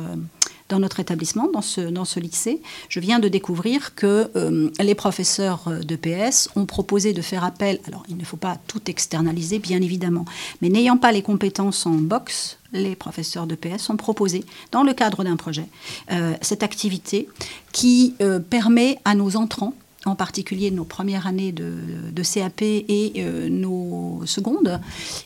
dans 0.68 0.78
notre 0.78 1.00
établissement, 1.00 1.48
dans 1.52 1.62
ce, 1.62 2.20
lycée, 2.20 2.60
je 2.88 3.00
viens 3.00 3.18
de 3.18 3.28
découvrir 3.28 3.94
que 3.94 4.30
euh, 4.36 4.70
les 4.80 4.94
professeurs 4.94 5.70
de 5.82 5.96
PS 5.96 6.50
ont 6.56 6.66
proposé 6.66 7.12
de 7.12 7.22
faire 7.22 7.44
appel, 7.44 7.80
alors 7.86 8.04
il 8.08 8.16
ne 8.16 8.24
faut 8.24 8.36
pas 8.36 8.58
tout 8.66 8.82
externaliser 8.90 9.58
bien 9.58 9.80
évidemment, 9.80 10.24
mais 10.60 10.68
n'ayant 10.68 10.96
pas 10.96 11.12
les 11.12 11.22
compétences 11.22 11.86
en 11.86 11.92
boxe, 11.92 12.58
les 12.72 12.96
professeurs 12.96 13.46
de 13.46 13.54
PS 13.54 13.88
ont 13.90 13.96
proposé, 13.96 14.44
dans 14.72 14.82
le 14.82 14.92
cadre 14.92 15.24
d'un 15.24 15.36
projet, 15.36 15.66
euh, 16.12 16.34
cette 16.42 16.62
activité 16.62 17.28
qui 17.72 18.14
euh, 18.20 18.38
permet 18.38 18.98
à 19.04 19.14
nos 19.14 19.36
entrants 19.36 19.74
en 20.04 20.14
particulier 20.14 20.70
nos 20.70 20.84
premières 20.84 21.26
années 21.26 21.52
de, 21.52 22.22
CAP 22.22 22.62
et 22.62 23.12
euh, 23.18 23.48
nos 23.48 24.22
secondes, 24.26 24.80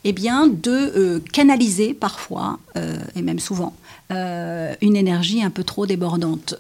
eh 0.05 0.12
bien, 0.12 0.46
de 0.46 0.70
euh, 0.70 1.20
canaliser 1.33 1.94
parfois, 1.94 2.59
euh, 2.76 2.98
et 3.16 3.22
même 3.22 3.38
souvent, 3.38 3.74
une 4.10 4.96
énergie 4.96 5.42
un 5.42 5.48
peu 5.48 5.64
trop 5.64 5.86
débordante. 5.86 6.54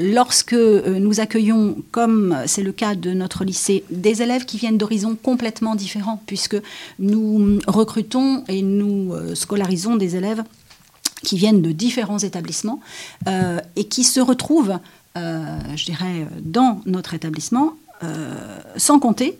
lorsque 0.00 0.54
nous 0.54 1.20
accueillons, 1.20 1.76
comme 1.90 2.34
c'est 2.46 2.62
le 2.62 2.72
cas 2.72 2.94
de 2.94 3.12
notre 3.12 3.44
lycée, 3.44 3.84
des 3.90 4.22
élèves 4.22 4.46
qui 4.46 4.56
viennent 4.56 4.78
d'horizons 4.78 5.14
complètement 5.14 5.74
différents, 5.74 6.22
puisque 6.26 6.56
nous 6.98 7.58
recrutons 7.66 8.44
et 8.48 8.62
nous 8.62 9.12
scolarisons 9.34 9.96
des 9.96 10.16
élèves 10.16 10.44
qui 11.22 11.36
viennent 11.36 11.60
de 11.60 11.72
différents 11.72 12.18
établissements 12.18 12.80
et 13.26 13.84
qui 13.84 14.04
se 14.04 14.20
retrouvent 14.20 14.78
euh, 15.16 15.58
je 15.76 15.84
dirais, 15.84 16.26
dans 16.40 16.80
notre 16.86 17.12
établissement, 17.14 17.74
euh, 18.02 18.58
sans 18.76 18.98
compter, 18.98 19.38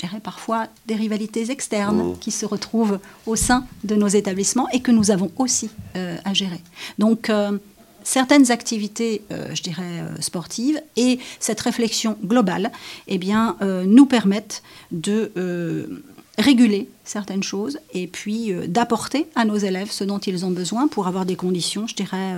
je 0.00 0.06
dirais 0.06 0.20
parfois, 0.20 0.68
des 0.86 0.94
rivalités 0.94 1.50
externes 1.50 2.12
mmh. 2.12 2.18
qui 2.20 2.30
se 2.30 2.46
retrouvent 2.46 2.98
au 3.26 3.36
sein 3.36 3.66
de 3.84 3.96
nos 3.96 4.06
établissements 4.06 4.68
et 4.70 4.80
que 4.80 4.92
nous 4.92 5.10
avons 5.10 5.30
aussi 5.36 5.70
euh, 5.96 6.16
à 6.24 6.34
gérer. 6.34 6.60
Donc, 6.98 7.30
certaines 8.04 8.50
activités, 8.50 9.22
je 9.30 9.62
dirais, 9.62 10.02
sportives 10.20 10.80
et 10.96 11.18
cette 11.40 11.60
réflexion 11.60 12.16
globale, 12.24 12.70
eh 13.06 13.18
bien, 13.18 13.56
nous 13.60 14.06
permettent 14.06 14.62
de 14.92 15.32
réguler 16.38 16.88
certaines 17.04 17.42
choses 17.42 17.78
et 17.92 18.06
puis 18.06 18.52
d'apporter 18.66 19.26
à 19.34 19.44
nos 19.44 19.56
élèves 19.56 19.90
ce 19.90 20.04
dont 20.04 20.18
ils 20.18 20.46
ont 20.46 20.50
besoin 20.50 20.88
pour 20.88 21.06
avoir 21.06 21.26
des 21.26 21.36
conditions, 21.36 21.86
je 21.86 21.94
dirais, 21.94 22.34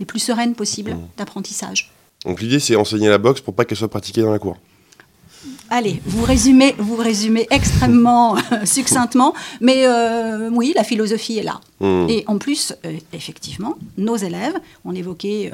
les 0.00 0.06
plus 0.06 0.18
sereines 0.18 0.54
possibles 0.54 0.94
mmh. 0.94 1.08
d'apprentissage. 1.18 1.92
Donc 2.24 2.40
l'idée, 2.40 2.58
c'est 2.58 2.74
enseigner 2.74 3.08
la 3.08 3.18
boxe 3.18 3.40
pour 3.40 3.54
pas 3.54 3.64
qu'elle 3.64 3.78
soit 3.78 3.88
pratiquée 3.88 4.22
dans 4.22 4.32
la 4.32 4.38
cour. 4.38 4.56
Allez, 5.70 6.00
vous 6.04 6.24
résumez, 6.24 6.74
vous 6.78 6.96
résumez 6.96 7.46
extrêmement 7.50 8.36
succinctement, 8.64 9.34
mais 9.60 9.86
euh, 9.86 10.50
oui, 10.52 10.72
la 10.74 10.84
philosophie 10.84 11.38
est 11.38 11.42
là. 11.42 11.60
Hmm. 11.80 12.06
Et 12.08 12.24
en 12.26 12.38
plus, 12.38 12.74
euh, 12.84 12.96
effectivement, 13.12 13.74
nos 13.96 14.16
élèves, 14.16 14.54
on 14.84 14.94
évoquait 14.94 15.52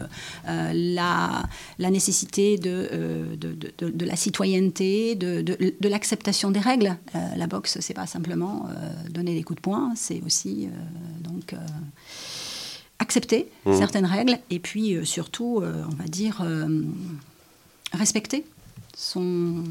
euh, 0.48 0.72
la, 0.74 1.44
la, 1.78 1.90
nécessité 1.90 2.58
de, 2.58 3.36
de, 3.36 3.56
de, 3.88 4.04
la 4.04 4.16
citoyenneté, 4.16 5.14
de, 5.14 5.88
l'acceptation 5.88 6.50
des 6.50 6.60
règles. 6.60 6.96
la 7.36 7.46
boxe, 7.46 7.78
c'est 7.80 7.94
pas 7.94 8.06
simplement 8.06 8.68
donner 9.10 9.34
des 9.34 9.42
coups 9.42 9.56
de 9.56 9.62
poing, 9.62 9.92
c'est 9.96 10.22
aussi 10.24 10.68
donc 11.20 11.54
accepter 13.00 13.48
mmh. 13.64 13.76
certaines 13.76 14.06
règles 14.06 14.38
et 14.50 14.60
puis 14.60 14.94
euh, 14.94 15.04
surtout, 15.04 15.60
euh, 15.60 15.82
on 15.90 15.94
va 15.96 16.04
dire, 16.04 16.42
euh, 16.42 16.82
respecter 17.92 18.44
son, 18.96 19.64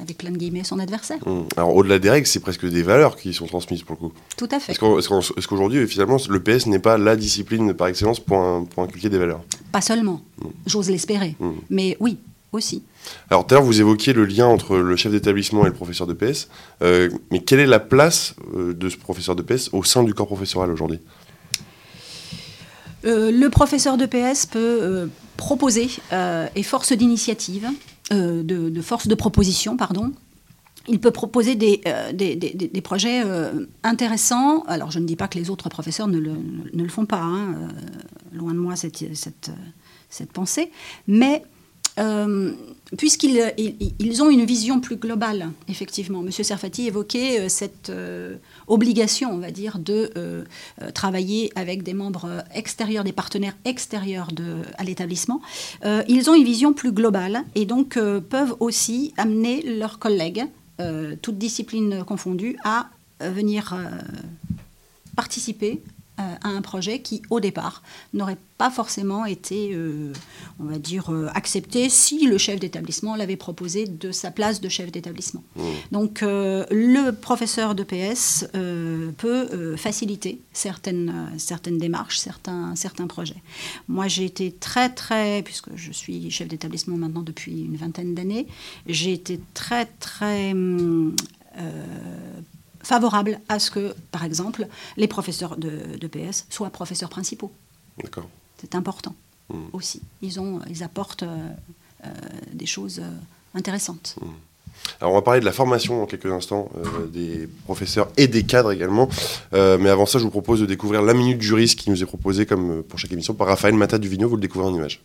avec 0.00 0.18
plein 0.18 0.30
de 0.30 0.38
guillemets, 0.38 0.64
son 0.64 0.78
adversaire. 0.78 1.18
Mmh. 1.26 1.42
Alors 1.56 1.74
au-delà 1.74 1.98
des 1.98 2.10
règles, 2.10 2.26
c'est 2.26 2.40
presque 2.40 2.66
des 2.66 2.82
valeurs 2.82 3.16
qui 3.16 3.34
sont 3.34 3.46
transmises 3.46 3.82
pour 3.82 3.96
le 4.00 4.08
coup. 4.08 4.12
Tout 4.36 4.48
à 4.50 4.58
fait. 4.58 4.72
Est-ce 4.72 5.46
qu'aujourd'hui, 5.46 5.86
finalement, 5.86 6.16
le 6.28 6.42
PS 6.42 6.66
n'est 6.66 6.78
pas 6.78 6.98
la 6.98 7.16
discipline 7.16 7.74
par 7.74 7.88
excellence 7.88 8.20
pour, 8.20 8.66
pour 8.68 8.82
inculquer 8.82 9.10
des 9.10 9.18
valeurs? 9.18 9.42
Pas 9.70 9.80
seulement, 9.80 10.22
mmh. 10.40 10.46
j'ose 10.66 10.90
l'espérer, 10.90 11.36
mais 11.70 11.96
oui, 12.00 12.18
aussi. 12.52 12.82
Alors 13.30 13.46
tout 13.46 13.54
à 13.54 13.58
l'heure, 13.58 13.66
vous 13.66 13.80
évoquiez 13.80 14.12
le 14.12 14.24
lien 14.24 14.46
entre 14.46 14.76
le 14.76 14.96
chef 14.96 15.12
d'établissement 15.12 15.62
et 15.64 15.68
le 15.68 15.74
professeur 15.74 16.06
de 16.06 16.14
PS, 16.14 16.48
mais 16.80 17.40
quelle 17.44 17.60
est 17.60 17.66
la 17.66 17.80
place 17.80 18.34
de 18.54 18.88
ce 18.88 18.96
professeur 18.96 19.36
de 19.36 19.42
PS 19.42 19.70
au 19.72 19.84
sein 19.84 20.02
du 20.02 20.14
corps 20.14 20.26
professoral 20.26 20.70
aujourd'hui? 20.70 21.00
Euh, 23.04 23.32
le 23.32 23.50
professeur 23.50 23.96
de 23.96 24.06
PS 24.06 24.46
peut 24.46 24.58
euh, 24.58 25.06
proposer 25.36 25.88
euh, 26.12 26.46
et 26.54 26.62
force 26.62 26.92
d'initiative, 26.92 27.68
de, 28.12 28.80
force 28.82 29.08
de 29.08 29.14
proposition, 29.14 29.76
pardon. 29.76 30.12
Il 30.88 30.98
peut 30.98 31.12
proposer 31.12 31.54
des, 31.54 31.80
des, 32.12 32.80
projets 32.80 33.22
intéressants. 33.84 34.62
Alors, 34.66 34.90
je 34.90 34.98
ne 34.98 35.04
dis 35.04 35.14
pas 35.14 35.28
que 35.28 35.38
les 35.38 35.48
autres 35.48 35.68
professeurs 35.68 36.08
ne 36.08 36.18
le, 36.18 36.88
font 36.88 37.06
pas, 37.06 37.20
hein, 37.20 37.68
loin 38.32 38.52
de 38.52 38.58
moi 38.58 38.74
cette, 38.74 39.52
pensée, 40.32 40.72
mais 41.06 41.44
euh, 41.98 42.52
puisqu'ils 42.96 43.52
ils, 43.98 44.22
ont 44.22 44.30
une 44.30 44.44
vision 44.44 44.80
plus 44.80 44.96
globale, 44.96 45.50
effectivement. 45.68 46.22
Monsieur 46.22 46.44
Serfati 46.44 46.86
évoquait 46.86 47.40
euh, 47.40 47.48
cette 47.48 47.90
euh, 47.90 48.36
obligation, 48.66 49.30
on 49.32 49.38
va 49.38 49.50
dire, 49.50 49.78
de 49.78 50.10
travailler 50.94 51.50
avec 51.54 51.82
des 51.82 51.94
membres 51.94 52.44
extérieurs, 52.54 53.04
des 53.04 53.12
partenaires 53.12 53.56
extérieurs 53.64 54.28
à 54.78 54.84
l'établissement. 54.84 55.40
ils 55.84 56.30
ont 56.30 56.34
une 56.34 56.44
vision 56.44 56.72
plus 56.72 56.92
globale 56.92 57.44
et 57.54 57.66
donc 57.66 57.94
peuvent 57.94 58.54
aussi 58.60 59.12
amener 59.16 59.62
leurs 59.62 59.98
collègues, 59.98 60.44
toutes 61.22 61.38
disciplines 61.38 62.04
confondues, 62.04 62.56
à 62.64 62.88
venir 63.20 63.74
participer 65.16 65.80
euh, 65.84 65.91
à 66.18 66.48
un 66.48 66.60
projet 66.60 67.00
qui, 67.00 67.22
au 67.30 67.40
départ, 67.40 67.82
n'aurait 68.12 68.36
pas 68.58 68.70
forcément 68.70 69.24
été, 69.24 69.72
euh, 69.72 70.12
on 70.60 70.64
va 70.64 70.78
dire, 70.78 71.12
euh, 71.12 71.28
accepté 71.34 71.88
si 71.88 72.26
le 72.26 72.38
chef 72.38 72.60
d'établissement 72.60 73.16
l'avait 73.16 73.36
proposé 73.36 73.86
de 73.86 74.12
sa 74.12 74.30
place 74.30 74.60
de 74.60 74.68
chef 74.68 74.92
d'établissement. 74.92 75.42
Mmh. 75.56 75.62
Donc, 75.90 76.20
le 76.22 77.10
professeur 77.10 77.74
de 77.74 77.82
PS 77.82 78.46
peut 79.18 79.76
faciliter 79.76 80.40
certaines, 80.52 81.32
certaines 81.38 81.78
démarches, 81.78 82.18
certains, 82.18 82.76
certains 82.76 83.06
projets. 83.06 83.42
Moi, 83.88 84.08
j'ai 84.08 84.24
été 84.24 84.52
très, 84.52 84.90
très, 84.90 85.42
puisque 85.42 85.74
je 85.74 85.92
suis 85.92 86.30
chef 86.30 86.48
d'établissement 86.48 86.96
maintenant 86.96 87.22
depuis 87.22 87.62
une 87.62 87.76
vingtaine 87.76 88.14
d'années, 88.14 88.46
j'ai 88.86 89.12
été 89.12 89.40
très, 89.54 89.86
très 89.86 90.54
favorable 92.82 93.40
à 93.48 93.58
ce 93.58 93.70
que, 93.70 93.94
par 94.10 94.24
exemple, 94.24 94.66
les 94.96 95.08
professeurs 95.08 95.56
de, 95.56 96.06
PS 96.06 96.46
soient 96.50 96.70
professeurs 96.70 97.08
principaux. 97.08 97.52
D'accord. 98.02 98.28
C'est 98.58 98.74
important 98.74 99.14
Hmm. 99.52 99.66
aussi. 99.72 100.00
Ils, 100.22 100.40
ont, 100.40 100.60
ils 100.68 100.82
apportent 100.82 101.24
euh, 101.24 101.48
euh, 102.04 102.08
des 102.52 102.66
choses 102.66 103.00
euh, 103.00 103.10
intéressantes. 103.54 104.16
Hmm. 104.20 104.28
Alors 105.00 105.12
on 105.12 105.16
va 105.16 105.22
parler 105.22 105.40
de 105.40 105.44
la 105.44 105.52
formation 105.52 105.98
dans 105.98 106.06
quelques 106.06 106.26
instants, 106.26 106.68
des 107.12 107.48
professeurs 107.64 108.08
et 108.16 108.26
des 108.26 108.42
cadres 108.42 108.72
également. 108.72 109.08
mais 109.52 109.88
avant 109.88 110.06
ça, 110.06 110.18
je 110.18 110.24
vous 110.24 110.30
propose 110.30 110.60
de 110.60 110.66
découvrir 110.66 111.02
la 111.02 111.14
minute 111.14 111.40
juriste 111.40 111.78
qui 111.78 111.88
nous 111.90 112.02
est 112.02 112.06
proposée 112.06 112.46
comme 112.46 112.82
pour 112.82 112.98
chaque 112.98 113.12
émission 113.12 113.32
par 113.34 113.46
Raphaël 113.46 113.74
Mata. 113.74 113.98
Vous 113.98 114.34
le 114.34 114.40
découvrez 114.40 114.66
en 114.66 114.74
image. 114.74 115.00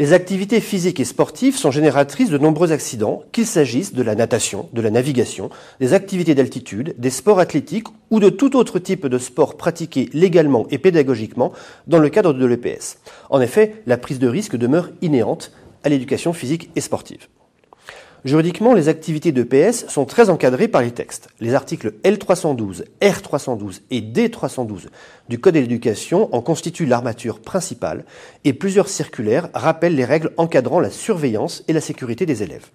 Les 0.00 0.14
activités 0.14 0.60
physiques 0.60 0.98
et 0.98 1.04
sportives 1.04 1.58
sont 1.58 1.70
génératrices 1.70 2.30
de 2.30 2.38
nombreux 2.38 2.72
accidents, 2.72 3.22
qu'il 3.32 3.44
s'agisse 3.44 3.92
de 3.92 4.02
la 4.02 4.14
natation, 4.14 4.70
de 4.72 4.80
la 4.80 4.88
navigation, 4.88 5.50
des 5.78 5.92
activités 5.92 6.34
d'altitude, 6.34 6.94
des 6.96 7.10
sports 7.10 7.38
athlétiques 7.38 7.88
ou 8.08 8.18
de 8.18 8.30
tout 8.30 8.56
autre 8.56 8.78
type 8.78 9.06
de 9.06 9.18
sport 9.18 9.58
pratiqué 9.58 10.08
légalement 10.14 10.66
et 10.70 10.78
pédagogiquement 10.78 11.52
dans 11.86 11.98
le 11.98 12.08
cadre 12.08 12.32
de 12.32 12.46
l'EPS. 12.46 12.96
En 13.28 13.42
effet, 13.42 13.82
la 13.84 13.98
prise 13.98 14.18
de 14.18 14.26
risque 14.26 14.56
demeure 14.56 14.88
inhérente 15.02 15.52
à 15.84 15.90
l'éducation 15.90 16.32
physique 16.32 16.70
et 16.76 16.80
sportive. 16.80 17.28
Juridiquement, 18.26 18.74
les 18.74 18.88
activités 18.88 19.32
d'EPS 19.32 19.86
sont 19.88 20.04
très 20.04 20.28
encadrées 20.28 20.68
par 20.68 20.82
les 20.82 20.90
textes. 20.90 21.30
Les 21.40 21.54
articles 21.54 21.94
L312, 22.04 22.84
R312 23.00 23.80
et 23.90 24.02
D312 24.02 24.88
du 25.30 25.40
Code 25.40 25.54
de 25.54 25.60
l'éducation 25.60 26.28
en 26.34 26.42
constituent 26.42 26.84
l'armature 26.84 27.40
principale 27.40 28.04
et 28.44 28.52
plusieurs 28.52 28.88
circulaires 28.88 29.48
rappellent 29.54 29.94
les 29.94 30.04
règles 30.04 30.32
encadrant 30.36 30.80
la 30.80 30.90
surveillance 30.90 31.64
et 31.66 31.72
la 31.72 31.80
sécurité 31.80 32.26
des 32.26 32.42
élèves. 32.42 32.66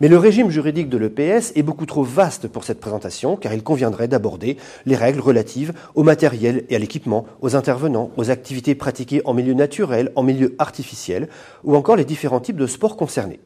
Mais 0.00 0.08
le 0.08 0.18
régime 0.18 0.50
juridique 0.50 0.90
de 0.90 0.98
l'EPS 0.98 1.52
est 1.54 1.62
beaucoup 1.62 1.86
trop 1.86 2.02
vaste 2.02 2.46
pour 2.46 2.64
cette 2.64 2.80
présentation, 2.80 3.36
car 3.36 3.54
il 3.54 3.62
conviendrait 3.62 4.08
d'aborder 4.08 4.58
les 4.84 4.96
règles 4.96 5.20
relatives 5.20 5.72
au 5.94 6.02
matériel 6.02 6.64
et 6.68 6.76
à 6.76 6.78
l'équipement, 6.78 7.26
aux 7.40 7.56
intervenants, 7.56 8.10
aux 8.18 8.30
activités 8.30 8.74
pratiquées 8.74 9.22
en 9.24 9.32
milieu 9.32 9.54
naturel, 9.54 10.12
en 10.16 10.22
milieu 10.22 10.54
artificiel, 10.58 11.28
ou 11.64 11.76
encore 11.76 11.96
les 11.96 12.04
différents 12.04 12.40
types 12.40 12.56
de 12.56 12.66
sports 12.66 12.96
concernés. 12.96 13.40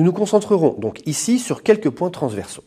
Nous 0.00 0.06
nous 0.06 0.12
concentrerons 0.14 0.76
donc 0.78 1.06
ici 1.06 1.38
sur 1.38 1.62
quelques 1.62 1.90
points 1.90 2.08
transversaux. 2.08 2.64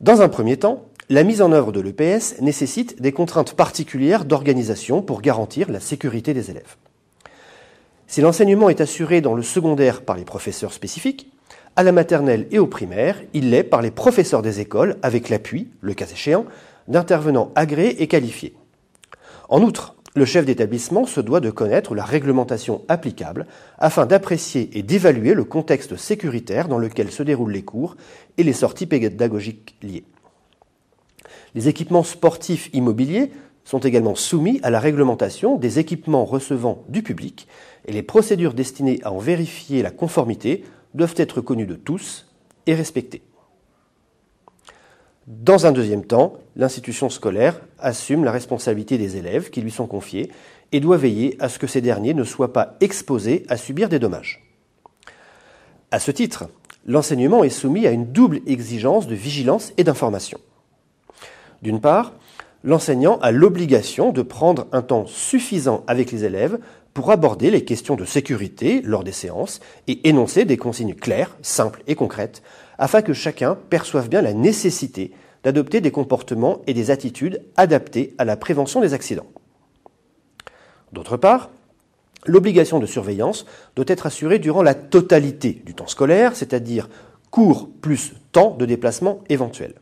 Dans 0.00 0.22
un 0.22 0.30
premier 0.30 0.56
temps, 0.56 0.86
la 1.10 1.22
mise 1.22 1.42
en 1.42 1.52
œuvre 1.52 1.70
de 1.70 1.80
l'EPS 1.80 2.40
nécessite 2.40 3.02
des 3.02 3.12
contraintes 3.12 3.52
particulières 3.52 4.24
d'organisation 4.24 5.02
pour 5.02 5.20
garantir 5.20 5.70
la 5.70 5.78
sécurité 5.78 6.32
des 6.32 6.50
élèves. 6.50 6.76
Si 8.06 8.22
l'enseignement 8.22 8.70
est 8.70 8.80
assuré 8.80 9.20
dans 9.20 9.34
le 9.34 9.42
secondaire 9.42 10.00
par 10.00 10.16
les 10.16 10.24
professeurs 10.24 10.72
spécifiques, 10.72 11.30
à 11.76 11.82
la 11.82 11.92
maternelle 11.92 12.46
et 12.50 12.58
au 12.58 12.66
primaire, 12.66 13.20
il 13.34 13.50
l'est 13.50 13.62
par 13.62 13.82
les 13.82 13.90
professeurs 13.90 14.40
des 14.40 14.60
écoles 14.60 14.96
avec 15.02 15.28
l'appui, 15.28 15.68
le 15.82 15.92
cas 15.92 16.06
échéant, 16.06 16.46
d'intervenants 16.88 17.52
agréés 17.54 18.02
et 18.02 18.06
qualifiés. 18.06 18.54
En 19.50 19.60
outre, 19.60 19.95
le 20.16 20.24
chef 20.24 20.46
d'établissement 20.46 21.04
se 21.04 21.20
doit 21.20 21.40
de 21.40 21.50
connaître 21.50 21.94
la 21.94 22.04
réglementation 22.04 22.82
applicable 22.88 23.46
afin 23.78 24.06
d'apprécier 24.06 24.70
et 24.72 24.82
d'évaluer 24.82 25.34
le 25.34 25.44
contexte 25.44 25.96
sécuritaire 25.96 26.68
dans 26.68 26.78
lequel 26.78 27.12
se 27.12 27.22
déroulent 27.22 27.52
les 27.52 27.62
cours 27.62 27.96
et 28.38 28.42
les 28.42 28.54
sorties 28.54 28.86
pédagogiques 28.86 29.76
liées. 29.82 30.04
Les 31.54 31.68
équipements 31.68 32.02
sportifs 32.02 32.70
immobiliers 32.72 33.30
sont 33.64 33.80
également 33.80 34.14
soumis 34.14 34.58
à 34.62 34.70
la 34.70 34.80
réglementation 34.80 35.58
des 35.58 35.78
équipements 35.78 36.24
recevant 36.24 36.84
du 36.88 37.02
public 37.02 37.46
et 37.84 37.92
les 37.92 38.02
procédures 38.02 38.54
destinées 38.54 39.00
à 39.02 39.12
en 39.12 39.18
vérifier 39.18 39.82
la 39.82 39.90
conformité 39.90 40.64
doivent 40.94 41.14
être 41.18 41.42
connues 41.42 41.66
de 41.66 41.74
tous 41.74 42.26
et 42.66 42.74
respectées. 42.74 43.22
Dans 45.26 45.66
un 45.66 45.72
deuxième 45.72 46.04
temps, 46.04 46.34
l'institution 46.54 47.10
scolaire 47.10 47.60
assume 47.80 48.22
la 48.22 48.30
responsabilité 48.30 48.96
des 48.96 49.16
élèves 49.16 49.50
qui 49.50 49.60
lui 49.60 49.72
sont 49.72 49.88
confiés 49.88 50.30
et 50.70 50.78
doit 50.78 50.96
veiller 50.96 51.36
à 51.40 51.48
ce 51.48 51.58
que 51.58 51.66
ces 51.66 51.80
derniers 51.80 52.14
ne 52.14 52.22
soient 52.22 52.52
pas 52.52 52.76
exposés 52.80 53.44
à 53.48 53.56
subir 53.56 53.88
des 53.88 53.98
dommages. 53.98 54.44
À 55.90 55.98
ce 55.98 56.12
titre, 56.12 56.44
l'enseignement 56.86 57.42
est 57.42 57.50
soumis 57.50 57.88
à 57.88 57.90
une 57.90 58.12
double 58.12 58.40
exigence 58.46 59.08
de 59.08 59.16
vigilance 59.16 59.72
et 59.76 59.82
d'information. 59.82 60.38
D'une 61.60 61.80
part, 61.80 62.12
l'enseignant 62.62 63.18
a 63.18 63.32
l'obligation 63.32 64.12
de 64.12 64.22
prendre 64.22 64.68
un 64.70 64.82
temps 64.82 65.06
suffisant 65.06 65.82
avec 65.88 66.12
les 66.12 66.24
élèves 66.24 66.60
pour 66.94 67.10
aborder 67.10 67.50
les 67.50 67.64
questions 67.64 67.96
de 67.96 68.04
sécurité 68.04 68.80
lors 68.80 69.02
des 69.02 69.12
séances 69.12 69.58
et 69.88 70.08
énoncer 70.08 70.44
des 70.44 70.56
consignes 70.56 70.94
claires, 70.94 71.36
simples 71.42 71.82
et 71.88 71.96
concrètes 71.96 72.44
afin 72.78 73.02
que 73.02 73.12
chacun 73.12 73.56
perçoive 73.70 74.08
bien 74.08 74.22
la 74.22 74.32
nécessité 74.32 75.12
d'adopter 75.44 75.80
des 75.80 75.90
comportements 75.90 76.62
et 76.66 76.74
des 76.74 76.90
attitudes 76.90 77.42
adaptés 77.56 78.14
à 78.18 78.24
la 78.24 78.36
prévention 78.36 78.80
des 78.80 78.94
accidents. 78.94 79.26
D'autre 80.92 81.16
part, 81.16 81.50
l'obligation 82.26 82.78
de 82.78 82.86
surveillance 82.86 83.46
doit 83.76 83.84
être 83.88 84.06
assurée 84.06 84.38
durant 84.38 84.62
la 84.62 84.74
totalité 84.74 85.62
du 85.64 85.74
temps 85.74 85.86
scolaire, 85.86 86.34
c'est-à-dire 86.34 86.88
cours 87.30 87.68
plus 87.80 88.14
temps 88.32 88.56
de 88.56 88.66
déplacement 88.66 89.22
éventuel. 89.28 89.74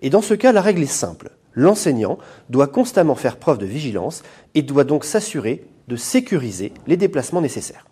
Et 0.00 0.10
dans 0.10 0.22
ce 0.22 0.34
cas, 0.34 0.52
la 0.52 0.60
règle 0.60 0.82
est 0.82 0.86
simple. 0.86 1.30
L'enseignant 1.54 2.18
doit 2.50 2.66
constamment 2.66 3.14
faire 3.14 3.38
preuve 3.38 3.58
de 3.58 3.66
vigilance 3.66 4.22
et 4.54 4.62
doit 4.62 4.84
donc 4.84 5.04
s'assurer 5.04 5.66
de 5.88 5.96
sécuriser 5.96 6.72
les 6.86 6.96
déplacements 6.96 7.40
nécessaires. 7.40 7.86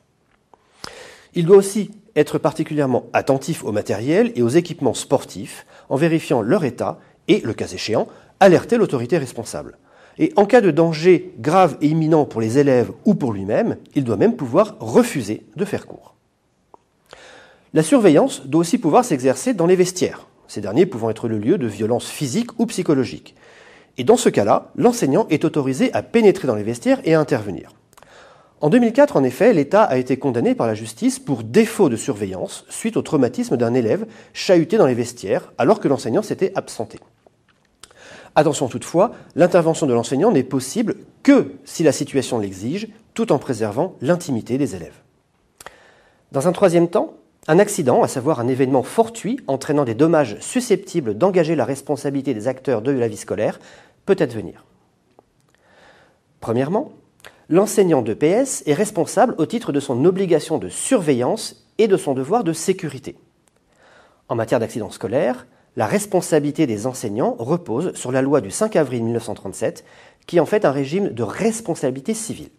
Il 1.34 1.46
doit 1.46 1.56
aussi 1.56 1.90
être 2.16 2.38
particulièrement 2.38 3.06
attentif 3.12 3.64
au 3.64 3.72
matériel 3.72 4.32
et 4.36 4.42
aux 4.42 4.48
équipements 4.48 4.94
sportifs 4.94 5.66
en 5.88 5.96
vérifiant 5.96 6.42
leur 6.42 6.64
état 6.64 6.98
et, 7.28 7.40
le 7.40 7.54
cas 7.54 7.66
échéant, 7.66 8.08
alerter 8.40 8.76
l'autorité 8.76 9.18
responsable. 9.18 9.78
Et 10.18 10.32
en 10.36 10.46
cas 10.46 10.60
de 10.60 10.70
danger 10.70 11.32
grave 11.40 11.76
et 11.80 11.88
imminent 11.88 12.24
pour 12.24 12.40
les 12.40 12.58
élèves 12.58 12.92
ou 13.04 13.14
pour 13.14 13.32
lui-même, 13.32 13.76
il 13.94 14.04
doit 14.04 14.16
même 14.16 14.36
pouvoir 14.36 14.76
refuser 14.78 15.42
de 15.56 15.64
faire 15.64 15.86
cours. 15.86 16.14
La 17.72 17.82
surveillance 17.82 18.46
doit 18.46 18.60
aussi 18.60 18.78
pouvoir 18.78 19.04
s'exercer 19.04 19.54
dans 19.54 19.66
les 19.66 19.74
vestiaires, 19.74 20.28
ces 20.46 20.60
derniers 20.60 20.86
pouvant 20.86 21.10
être 21.10 21.26
le 21.26 21.38
lieu 21.38 21.58
de 21.58 21.66
violences 21.66 22.08
physiques 22.08 22.60
ou 22.60 22.66
psychologiques. 22.66 23.34
Et 23.98 24.04
dans 24.04 24.16
ce 24.16 24.28
cas-là, 24.28 24.70
l'enseignant 24.76 25.26
est 25.30 25.44
autorisé 25.44 25.92
à 25.92 26.02
pénétrer 26.02 26.46
dans 26.46 26.54
les 26.54 26.62
vestiaires 26.62 27.00
et 27.04 27.14
à 27.14 27.20
intervenir. 27.20 27.70
En 28.64 28.70
2004, 28.70 29.18
en 29.18 29.24
effet, 29.24 29.52
l'État 29.52 29.82
a 29.82 29.98
été 29.98 30.16
condamné 30.16 30.54
par 30.54 30.66
la 30.66 30.72
justice 30.72 31.18
pour 31.18 31.42
défaut 31.42 31.90
de 31.90 31.96
surveillance 31.96 32.64
suite 32.70 32.96
au 32.96 33.02
traumatisme 33.02 33.58
d'un 33.58 33.74
élève 33.74 34.06
chahuté 34.32 34.78
dans 34.78 34.86
les 34.86 34.94
vestiaires 34.94 35.52
alors 35.58 35.80
que 35.80 35.88
l'enseignant 35.88 36.22
s'était 36.22 36.50
absenté. 36.54 36.98
Attention 38.34 38.68
toutefois, 38.68 39.12
l'intervention 39.36 39.86
de 39.86 39.92
l'enseignant 39.92 40.32
n'est 40.32 40.42
possible 40.42 40.96
que 41.22 41.52
si 41.66 41.82
la 41.82 41.92
situation 41.92 42.38
l'exige, 42.38 42.88
tout 43.12 43.32
en 43.32 43.38
préservant 43.38 43.96
l'intimité 44.00 44.56
des 44.56 44.74
élèves. 44.74 44.96
Dans 46.32 46.48
un 46.48 46.52
troisième 46.52 46.88
temps, 46.88 47.18
un 47.46 47.58
accident, 47.58 48.02
à 48.02 48.08
savoir 48.08 48.40
un 48.40 48.48
événement 48.48 48.82
fortuit 48.82 49.40
entraînant 49.46 49.84
des 49.84 49.94
dommages 49.94 50.38
susceptibles 50.40 51.18
d'engager 51.18 51.54
la 51.54 51.66
responsabilité 51.66 52.32
des 52.32 52.48
acteurs 52.48 52.80
de 52.80 52.92
la 52.92 53.08
vie 53.08 53.18
scolaire, 53.18 53.60
peut 54.06 54.16
advenir. 54.20 54.64
Premièrement, 56.40 56.92
l'enseignant 57.48 58.02
de 58.02 58.14
PS 58.14 58.62
est 58.66 58.74
responsable 58.74 59.34
au 59.38 59.46
titre 59.46 59.72
de 59.72 59.80
son 59.80 60.04
obligation 60.04 60.58
de 60.58 60.68
surveillance 60.68 61.66
et 61.78 61.88
de 61.88 61.96
son 61.96 62.14
devoir 62.14 62.44
de 62.44 62.52
sécurité. 62.52 63.16
En 64.28 64.34
matière 64.34 64.60
d'accident 64.60 64.90
scolaire, 64.90 65.46
la 65.76 65.86
responsabilité 65.86 66.66
des 66.66 66.86
enseignants 66.86 67.36
repose 67.38 67.94
sur 67.94 68.12
la 68.12 68.22
loi 68.22 68.40
du 68.40 68.50
5 68.50 68.76
avril 68.76 69.02
1937 69.02 69.84
qui 70.26 70.40
en 70.40 70.46
fait 70.46 70.64
un 70.64 70.70
régime 70.70 71.10
de 71.10 71.22
responsabilité 71.22 72.14
civile. 72.14 72.50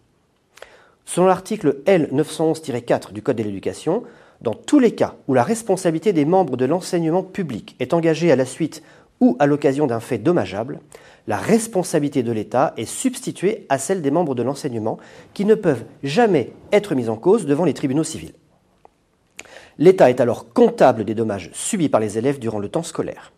Selon 1.04 1.26
l'article 1.26 1.78
L911-4 1.86 3.12
du 3.12 3.22
Code 3.22 3.36
de 3.36 3.42
l'éducation, 3.42 4.02
dans 4.42 4.54
tous 4.54 4.78
les 4.78 4.94
cas 4.94 5.14
où 5.28 5.34
la 5.34 5.42
responsabilité 5.42 6.12
des 6.12 6.24
membres 6.24 6.56
de 6.56 6.66
l'enseignement 6.66 7.22
public 7.22 7.74
est 7.80 7.94
engagée 7.94 8.30
à 8.30 8.36
la 8.36 8.44
suite 8.44 8.82
ou 9.20 9.36
à 9.38 9.46
l'occasion 9.46 9.86
d'un 9.86 10.00
fait 10.00 10.18
dommageable, 10.18 10.80
la 11.26 11.36
responsabilité 11.36 12.22
de 12.22 12.32
l'État 12.32 12.72
est 12.76 12.84
substituée 12.84 13.66
à 13.68 13.78
celle 13.78 14.02
des 14.02 14.10
membres 14.10 14.34
de 14.34 14.42
l'enseignement 14.42 14.98
qui 15.34 15.44
ne 15.44 15.54
peuvent 15.54 15.84
jamais 16.02 16.52
être 16.72 16.94
mis 16.94 17.08
en 17.08 17.16
cause 17.16 17.46
devant 17.46 17.64
les 17.64 17.74
tribunaux 17.74 18.04
civils. 18.04 18.34
L'État 19.78 20.08
est 20.08 20.20
alors 20.20 20.52
comptable 20.52 21.04
des 21.04 21.14
dommages 21.14 21.50
subis 21.52 21.88
par 21.88 22.00
les 22.00 22.16
élèves 22.16 22.38
durant 22.38 22.58
le 22.58 22.68
temps 22.68 22.82
scolaire. 22.82 23.32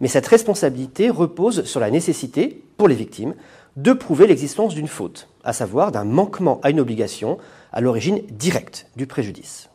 Mais 0.00 0.08
cette 0.08 0.26
responsabilité 0.26 1.10
repose 1.10 1.64
sur 1.64 1.80
la 1.80 1.90
nécessité, 1.90 2.62
pour 2.76 2.88
les 2.88 2.94
victimes, 2.94 3.34
de 3.76 3.92
prouver 3.92 4.26
l'existence 4.26 4.74
d'une 4.74 4.88
faute, 4.88 5.28
à 5.42 5.52
savoir 5.52 5.92
d'un 5.92 6.04
manquement 6.04 6.60
à 6.62 6.70
une 6.70 6.80
obligation 6.80 7.38
à 7.72 7.80
l'origine 7.80 8.22
directe 8.30 8.86
du 8.96 9.06
préjudice. 9.06 9.68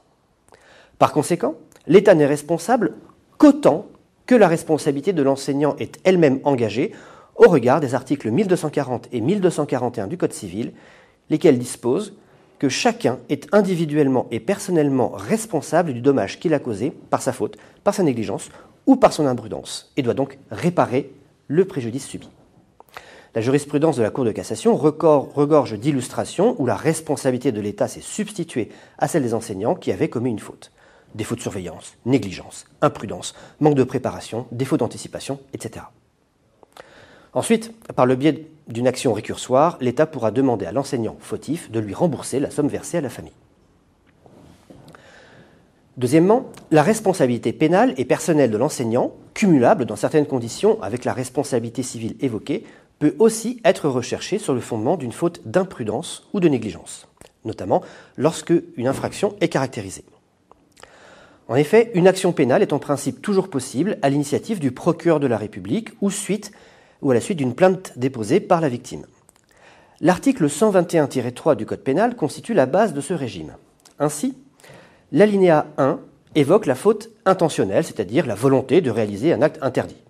Par 0.98 1.12
conséquent, 1.12 1.56
l'État 1.88 2.16
n'est 2.16 2.26
responsable 2.26 2.94
qu'autant 3.38 3.88
que 4.30 4.36
la 4.36 4.48
responsabilité 4.48 5.12
de 5.12 5.24
l'enseignant 5.24 5.76
est 5.80 6.00
elle-même 6.04 6.40
engagée 6.44 6.92
au 7.36 7.50
regard 7.50 7.80
des 7.80 7.96
articles 7.96 8.30
1240 8.30 9.10
et 9.12 9.22
1241 9.22 10.06
du 10.06 10.18
Code 10.20 10.34
civil, 10.34 10.72
lesquels 11.32 11.58
disposent 11.58 12.14
que 12.60 12.70
chacun 12.70 13.18
est 13.30 13.48
individuellement 13.56 14.28
et 14.30 14.40
personnellement 14.40 15.10
responsable 15.16 15.94
du 15.94 16.02
dommage 16.02 16.40
qu'il 16.40 16.54
a 16.54 16.60
causé 16.60 16.92
par 16.92 17.24
sa 17.24 17.34
faute, 17.34 17.58
par 17.84 17.96
sa 17.96 18.04
négligence 18.04 18.52
ou 18.86 18.98
par 18.98 19.14
son 19.14 19.26
imprudence, 19.26 19.92
et 19.98 20.04
doit 20.04 20.14
donc 20.14 20.38
réparer 20.52 21.12
le 21.48 21.66
préjudice 21.66 22.06
subi. 22.06 22.30
La 23.34 23.42
jurisprudence 23.42 23.98
de 23.98 24.04
la 24.04 24.12
Cour 24.12 24.26
de 24.26 24.32
cassation 24.32 24.76
regorge 24.76 25.74
d'illustrations 25.80 26.56
où 26.60 26.68
la 26.68 26.76
responsabilité 26.76 27.52
de 27.52 27.62
l'État 27.62 27.88
s'est 27.88 28.00
substituée 28.00 28.70
à 29.00 29.08
celle 29.08 29.24
des 29.24 29.34
enseignants 29.34 29.74
qui 29.74 29.92
avaient 29.92 30.08
commis 30.08 30.30
une 30.30 30.38
faute. 30.38 30.72
Défaut 31.16 31.36
de 31.36 31.42
surveillance, 31.42 31.96
négligence, 32.06 32.66
imprudence, 32.82 33.34
manque 33.60 33.76
de 33.76 33.84
préparation, 33.84 34.46
défaut 34.52 34.78
d'anticipation, 34.78 35.40
etc. 35.54 35.86
Ensuite, 37.34 37.74
par 37.96 38.06
le 38.06 38.16
biais 38.16 38.48
d'une 38.68 38.88
action 38.88 39.14
récursoire, 39.14 39.78
l'État 39.82 40.06
pourra 40.06 40.32
demander 40.32 40.66
à 40.66 40.72
l'enseignant 40.72 41.18
fautif 41.20 41.72
de 41.72 41.80
lui 41.80 41.94
rembourser 41.94 42.40
la 42.40 42.52
somme 42.52 42.68
versée 42.68 42.98
à 42.98 43.02
la 43.02 43.10
famille. 43.10 43.34
Deuxièmement, 45.98 46.46
la 46.72 46.82
responsabilité 46.82 47.52
pénale 47.52 47.94
et 47.98 48.06
personnelle 48.06 48.52
de 48.52 48.58
l'enseignant, 48.58 49.14
cumulable 49.34 49.86
dans 49.86 49.98
certaines 49.98 50.28
conditions 50.28 50.82
avec 50.82 51.04
la 51.04 51.14
responsabilité 51.14 51.84
civile 51.84 52.16
évoquée, 52.22 52.64
peut 53.00 53.16
aussi 53.20 53.60
être 53.66 53.90
recherchée 53.90 54.38
sur 54.38 54.54
le 54.54 54.62
fondement 54.62 54.98
d'une 54.98 55.12
faute 55.12 55.42
d'imprudence 55.46 56.28
ou 56.34 56.40
de 56.40 56.48
négligence, 56.48 57.08
notamment 57.44 57.82
lorsque 58.18 58.54
une 58.78 58.88
infraction 58.88 59.36
est 59.42 59.50
caractérisée. 59.50 60.06
En 61.50 61.56
effet, 61.56 61.90
une 61.96 62.08
action 62.08 62.32
pénale 62.32 62.62
est 62.62 62.74
en 62.74 62.80
principe 62.80 63.24
toujours 63.24 63.50
possible 63.50 63.98
à 64.04 64.10
l'initiative 64.10 64.60
du 64.60 64.72
procureur 64.72 65.20
de 65.20 65.26
la 65.26 65.36
République 65.36 65.90
ou 66.00 66.12
suite 66.12 66.52
ou 67.02 67.10
à 67.10 67.16
la 67.16 67.22
suite 67.22 67.40
d'une 67.40 67.56
plainte 67.56 67.94
déposée 67.98 68.40
par 68.40 68.62
la 68.62 68.70
victime. 68.70 69.08
L'article 70.00 70.46
121-3 70.46 71.56
du 71.56 71.66
Code 71.66 71.80
pénal 71.80 72.16
constitue 72.16 72.54
la 72.54 72.68
base 72.68 72.94
de 72.94 73.02
ce 73.02 73.16
régime. 73.16 73.56
Ainsi, 73.98 74.38
l'alinéa 75.12 75.66
1 75.80 76.00
évoque 76.36 76.68
la 76.68 76.76
faute 76.76 77.10
intentionnelle, 77.26 77.84
c'est-à-dire 77.84 78.28
la 78.28 78.36
volonté 78.36 78.82
de 78.82 78.92
réaliser 78.92 79.34
un 79.34 79.42
acte 79.42 79.58
interdit. 79.64 80.04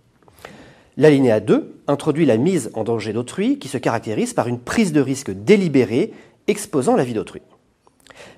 L'alinéa 0.98 1.40
2 1.40 1.84
introduit 1.88 2.26
la 2.26 2.36
mise 2.36 2.70
en 2.74 2.84
danger 2.84 3.14
d'autrui 3.14 3.60
qui 3.60 3.70
se 3.70 3.78
caractérise 3.78 4.34
par 4.34 4.50
une 4.50 4.60
prise 4.60 4.92
de 4.92 5.00
risque 5.00 5.32
délibérée 5.32 6.12
exposant 6.48 6.98
la 6.98 7.06
vie 7.06 7.14
d'autrui. 7.14 7.42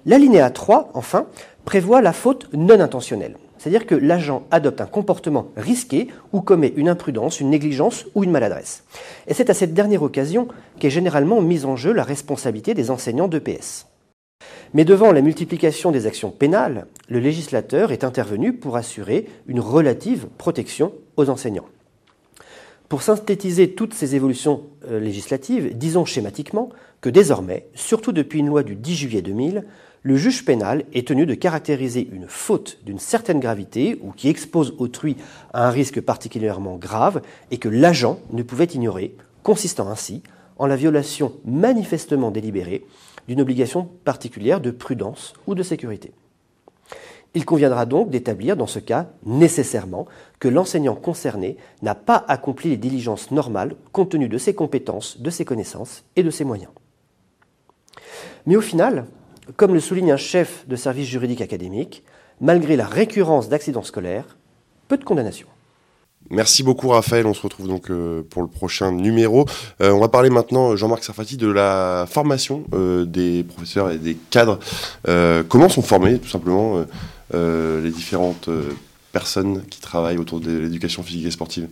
L'alinéa 0.06 0.50
3, 0.50 0.92
enfin, 0.94 1.28
prévoit 1.66 2.02
la 2.02 2.14
faute 2.14 2.50
non 2.54 2.80
intentionnelle, 2.80 3.38
c'est-à-dire 3.58 3.86
que 3.86 3.96
l'agent 3.96 4.44
adopte 4.50 4.82
un 4.82 4.88
comportement 4.88 5.48
risqué 5.56 6.08
ou 6.34 6.42
commet 6.42 6.74
une 6.76 6.90
imprudence, 6.90 7.40
une 7.40 7.52
négligence 7.52 8.06
ou 8.16 8.24
une 8.24 8.32
maladresse. 8.32 8.84
Et 9.28 9.34
c'est 9.34 9.50
à 9.50 9.54
cette 9.54 9.74
dernière 9.74 10.02
occasion 10.02 10.48
qu'est 10.80 10.90
généralement 10.90 11.42
mise 11.42 11.66
en 11.66 11.76
jeu 11.76 11.94
la 11.94 12.04
responsabilité 12.04 12.74
des 12.74 12.90
enseignants 12.90 13.28
d'EPS. 13.28 13.86
Mais 14.74 14.86
devant 14.86 15.12
la 15.12 15.22
multiplication 15.22 15.92
des 15.92 16.08
actions 16.08 16.32
pénales, 16.32 16.88
le 17.08 17.20
législateur 17.20 17.92
est 17.92 18.04
intervenu 18.04 18.54
pour 18.54 18.78
assurer 18.78 19.28
une 19.48 19.60
relative 19.60 20.28
protection 20.38 20.94
aux 21.18 21.30
enseignants. 21.30 21.68
Pour 22.92 23.04
synthétiser 23.04 23.72
toutes 23.72 23.94
ces 23.94 24.16
évolutions 24.18 24.64
euh, 24.90 25.00
législatives, 25.00 25.78
disons 25.78 26.04
schématiquement 26.04 26.68
que 27.00 27.10
désormais, 27.10 27.68
surtout 27.74 28.12
depuis 28.12 28.40
une 28.40 28.48
loi 28.48 28.64
du 28.64 28.76
10 28.76 28.96
juillet 28.98 29.22
2000, 29.22 29.64
le 30.04 30.18
juge 30.18 30.44
pénal 30.44 30.84
est 30.92 31.08
tenu 31.08 31.26
de 31.26 31.34
caractériser 31.34 32.06
une 32.12 32.28
faute 32.28 32.80
d'une 32.86 33.00
certaine 33.00 33.40
gravité 33.40 33.98
ou 34.02 34.12
qui 34.12 34.28
expose 34.28 34.76
autrui 34.78 35.16
à 35.54 35.70
un 35.70 35.70
risque 35.70 36.02
particulièrement 36.02 36.76
grave 36.76 37.22
et 37.50 37.60
que 37.60 37.70
l'agent 37.70 38.20
ne 38.34 38.44
pouvait 38.44 38.66
ignorer, 38.66 39.16
consistant 39.42 39.88
ainsi 39.88 40.22
en 40.58 40.66
la 40.66 40.76
violation 40.76 41.32
manifestement 41.46 42.30
délibérée 42.30 42.86
d'une 43.26 43.40
obligation 43.40 43.88
particulière 44.04 44.60
de 44.60 44.70
prudence 44.70 45.32
ou 45.48 45.56
de 45.56 45.64
sécurité. 45.64 46.12
Il 47.34 47.46
conviendra 47.46 47.86
donc 47.86 48.10
d'établir 48.10 48.58
dans 48.58 48.68
ce 48.68 48.80
cas 48.80 49.08
nécessairement 49.26 50.06
que 50.40 50.50
l'enseignant 50.50 50.96
concerné 50.96 51.58
n'a 51.82 51.96
pas 51.96 52.26
accompli 52.28 52.70
les 52.70 52.78
diligences 52.78 53.32
normales 53.32 53.76
compte 53.94 54.10
tenu 54.10 54.28
de 54.28 54.38
ses 54.38 54.54
compétences, 54.54 55.22
de 55.22 55.30
ses 55.30 55.46
connaissances 55.46 56.04
et 56.16 56.24
de 56.24 56.30
ses 56.30 56.44
moyens. 56.44 56.72
Mais 58.46 58.56
au 58.56 58.62
final, 58.62 59.06
comme 59.56 59.74
le 59.74 59.80
souligne 59.80 60.12
un 60.12 60.18
chef 60.18 60.68
de 60.68 60.76
service 60.76 61.08
juridique 61.08 61.42
académique, 61.42 62.04
malgré 62.42 62.76
la 62.76 62.86
récurrence 62.86 63.48
d'accidents 63.48 63.84
scolaires, 63.84 64.38
peu 64.88 64.98
de 64.98 65.04
condamnations. 65.04 65.48
Merci 66.30 66.64
beaucoup 66.64 66.90
Raphaël, 66.90 67.26
on 67.26 67.34
se 67.34 67.42
retrouve 67.42 67.68
donc 67.68 67.90
euh, 67.90 68.24
pour 68.30 68.42
le 68.42 68.48
prochain 68.48 68.92
numéro. 68.92 69.46
Euh, 69.82 69.92
on 69.92 70.00
va 70.00 70.08
parler 70.08 70.30
maintenant, 70.30 70.76
Jean-Marc 70.76 71.04
Sarfati, 71.04 71.36
de 71.36 71.52
la 71.52 72.06
formation 72.08 72.64
euh, 72.74 73.06
des 73.06 73.44
professeurs 73.44 73.92
et 73.92 73.98
des 73.98 74.16
cadres. 74.30 74.60
comment 75.50 75.70
sont 75.70 75.82
formés 75.82 76.20
tout 76.20 76.30
simplement 76.30 76.86
les 77.34 77.92
différentes 77.92 78.50
personnes 79.12 79.64
qui 79.70 79.80
travaillent 79.82 80.18
autour 80.18 80.40
de 80.40 80.52
l'éducation 80.52 81.04
physique 81.04 81.28
et 81.28 81.32
sportive 81.32 81.68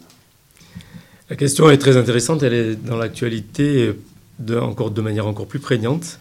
La 1.30 1.36
question 1.36 1.70
est 1.70 1.78
très 1.78 1.97
intéressante, 1.97 2.43
elle 2.43 2.53
est 2.53 2.76
dans 2.76 2.97
l'actualité 2.97 3.93
de, 4.39 4.57
encore, 4.57 4.91
de 4.91 5.01
manière 5.01 5.28
encore 5.28 5.47
plus 5.47 5.60
prégnante. 5.60 6.20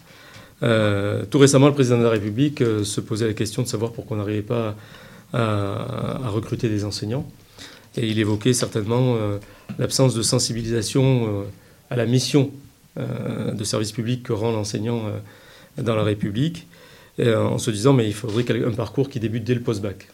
Euh, 0.61 1.23
tout 1.29 1.39
récemment, 1.39 1.67
le 1.67 1.73
président 1.73 1.97
de 1.97 2.03
la 2.03 2.09
République 2.09 2.61
euh, 2.61 2.83
se 2.83 2.99
posait 2.99 3.27
la 3.27 3.33
question 3.33 3.61
de 3.61 3.67
savoir 3.67 3.91
pourquoi 3.91 4.17
on 4.17 4.19
n'arrivait 4.19 4.41
pas 4.41 4.75
à, 5.33 6.29
recruter 6.29 6.69
des 6.69 6.85
enseignants. 6.85 7.29
Et 7.95 8.07
il 8.07 8.19
évoquait 8.19 8.53
certainement 8.53 9.15
euh, 9.15 9.37
l'absence 9.77 10.13
de 10.15 10.21
sensibilisation 10.21 11.45
à 11.89 11.95
la 11.95 12.05
mission 12.05 12.51
de 12.97 13.63
service 13.63 13.91
public 13.91 14.23
que 14.23 14.33
rend 14.33 14.51
l'enseignant 14.51 15.03
dans 15.77 15.95
la 15.95 16.03
République, 16.03 16.67
en 17.19 17.57
se 17.57 17.71
disant 17.71 17.93
mais 17.93 18.07
il 18.07 18.13
faudrait 18.13 18.45
un 18.65 18.71
parcours 18.71 19.09
qui 19.09 19.19
débute 19.19 19.43
dès 19.43 19.55
le 19.55 19.61
post-bac. 19.61 20.07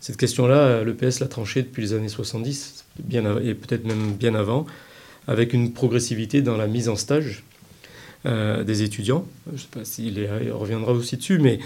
Cette 0.00 0.16
question-là, 0.16 0.82
le 0.82 0.94
PS 0.94 1.20
l'a 1.20 1.28
tranchée 1.28 1.62
depuis 1.62 1.82
les 1.82 1.92
années 1.94 2.08
70, 2.08 2.84
bien, 2.98 3.38
et 3.38 3.54
peut-être 3.54 3.84
même 3.84 4.14
bien 4.14 4.34
avant, 4.34 4.66
avec 5.28 5.52
une 5.52 5.72
progressivité 5.72 6.42
dans 6.42 6.56
la 6.56 6.66
mise 6.66 6.88
en 6.88 6.96
stage 6.96 7.44
euh, 8.24 8.62
des 8.62 8.82
étudiants. 8.82 9.26
Je 9.48 9.52
ne 9.52 9.58
sais 9.58 9.66
pas 9.70 9.84
s'il 9.84 10.28
reviendra 10.52 10.92
aussi 10.92 11.16
dessus, 11.16 11.38
mais 11.38 11.58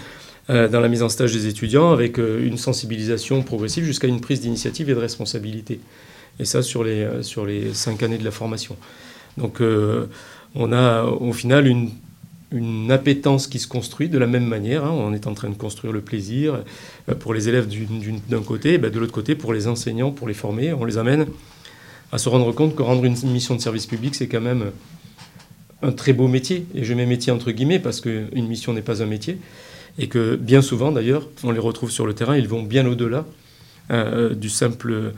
euh, 0.49 0.67
dans 0.67 0.79
la 0.79 0.87
mise 0.87 1.03
en 1.03 1.09
stage 1.09 1.33
des 1.33 1.47
étudiants, 1.47 1.91
avec 1.91 2.19
euh, 2.19 2.43
une 2.45 2.57
sensibilisation 2.57 3.43
progressive 3.43 3.83
jusqu'à 3.83 4.07
une 4.07 4.21
prise 4.21 4.41
d'initiative 4.41 4.89
et 4.89 4.93
de 4.93 4.99
responsabilité. 4.99 5.79
Et 6.39 6.45
ça 6.45 6.61
sur 6.61 6.83
les 6.83 7.73
cinq 7.73 8.03
années 8.03 8.17
de 8.17 8.23
la 8.23 8.31
formation. 8.31 8.75
Donc 9.37 9.59
on 10.55 10.71
a 10.71 11.03
au 11.03 11.33
final 11.33 11.65
une, 11.65 11.89
une, 12.51 12.91
appétence 12.91 13.47
qui 13.47 13.59
se 13.59 13.67
construit 13.67 14.09
de 14.09 14.17
la 14.17 14.27
même 14.27 14.45
manière. 14.45 14.85
Hein. 14.85 14.91
On 14.91 15.13
est 15.13 15.27
en 15.27 15.33
train 15.33 15.49
de 15.49 15.55
construire 15.55 15.93
le 15.93 16.01
plaisir 16.01 16.63
pour 17.19 17.33
les 17.33 17.49
élèves 17.49 17.67
d'un 18.29 18.41
côté, 18.41 18.73
et 18.73 18.77
ben, 18.77 18.91
de 18.91 18.99
l'autre 18.99 19.13
côté 19.13 19.35
pour 19.35 19.53
les 19.53 19.67
enseignants, 19.67 20.11
pour 20.11 20.27
les 20.27 20.33
former. 20.33 20.73
On 20.73 20.85
les 20.85 20.97
amène 20.97 21.25
à 22.11 22.17
se 22.17 22.29
rendre 22.29 22.51
compte 22.53 22.75
que 22.75 22.81
rendre 22.81 23.03
une 23.03 23.15
mission 23.31 23.55
de 23.55 23.61
service 23.61 23.85
public, 23.85 24.15
c'est 24.15 24.27
quand 24.27 24.41
même 24.41 24.71
un 25.81 25.91
très 25.91 26.13
beau 26.13 26.27
métier, 26.27 26.65
et 26.73 26.83
je 26.83 26.93
mets 26.93 27.05
métier 27.05 27.31
entre 27.31 27.51
guillemets 27.51 27.79
parce 27.79 28.01
qu'une 28.01 28.47
mission 28.47 28.73
n'est 28.73 28.81
pas 28.81 29.03
un 29.03 29.05
métier, 29.05 29.37
et 29.99 30.07
que 30.07 30.35
bien 30.35 30.61
souvent 30.61 30.91
d'ailleurs, 30.91 31.27
on 31.43 31.51
les 31.51 31.59
retrouve 31.59 31.91
sur 31.91 32.07
le 32.07 32.13
terrain, 32.13 32.37
ils 32.37 32.47
vont 32.47 32.63
bien 32.63 32.85
au-delà 32.87 33.25
euh, 33.91 34.33
du 34.33 34.49
simple, 34.49 35.13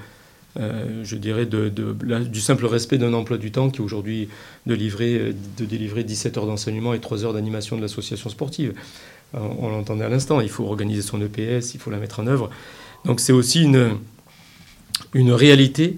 euh, 0.60 1.04
je 1.04 1.16
dirais, 1.16 1.46
du 1.46 2.42
simple 2.42 2.66
respect 2.66 2.98
d'un 2.98 3.14
emploi 3.14 3.38
du 3.38 3.52
temps 3.52 3.70
qui 3.70 3.82
est 3.82 3.84
aujourd'hui 3.84 4.30
de, 4.66 4.76
de 4.76 5.66
délivrer 5.66 6.04
17 6.04 6.38
heures 6.38 6.48
d'enseignement 6.48 6.94
et 6.94 7.00
3 7.00 7.26
heures 7.26 7.34
d'animation 7.34 7.78
de 7.78 7.82
l'association 7.82 8.30
sportive. 8.30 8.74
Euh, 9.36 9.40
on 9.60 9.70
l'entendait 9.70 10.06
à 10.06 10.10
l'instant, 10.10 10.42
il 10.42 10.50
faut 10.50 10.66
organiser 10.66 11.02
son 11.02 11.22
EPS, 11.22 11.74
il 11.76 11.80
faut 11.80 11.92
la 11.92 11.98
mettre 11.98 12.20
en 12.20 12.28
œuvre. 12.28 12.50
Donc 13.06 13.20
c'est 13.20 13.34
aussi 13.34 13.64
une, 13.64 13.98
une 15.14 15.32
réalité 15.32 15.98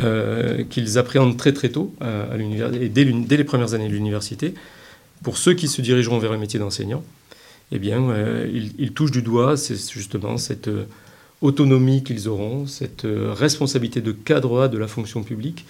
euh, 0.00 0.62
qu'ils 0.62 0.96
appréhendent 0.96 1.36
très 1.36 1.52
très 1.52 1.70
tôt 1.70 1.92
à, 2.00 2.28
et 2.80 2.88
dès, 2.88 3.04
les 3.04 3.44
premières 3.44 3.74
années 3.74 3.88
de 3.88 3.92
l'université. 3.92 4.54
Pour 5.24 5.36
ceux 5.36 5.54
qui 5.54 5.66
se 5.66 5.82
dirigeront 5.82 6.18
vers 6.18 6.30
un 6.30 6.38
métier 6.38 6.60
d'enseignant, 6.60 7.02
eh 7.72 7.80
bien, 7.80 8.08
euh, 8.10 8.48
ils, 8.78 8.92
touchent 8.92 9.10
du 9.10 9.22
doigt 9.22 9.56
justement 9.56 10.36
cette 10.38 10.68
euh, 10.68 10.84
autonomie 11.40 12.02
qu'ils 12.02 12.28
auront, 12.28 12.66
cette 12.66 13.06
responsabilité 13.06 14.00
de 14.00 14.12
cadre 14.12 14.62
A 14.62 14.68
de 14.68 14.78
la 14.78 14.88
fonction 14.88 15.22
publique 15.22 15.66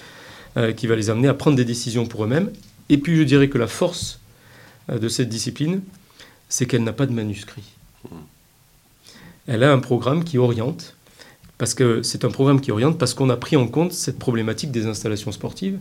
qui 0.77 0.87
va 0.87 0.97
les 0.97 1.11
amener 1.11 1.29
à 1.29 1.35
prendre 1.35 1.57
des 1.57 1.65
décisions 1.65 2.07
pour 2.07 2.25
eux-mêmes. 2.25 2.51
Et 2.89 2.99
puis 2.99 3.17
je 3.17 3.23
dirais 3.23 3.49
que 3.49 3.59
la 3.59 3.67
force 3.67 4.19
de 4.91 5.09
cette 5.09 5.29
discipline, 5.29 5.83
c'est 6.49 6.67
qu'elle 6.67 6.85
n'a 6.85 6.95
pas 6.95 7.07
de 7.07 7.13
manuscrit. 7.13 7.65
Elle 9.47 9.63
a 9.63 9.73
un 9.73 9.79
programme 9.79 10.25
qui 10.25 10.39
oriente 10.39 10.95
parce 11.59 11.75
que 11.75 12.03
c'est 12.03 12.25
un 12.25 12.31
programme 12.31 12.61
qui 12.61 12.71
oriente, 12.71 12.99
parce 12.99 13.15
qu'on 13.15 13.29
a 13.31 13.37
pris 13.37 13.57
en 13.57 13.67
compte 13.67 13.93
cette 13.93 14.19
problématique 14.19 14.71
des 14.71 14.87
installations 14.87 15.33
sportives, 15.33 15.79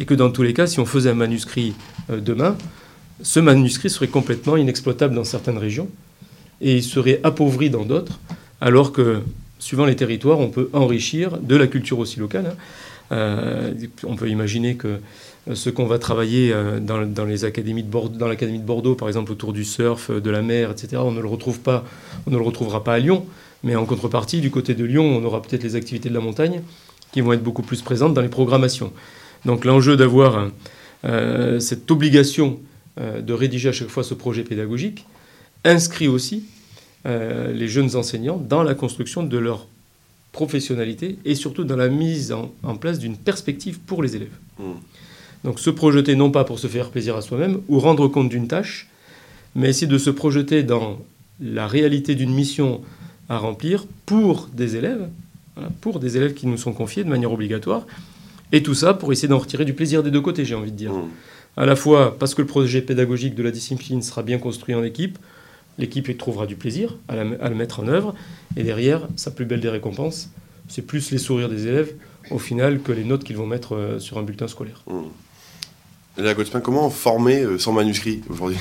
et 0.00 0.04
que 0.04 0.14
dans 0.14 0.30
tous 0.30 0.42
les 0.42 0.52
cas, 0.52 0.66
si 0.66 0.80
on 0.80 0.86
faisait 0.86 1.10
un 1.10 1.14
manuscrit 1.14 1.72
euh, 2.10 2.20
demain, 2.20 2.56
ce 3.22 3.38
manuscrit 3.38 3.90
serait 3.90 4.08
complètement 4.08 4.56
inexploitable 4.56 5.14
dans 5.14 5.24
certaines 5.24 5.58
régions, 5.58 5.88
et 6.60 6.76
il 6.76 6.82
serait 6.82 7.20
appauvri 7.22 7.70
dans 7.70 7.84
d'autres, 7.84 8.18
alors 8.60 8.92
que, 8.92 9.20
suivant 9.58 9.84
les 9.84 9.96
territoires, 9.96 10.38
on 10.38 10.48
peut 10.48 10.70
enrichir 10.72 11.38
de 11.38 11.56
la 11.56 11.66
culture 11.66 11.98
aussi 11.98 12.18
locale. 12.18 12.46
Hein. 12.46 12.56
Euh, 13.12 13.72
on 14.04 14.16
peut 14.16 14.28
imaginer 14.28 14.76
que 14.76 15.00
euh, 15.48 15.54
ce 15.54 15.70
qu'on 15.70 15.86
va 15.86 15.98
travailler 15.98 16.54
dans, 16.80 17.24
les 17.24 17.44
académies 17.44 17.82
de 17.82 17.90
dans 17.90 18.28
l'académie 18.28 18.60
de 18.60 18.64
Bordeaux, 18.64 18.94
par 18.94 19.08
exemple 19.08 19.32
autour 19.32 19.52
du 19.52 19.64
surf, 19.64 20.10
de 20.10 20.30
la 20.30 20.42
mer, 20.42 20.70
etc., 20.70 21.02
on 21.04 21.12
ne 21.12 21.20
le 21.20 21.28
retrouve 21.28 21.60
pas, 21.60 21.84
on 22.26 22.30
ne 22.30 22.36
le 22.36 22.42
retrouvera 22.42 22.84
pas 22.84 22.94
à 22.94 22.98
Lyon. 22.98 23.24
Mais 23.62 23.76
en 23.76 23.84
contrepartie, 23.84 24.40
du 24.40 24.50
côté 24.50 24.74
de 24.74 24.84
Lyon, 24.84 25.04
on 25.04 25.24
aura 25.24 25.42
peut-être 25.42 25.62
les 25.62 25.76
activités 25.76 26.08
de 26.08 26.14
la 26.14 26.20
montagne 26.20 26.62
qui 27.12 27.20
vont 27.20 27.32
être 27.32 27.42
beaucoup 27.42 27.62
plus 27.62 27.82
présentes 27.82 28.14
dans 28.14 28.22
les 28.22 28.28
programmations. 28.28 28.92
Donc 29.44 29.64
l'enjeu 29.64 29.96
d'avoir 29.96 30.48
euh, 31.04 31.60
cette 31.60 31.90
obligation 31.90 32.60
euh, 33.00 33.20
de 33.20 33.32
rédiger 33.32 33.68
à 33.70 33.72
chaque 33.72 33.88
fois 33.88 34.04
ce 34.04 34.14
projet 34.14 34.42
pédagogique 34.42 35.06
inscrit 35.64 36.08
aussi 36.08 36.44
euh, 37.06 37.52
les 37.52 37.66
jeunes 37.66 37.96
enseignants 37.96 38.36
dans 38.36 38.62
la 38.62 38.74
construction 38.74 39.22
de 39.22 39.38
leur 39.38 39.66
professionnalité 40.32 41.16
et 41.24 41.34
surtout 41.34 41.64
dans 41.64 41.76
la 41.76 41.88
mise 41.88 42.32
en, 42.32 42.76
place 42.76 42.98
d'une 42.98 43.16
perspective 43.16 43.78
pour 43.80 44.02
les 44.02 44.16
élèves. 44.16 44.36
Mmh. 44.58 44.64
Donc 45.44 45.58
se 45.58 45.70
projeter 45.70 46.14
non 46.14 46.30
pas 46.30 46.44
pour 46.44 46.58
se 46.58 46.66
faire 46.66 46.90
plaisir 46.90 47.16
à 47.16 47.22
soi-même 47.22 47.60
ou 47.68 47.80
rendre 47.80 48.06
compte 48.08 48.28
d'une 48.28 48.48
tâche, 48.48 48.88
mais 49.54 49.70
essayer 49.70 49.86
de 49.86 49.98
se 49.98 50.10
projeter 50.10 50.62
dans 50.62 50.98
la 51.40 51.66
réalité 51.66 52.14
d'une 52.14 52.34
mission 52.34 52.82
à 53.30 53.38
remplir 53.38 53.86
pour 54.04 54.48
des 54.52 54.76
élèves, 54.76 55.08
pour 55.80 56.00
des 56.00 56.18
élèves 56.18 56.34
qui 56.34 56.46
nous 56.46 56.58
sont 56.58 56.74
confiés 56.74 57.02
de 57.02 57.08
manière 57.08 57.32
obligatoire. 57.32 57.86
Et 58.52 58.62
tout 58.62 58.74
ça 58.74 58.92
pour 58.92 59.10
essayer 59.10 59.28
d'en 59.28 59.38
retirer 59.38 59.64
du 59.64 59.72
plaisir 59.72 60.02
des 60.02 60.10
deux 60.10 60.20
côtés, 60.20 60.44
j'ai 60.44 60.54
envie 60.54 60.72
de 60.72 60.76
dire. 60.76 60.92
Mmh. 60.92 61.08
À 61.56 61.66
la 61.66 61.76
fois 61.76 62.16
parce 62.18 62.34
que 62.34 62.42
le 62.42 62.46
projet 62.46 62.82
pédagogique 62.82 63.34
de 63.34 63.42
la 63.42 63.50
discipline 63.50 64.02
sera 64.02 64.22
bien 64.22 64.38
construit 64.38 64.74
en 64.74 64.84
équipe, 64.84 65.18
l'équipe 65.78 66.08
y 66.08 66.16
trouvera 66.16 66.46
du 66.46 66.56
plaisir 66.56 66.98
à, 67.08 67.16
le 67.16 67.54
mettre 67.54 67.80
en 67.80 67.88
œuvre, 67.88 68.14
et 68.56 68.62
derrière, 68.62 69.08
sa 69.16 69.30
plus 69.30 69.44
belle 69.44 69.60
des 69.60 69.68
récompenses, 69.68 70.30
c'est 70.68 70.82
plus 70.82 71.10
les 71.10 71.18
sourires 71.18 71.48
des 71.48 71.66
élèves 71.66 71.94
au 72.30 72.38
final 72.38 72.80
que 72.80 72.92
les 72.92 73.04
notes 73.04 73.24
qu'ils 73.24 73.36
vont 73.36 73.46
mettre 73.46 73.74
euh, 73.74 73.98
sur 73.98 74.18
un 74.18 74.22
bulletin 74.22 74.46
scolaire. 74.46 74.82
Mmh. 74.86 76.22
Léa 76.22 76.34
comment 76.62 76.90
former 76.90 77.42
euh, 77.42 77.58
sans 77.58 77.72
manuscrit 77.72 78.20
aujourd'hui? 78.28 78.58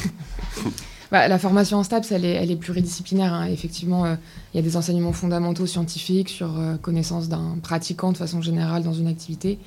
Bah, 1.11 1.27
la 1.27 1.39
formation 1.39 1.77
en 1.77 1.83
STAPS, 1.83 2.11
elle 2.11 2.25
est, 2.25 2.55
pluridisciplinaire. 2.55 3.33
Hein. 3.33 3.47
Effectivement, 3.47 4.05
euh, 4.05 4.15
il 4.53 4.57
y 4.57 4.59
a 4.59 4.63
des 4.63 4.77
enseignements 4.77 5.11
fondamentaux 5.11 5.65
scientifiques 5.65 6.29
sur 6.29 6.59
euh, 6.59 6.75
connaissance 6.75 7.29
d'un 7.29 7.57
pratiquant 7.63 8.11
de 8.11 8.17
façon 8.17 8.43
générale 8.43 8.83
dans 8.83 8.93
une 8.93 9.07
activité, 9.07 9.57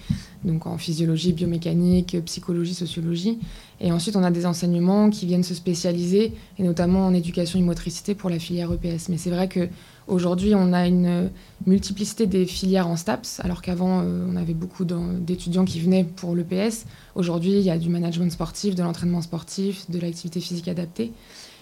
donc 0.45 0.67
en 0.67 0.79
physiologie, 0.79 1.33
biomécanique, 1.33 2.17
psychologie, 2.27 2.75
sociologie. 2.75 3.41
Et 3.81 3.91
ensuite, 3.91 4.15
on 4.15 4.23
a 4.23 4.31
des 4.31 4.47
enseignements 4.47 5.11
qui 5.11 5.27
viennent 5.27 5.43
se 5.43 5.55
spécialiser, 5.55 6.33
et 6.61 6.63
notamment 6.63 7.07
en 7.07 7.15
éducation 7.15 7.59
et 7.59 7.63
motricité 7.63 8.15
pour 8.15 8.31
la 8.31 8.39
filière 8.39 8.71
EPS. 8.73 9.09
Mais 9.09 9.19
c'est 9.19 9.31
vrai 9.31 9.49
que 9.49 9.69
Aujourd'hui, 10.09 10.55
on 10.55 10.73
a 10.73 10.87
une 10.87 11.31
multiplicité 11.67 12.27
des 12.27 12.45
filières 12.45 12.89
en 12.89 12.97
STAPS, 12.97 13.41
alors 13.41 13.63
qu'avant, 13.63 14.01
euh, 14.01 14.27
on 14.29 14.37
avait 14.37 14.55
beaucoup 14.55 14.85
d'étudiants 14.85 15.65
qui 15.65 15.81
venaient 15.81 16.05
pour 16.05 16.35
l'EPS. 16.35 16.87
Aujourd'hui, 17.15 17.53
il 17.53 17.63
y 17.63 17.71
a 17.71 17.79
du 17.79 17.89
management 17.89 18.31
sportif, 18.31 18.75
de 18.75 18.83
l'entraînement 18.83 19.23
sportif, 19.23 19.91
de 19.91 20.01
l'activité 20.01 20.41
physique 20.41 20.69
adaptée, 20.69 21.13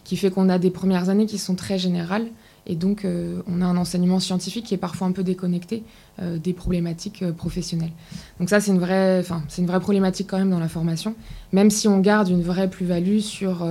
qui 0.04 0.16
fait 0.16 0.30
qu'on 0.30 0.48
a 0.48 0.58
des 0.58 0.70
premières 0.70 1.10
années 1.10 1.26
qui 1.26 1.38
sont 1.38 1.54
très 1.54 1.78
générales. 1.78 2.28
Et 2.66 2.76
donc, 2.76 3.04
euh, 3.04 3.42
on 3.46 3.60
a 3.60 3.66
un 3.66 3.76
enseignement 3.76 4.20
scientifique 4.20 4.66
qui 4.66 4.74
est 4.74 4.78
parfois 4.78 5.06
un 5.06 5.12
peu 5.12 5.22
déconnecté 5.22 5.82
euh, 6.20 6.38
des 6.38 6.52
problématiques 6.52 7.24
professionnelles. 7.32 7.92
Donc 8.38 8.48
ça, 8.48 8.60
c'est 8.60 8.70
une, 8.70 8.78
vraie, 8.78 9.22
une 9.58 9.66
vraie 9.66 9.80
problématique 9.80 10.28
quand 10.30 10.38
même 10.38 10.50
dans 10.50 10.60
la 10.60 10.68
formation, 10.68 11.14
même 11.52 11.70
si 11.70 11.88
on 11.88 12.00
garde 12.00 12.28
une 12.28 12.42
vraie 12.42 12.70
plus-value 12.70 13.18
sur 13.18 13.66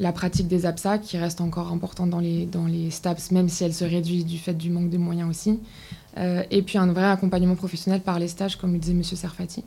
la 0.00 0.12
pratique 0.12 0.48
des 0.48 0.66
APSA 0.66 0.98
qui 0.98 1.18
reste 1.18 1.40
encore 1.40 1.72
importante 1.72 2.10
dans 2.10 2.20
les, 2.20 2.46
dans 2.46 2.66
STAPS, 2.90 3.30
même 3.32 3.48
si 3.48 3.64
elle 3.64 3.74
se 3.74 3.84
réduit 3.84 4.24
du 4.24 4.38
fait 4.38 4.54
du 4.54 4.70
manque 4.70 4.90
de 4.90 4.98
moyens 4.98 5.28
aussi. 5.28 5.58
Euh, 6.16 6.42
et 6.50 6.62
puis 6.62 6.78
un 6.78 6.90
vrai 6.92 7.04
accompagnement 7.04 7.54
professionnel 7.54 8.00
par 8.00 8.18
les 8.18 8.28
stages, 8.28 8.56
comme 8.56 8.72
le 8.72 8.78
disait 8.78 8.92
M. 8.92 9.02
Serfati, 9.02 9.64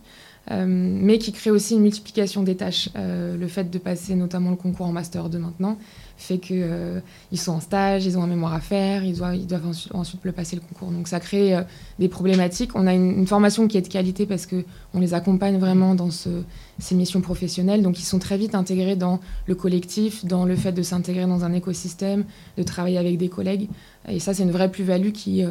euh, 0.50 0.66
mais 0.68 1.20
qui 1.20 1.32
crée 1.32 1.52
aussi 1.52 1.76
une 1.76 1.82
multiplication 1.82 2.44
des 2.44 2.56
tâches. 2.56 2.90
Euh, 2.96 3.38
le 3.38 3.48
fait 3.48 3.70
de 3.70 3.78
passer 3.78 4.16
notamment 4.16 4.50
le 4.50 4.56
concours 4.56 4.88
en 4.88 4.92
Master 4.92 5.30
2 5.30 5.38
maintenant 5.38 5.78
fait 6.18 6.38
qu'ils 6.38 7.02
ils 7.32 7.40
sont 7.40 7.54
en 7.54 7.60
stage, 7.60 8.06
ils 8.06 8.16
ont 8.16 8.22
un 8.22 8.28
mémoire 8.28 8.54
à 8.54 8.60
faire, 8.60 9.04
ils 9.04 9.18
doivent, 9.18 9.66
ensuite, 9.92 10.20
le 10.22 10.32
passer 10.32 10.56
le 10.56 10.62
concours. 10.62 10.92
Donc 10.92 11.08
ça 11.08 11.20
crée 11.20 11.60
des 11.98 12.10
problématiques. 12.10 12.76
On 12.76 12.86
a 12.86 12.94
une, 12.94 13.26
formation 13.26 13.68
qui 13.68 13.76
est 13.76 13.82
de 13.82 13.88
qualité 13.88 14.28
parce 14.28 14.46
qu'on 14.46 15.00
les 15.00 15.16
accompagne 15.16 15.58
vraiment 15.58 15.96
dans 15.96 16.12
ce, 16.12 16.30
ces 16.78 16.94
missions 16.94 17.22
professionnelles. 17.22 17.82
Donc 17.82 17.98
ils 17.98 18.04
sont 18.04 18.20
très 18.20 18.38
vite 18.38 18.54
intégrés 18.54 18.96
dans 18.96 19.20
le 19.48 19.56
collectif, 19.56 20.24
dans 20.24 20.46
le 20.46 20.56
fait 20.56 20.74
de 20.74 20.84
s'intégrer 20.84 21.26
dans 21.26 21.44
un 21.44 21.54
écosystème, 21.54 22.26
de 22.56 22.62
travailler 22.62 23.00
avec 23.00 23.18
des 23.18 23.30
collègues. 23.30 23.68
Et 24.08 24.20
ça, 24.20 24.36
c'est 24.36 24.44
une 24.44 24.52
vraie 24.52 24.70
plus-value 24.70 25.14
qui 25.14 25.44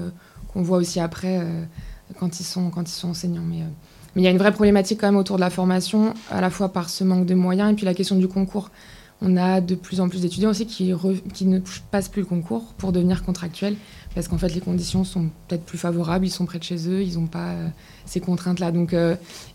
qu'on 0.53 0.62
voit 0.62 0.78
aussi 0.78 1.01
après 1.01 1.38
euh, 1.38 1.64
quand, 2.18 2.40
ils 2.40 2.44
sont, 2.44 2.70
quand 2.70 2.82
ils 2.82 2.92
sont 2.92 3.09
enseignants. 3.09 3.44
Mais, 3.46 3.62
euh, 3.62 3.68
mais 4.14 4.22
il 4.22 4.24
y 4.24 4.28
a 4.28 4.30
une 4.30 4.38
vraie 4.38 4.53
problématique 4.53 5.01
quand 5.01 5.09
même 5.09 5.16
autour 5.16 5.36
de 5.36 5.40
la 5.40 5.51
formation, 5.51 6.14
à 6.30 6.40
la 6.40 6.51
fois 6.51 6.70
par 6.70 6.90
ce 6.90 7.05
manque 7.05 7.26
de 7.26 7.34
moyens 7.34 7.72
et 7.72 7.74
puis 7.74 7.84
la 7.84 7.94
question 7.94 8.16
du 8.16 8.28
concours. 8.28 8.70
On 9.22 9.36
a 9.36 9.61
de 9.61 9.74
plus 9.74 10.01
en 10.01 10.09
plus 10.09 10.22
d'étudiants 10.22 10.48
aussi 10.48 10.64
qui, 10.64 10.94
qui, 11.34 11.44
ne 11.44 11.61
passent 11.90 12.09
plus 12.09 12.22
le 12.22 12.26
concours 12.26 12.72
pour 12.78 12.90
devenir 12.90 13.22
contractuels, 13.22 13.76
parce 14.14 14.28
qu'en 14.28 14.38
fait 14.38 14.48
les 14.48 14.62
conditions 14.62 15.05
sont 15.05 15.28
peut-être 15.46 15.62
plus 15.62 15.76
favorables, 15.76 16.24
ils 16.24 16.30
sont 16.30 16.46
près 16.46 16.59
de 16.59 16.64
chez 16.64 16.88
eux, 16.88 17.03
ils 17.03 17.18
n'ont 17.18 17.26
pas 17.26 17.51
euh, 17.51 17.68
ces 18.07 18.20
contraintes-là. 18.20 18.72
Donc, 18.72 18.96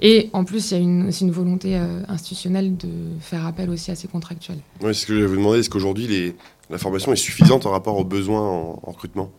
et 0.02 0.30
en 0.34 0.44
plus, 0.44 0.70
il 0.70 0.74
y 0.76 0.78
a 0.78 0.84
une, 0.84 1.08
aussi 1.08 1.24
une 1.24 1.32
volonté 1.32 1.76
institutionnelle 2.08 2.78
de 2.78 2.90
faire 3.20 3.48
appel 3.48 3.72
aussi 3.72 3.90
à 3.90 3.96
ces 3.96 4.08
contractuels. 4.08 4.60
Oui, 4.82 4.94
c'est 4.94 5.02
ce 5.02 5.06
que 5.08 5.16
je 5.16 5.22
vais 5.22 5.26
vous 5.26 5.38
demander. 5.38 5.60
Est-ce 5.60 5.72
qu'aujourd'hui 5.72 6.36
la 6.70 6.78
formation 6.78 7.12
est 7.12 7.16
suffisante 7.16 7.66
en 7.66 7.72
rapport 7.72 7.98
aux 7.98 8.06
besoins 8.06 8.48
en 8.48 8.80
recrutement? 8.84 9.32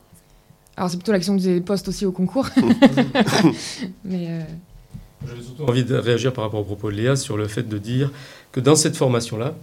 Alors 0.76 0.90
c'est 0.90 0.96
plutôt 0.96 1.12
l'action 1.12 1.34
des 1.34 1.60
postes 1.60 1.88
aussi 1.88 2.04
au 2.04 2.12
concours. 2.12 2.48
Mais 4.04 4.26
euh, 4.28 4.40
J'avais 5.26 5.42
surtout 5.42 5.64
envie 5.64 5.84
de 5.84 5.94
réagir 5.94 6.32
par 6.32 6.44
rapport 6.44 6.60
au 6.60 6.64
propos 6.64 6.90
de 6.90 6.96
Léa 6.96 7.16
sur 7.16 7.36
le 7.36 7.48
fait 7.48 7.66
de 7.66 7.78
dire 7.78 8.10
que 8.52 8.60
dans 8.60 8.76
cette 8.76 8.96
formation-là, 8.96 9.54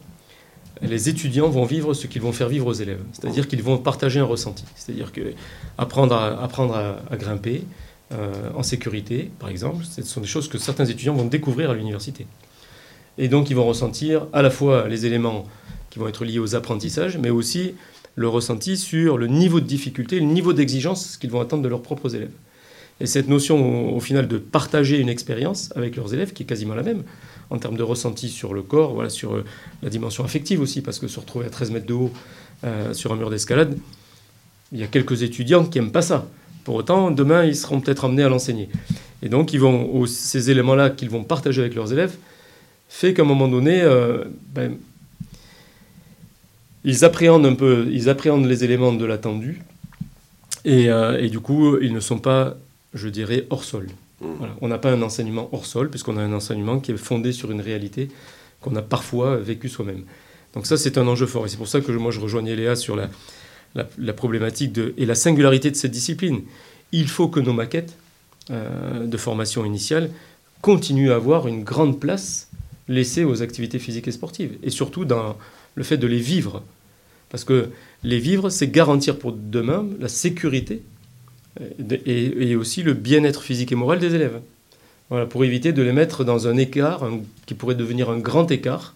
les 0.82 1.10
étudiants 1.10 1.50
vont 1.50 1.66
vivre 1.66 1.94
ce 1.94 2.08
qu'ils 2.08 2.22
vont 2.22 2.32
faire 2.32 2.50
vivre 2.50 2.66
aux 2.66 2.74
élèves. 2.74 3.02
C'est-à-dire 3.14 3.48
qu'ils 3.48 3.62
vont 3.62 3.78
partager 3.78 4.20
un 4.20 4.26
ressenti. 4.26 4.66
C'est-à-dire 4.76 5.12
que 5.12 5.34
apprendre 5.78 6.16
à, 6.16 6.44
apprendre 6.44 6.76
à, 6.76 7.16
grimper 7.16 7.64
euh, 8.12 8.50
en 8.56 8.64
sécurité, 8.64 9.32
par 9.40 9.50
exemple, 9.50 9.86
ce 9.86 10.02
sont 10.02 10.22
des 10.22 10.28
choses 10.28 10.48
que 10.48 10.58
certains 10.58 10.86
étudiants 10.86 11.14
vont 11.14 11.26
découvrir 11.26 11.70
à 11.70 11.76
l'université. 11.76 12.26
Et 13.20 13.28
donc 13.28 13.52
ils 13.52 13.56
vont 13.56 13.66
ressentir 13.66 14.26
à 14.34 14.42
la 14.42 14.50
fois 14.50 14.88
les 14.88 15.06
éléments 15.06 15.46
qui 15.92 16.00
vont 16.00 16.08
être 16.08 16.26
liés 16.26 16.40
aux 16.40 16.56
apprentissages, 16.56 17.20
mais 17.20 17.30
aussi 17.30 17.76
le 18.16 18.28
ressenti 18.28 18.78
sur 18.78 19.18
le 19.18 19.28
niveau 19.28 19.60
de 19.60 19.66
difficulté, 19.66 20.20
le 20.20 20.26
niveau 20.26 20.54
d'exigence 20.54 21.18
qu'ils 21.18 21.32
vont 21.32 21.42
attendre 21.42 21.64
de 21.64 21.70
leurs 21.70 21.82
propres 21.82 22.16
élèves. 22.16 22.32
Et 23.00 23.06
cette 23.08 23.28
notion, 23.28 23.96
au, 23.96 24.00
final, 24.00 24.28
de 24.28 24.38
partager 24.38 25.00
une 25.00 25.10
expérience 25.10 25.72
avec 25.76 25.96
leurs 25.96 26.14
élèves, 26.14 26.34
qui 26.34 26.44
est 26.44 26.46
quasiment 26.46 26.76
la 26.76 26.84
même, 26.84 27.04
en 27.50 27.58
termes 27.58 27.76
de 27.76 27.84
ressenti 27.84 28.30
sur 28.30 28.54
le 28.54 28.62
corps, 28.62 28.94
voilà, 28.94 29.10
sur 29.10 29.34
euh, 29.34 29.44
la 29.82 29.90
dimension 29.90 30.24
affective 30.24 30.62
aussi, 30.62 30.82
parce 30.82 31.00
que 31.00 31.08
se 31.08 31.20
retrouver 31.20 31.46
à 31.46 31.50
13 31.50 31.72
mètres 31.72 31.86
de 31.86 31.94
haut 31.94 32.12
euh, 32.64 32.94
sur 32.94 33.12
un 33.12 33.16
mur 33.16 33.30
d'escalade, 33.30 33.78
il 34.72 34.80
y 34.80 34.84
a 34.84 34.88
quelques 34.88 35.24
étudiants 35.24 35.66
qui 35.66 35.80
n'aiment 35.80 35.92
pas 35.92 36.02
ça. 36.02 36.28
Pour 36.64 36.76
autant, 36.76 37.12
demain, 37.12 37.44
ils 37.44 37.56
seront 37.56 37.82
peut-être 37.82 38.06
amenés 38.06 38.24
à 38.24 38.30
l'enseigner. 38.30 38.70
Et 39.22 39.30
donc, 39.30 39.52
ces 40.08 40.52
éléments-là 40.52 40.90
qu'ils 40.90 41.10
vont 41.10 41.24
partager 41.24 41.62
avec 41.62 41.76
leurs 41.76 41.92
élèves, 41.92 42.16
fait 42.90 43.14
qu'à 43.14 43.24
un 43.24 43.26
moment 43.26 43.48
donné, 43.48 43.82
euh, 43.82 44.24
ben, 44.54 44.78
ils 46.84 47.06
appréhendent 47.06 47.46
un 47.46 47.56
peu, 47.56 47.88
ils 47.92 48.10
appréhendent 48.10 48.46
les 48.46 48.64
éléments 48.64 48.94
de 48.94 49.06
l'attendu, 49.06 49.62
et, 50.66 50.90
euh, 50.90 51.20
et, 51.20 51.30
du 51.30 51.40
coup, 51.40 51.78
ils 51.80 51.94
ne 51.94 52.00
sont 52.00 52.20
pas, 52.20 52.56
je 52.94 53.10
dirais, 53.10 53.46
hors 53.50 53.64
sol. 53.64 53.88
Mmh. 54.22 54.28
On 54.62 54.68
n'a 54.70 54.78
pas 54.78 54.92
un 54.92 55.02
enseignement 55.02 55.50
hors 55.52 55.66
sol, 55.66 55.90
puisqu'on 55.90 56.18
a 56.18 56.22
un 56.22 56.32
enseignement 56.32 56.80
qui 56.80 56.92
est 56.92 56.98
fondé 56.98 57.34
sur 57.34 57.52
une 57.52 57.62
réalité 57.62 58.10
qu'on 58.62 58.76
a 58.76 58.82
parfois 58.82 59.36
vécue 59.38 59.68
soi-même. 59.68 60.04
Donc 60.54 60.66
ça, 60.66 60.78
c'est 60.78 60.98
un 60.98 61.08
enjeu 61.08 61.26
fort. 61.26 61.46
Et 61.46 61.50
c'est 61.50 61.58
pour 61.58 61.68
ça 61.68 61.82
que 61.82 61.92
moi, 61.92 62.12
je 62.12 62.20
rejoignais 62.20 62.56
Léa 62.56 62.76
sur 62.76 62.96
la, 62.96 63.10
la, 63.76 64.14
problématique 64.14 64.72
de, 64.72 64.94
et 64.98 65.06
la 65.06 65.16
singularité 65.16 65.72
de 65.72 65.76
cette 65.76 65.92
discipline. 65.92 66.42
Il 66.92 67.08
faut 67.08 67.28
que 67.28 67.40
nos 67.40 67.54
maquettes 67.54 67.96
euh, 68.52 69.06
de 69.06 69.18
formation 69.18 69.66
initiale 69.66 70.10
continuent 70.62 71.12
à 71.12 71.16
avoir 71.16 71.48
une 71.48 71.64
grande 71.64 72.00
place 72.00 72.50
laissée 72.88 73.24
aux 73.24 73.42
activités 73.42 73.80
physiques 73.80 74.08
et 74.08 74.12
sportives. 74.12 74.58
Et 74.64 74.70
surtout 74.70 75.06
dans 75.06 75.38
le 75.76 75.84
fait 75.84 75.98
de 75.98 76.08
les 76.08 76.20
vivre. 76.20 76.64
Parce 77.30 77.44
que 77.44 77.70
les 78.04 78.20
vivre, 78.20 78.50
c'est 78.50 78.68
garantir 78.68 79.18
pour 79.18 79.32
demain 79.34 79.86
la 80.00 80.08
sécurité 80.08 80.84
euh, 81.62 81.98
et, 82.06 82.56
aussi 82.56 82.84
le 82.84 82.94
bien-être 82.94 83.42
physique 83.42 83.72
et 83.72 83.76
moral 83.76 84.00
des 84.00 84.16
élèves. 84.16 84.40
Voilà, 85.10 85.26
pour 85.26 85.44
éviter 85.44 85.74
de 85.74 85.82
les 85.82 85.92
mettre 85.92 86.24
dans 86.24 86.48
un 86.48 86.58
écart 86.58 87.08
qui 87.46 87.54
pourrait 87.54 87.76
devenir 87.76 88.10
un 88.10 88.20
grand 88.20 88.50
écart 88.52 88.96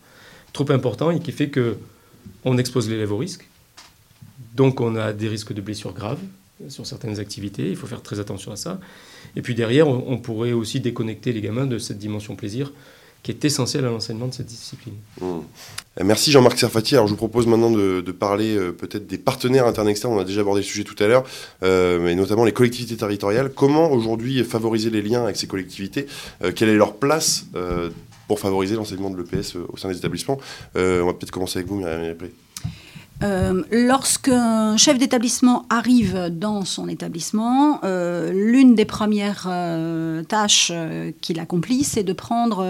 trop 0.54 0.72
important 0.72 1.12
et 1.12 1.20
qui 1.20 1.32
fait 1.32 1.50
que 1.50 1.78
on 2.44 2.58
expose 2.58 2.90
l'élève 2.90 3.12
au 3.12 3.18
risque. 3.18 3.48
Donc 4.56 4.82
on 4.82 4.96
a 4.96 5.14
des 5.14 5.28
risques 5.28 5.54
de 5.54 5.62
blessures 5.62 5.94
graves 5.94 6.20
sur 6.70 6.88
certaines 6.88 7.20
activités. 7.20 7.70
Il 7.70 7.76
faut 7.76 7.88
faire 7.88 8.02
très 8.02 8.20
attention 8.20 8.52
à 8.52 8.56
ça. 8.56 8.80
Et 9.36 9.42
puis 9.42 9.54
derrière, 9.54 9.88
on, 9.88 10.18
pourrait 10.18 10.54
aussi 10.54 10.80
déconnecter 10.80 11.32
les 11.34 11.42
gamins 11.42 11.68
de 11.68 11.78
cette 11.78 12.00
dimension 12.00 12.36
plaisir 12.36 12.72
qui 13.24 13.32
est 13.32 13.46
essentielle 13.46 13.86
à 13.86 13.90
l'enseignement 13.90 14.28
de 14.28 14.34
cette 14.34 14.46
discipline. 14.46 14.96
Mmh. 15.22 15.40
Merci 16.04 16.32
Jean-Marc 16.32 16.60
Serfati. 16.60 16.96
Alors 16.96 17.08
je 17.08 17.12
vous 17.12 17.18
propose 17.18 17.48
maintenant 17.48 17.72
de, 17.72 18.02
parler 18.12 18.56
euh, 18.56 18.72
peut-être 18.72 19.08
des 19.08 19.18
partenaires 19.18 19.68
internes 19.68 19.90
externes. 19.90 20.14
On 20.14 20.20
a 20.20 20.24
déjà 20.24 20.42
abordé 20.42 20.62
le 20.62 20.66
sujet 20.66 20.84
tout 20.84 21.02
à 21.04 21.08
l'heure, 21.08 21.24
euh, 21.64 22.00
mais 22.00 22.16
notamment 22.16 22.46
les 22.46 22.54
collectivités 22.54 22.96
territoriales. 22.96 23.52
Comment 23.54 23.92
aujourd'hui 23.92 24.44
favoriser 24.44 24.90
les 24.90 25.02
liens 25.02 25.24
avec 25.24 25.38
ces 25.38 25.48
collectivités 25.48 26.08
Quelle 26.56 26.70
est 26.70 26.76
leur 26.76 26.96
place 26.96 27.46
pour 28.28 28.40
favoriser 28.40 28.76
l'enseignement 28.76 29.10
de 29.10 29.18
l'EPS 29.18 29.56
au 29.56 29.78
sein 29.78 29.90
des 29.90 29.98
établissements 29.98 30.40
On 30.76 31.06
va 31.06 31.14
peut-être 31.14 31.32
commencer 31.32 31.60
avec 31.60 31.70
vous, 31.70 31.78
Myriam 31.78 32.16
euh, 33.24 33.64
Lorsqu'un 33.72 34.78
chef 34.78 34.98
d'établissement 34.98 35.66
arrive 35.70 36.30
dans 36.32 36.66
son 36.66 36.88
établissement, 36.88 37.80
euh, 37.84 38.32
l'une 38.32 38.76
des 38.76 38.86
premières 38.86 39.48
euh, 39.50 40.24
tâches 40.24 40.72
qu'il 41.22 41.40
accomplit, 41.40 41.84
c'est 41.84 42.04
de 42.04 42.14
prendre 42.14 42.64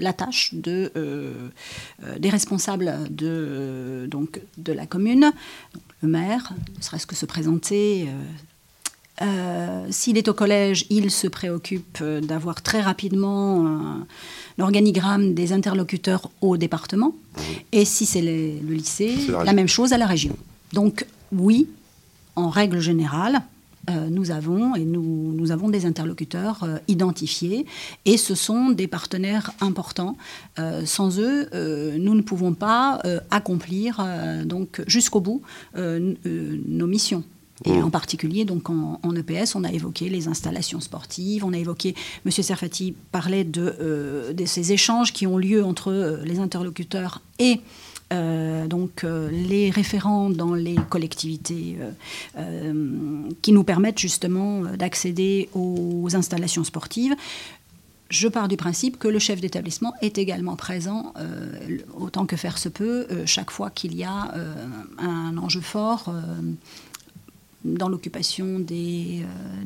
la 0.00 0.12
tâche 0.12 0.54
de, 0.54 0.92
des 2.18 2.30
responsables 2.30 2.92
de 3.10 4.08
la 4.68 4.86
commune, 4.86 5.32
le 6.02 6.08
maire, 6.08 6.52
ne 6.76 6.82
serait-ce 6.82 7.06
que 7.06 7.14
se 7.14 7.26
présenter. 7.26 8.08
S'il 9.90 10.18
est 10.18 10.28
au 10.28 10.34
collège, 10.34 10.86
il 10.90 11.10
se 11.10 11.28
préoccupe 11.28 12.02
d'avoir 12.02 12.62
très 12.62 12.80
rapidement 12.80 14.04
l'organigramme 14.58 15.34
des 15.34 15.52
interlocuteurs 15.52 16.30
au 16.40 16.56
département. 16.56 17.14
Et 17.72 17.84
si 17.84 18.06
c'est 18.06 18.22
le 18.22 18.74
lycée, 18.74 19.14
la, 19.44 19.52
même 19.52 19.68
chose 19.68 19.92
à 19.92 19.98
la 19.98 20.06
région. 20.06 20.36
Donc 20.72 21.06
oui, 21.32 21.68
en 22.36 22.48
règle 22.48 22.80
générale, 22.80 23.42
euh, 23.90 24.08
nous 24.08 24.30
avons 24.30 24.74
et 24.74 24.84
nous, 24.84 25.32
nous 25.34 25.50
avons 25.50 25.68
des 25.68 25.84
interlocuteurs 25.84 26.62
euh, 26.62 26.78
identifiés 26.88 27.66
et 28.06 28.16
ce 28.16 28.34
sont 28.34 28.70
des 28.70 28.86
partenaires 28.86 29.52
importants. 29.60 30.16
Euh, 30.58 30.86
sans 30.86 31.20
eux, 31.20 31.48
nous 31.98 32.14
ne 32.14 32.22
pouvons 32.22 32.54
pas 32.54 33.00
accomplir 33.30 34.04
donc 34.44 34.82
jusqu'au 34.86 35.20
bout 35.20 35.42
nos 35.76 36.86
missions. 36.86 37.24
Et 37.64 37.72
mm. 37.72 37.84
en 37.84 37.90
particulier, 37.90 38.44
donc 38.44 38.70
en, 38.70 38.98
EPS, 39.14 39.54
on 39.54 39.64
a 39.64 39.72
évoqué 39.72 40.08
les 40.08 40.28
installations 40.28 40.80
sportives, 40.80 41.44
on 41.44 41.52
a 41.52 41.58
évoqué, 41.58 41.94
M. 42.24 42.30
Serfati 42.30 42.94
parlait 43.12 43.44
de, 43.44 43.74
euh, 43.80 44.32
de, 44.32 44.44
ces 44.44 44.72
échanges 44.72 45.12
qui 45.12 45.26
ont 45.26 45.38
lieu 45.38 45.64
entre 45.64 45.90
euh, 45.90 46.22
les 46.24 46.40
interlocuteurs 46.40 47.22
et 47.38 47.60
euh, 48.12 48.66
donc 48.66 49.04
les 49.04 49.70
référents 49.70 50.28
dans 50.28 50.54
les 50.54 50.76
collectivités 50.90 51.76
qui 53.42 53.52
nous 53.52 53.64
permettent 53.64 53.98
justement 53.98 54.62
d'accéder 54.76 55.48
aux 55.54 56.08
installations 56.14 56.64
sportives. 56.64 57.16
Je 58.10 58.28
pars 58.28 58.46
du 58.46 58.56
principe 58.56 58.98
que 58.98 59.08
le 59.08 59.18
chef 59.18 59.40
d'établissement 59.40 59.94
est 60.02 60.18
également 60.18 60.54
présent, 60.54 61.14
autant 61.98 62.26
que 62.26 62.36
faire 62.36 62.58
se 62.58 62.68
peut, 62.68 63.06
chaque 63.24 63.50
fois 63.50 63.70
qu'il 63.70 63.96
y 63.96 64.04
a 64.04 64.34
un 64.98 65.36
enjeu 65.38 65.62
fort 65.62 66.14
dans 67.64 67.88
l'occupation 67.88 68.58
des, 68.58 69.24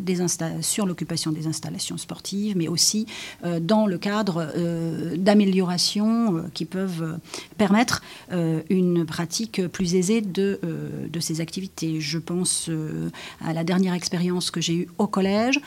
euh, 0.09 0.63
sur 0.63 0.87
l'occupation 0.87 1.33
des 1.33 1.47
installations 1.47 1.99
sportives, 1.99 2.57
mais 2.57 2.69
aussi 2.69 3.07
euh, 3.45 3.61
dans 3.61 3.87
le 3.87 3.99
cadre 3.99 4.51
euh, 4.57 5.17
d'améliorations 5.17 6.45
qui 6.55 6.65
peuvent 6.65 7.19
permettre 7.57 8.03
une 8.71 9.05
pratique 9.05 9.67
plus 9.69 9.95
aisée 9.95 10.21
de, 10.21 10.61
de 11.11 11.21
ces 11.21 11.41
activités. 11.41 12.01
Je 12.01 12.19
pense 12.19 12.71
à 13.45 13.53
la 13.53 13.65
dernière 13.65 13.95
expérience 13.95 14.51
que 14.51 14.61
j'ai 14.61 14.75
eue 14.75 14.89
au 14.99 15.07
collège, 15.07 15.61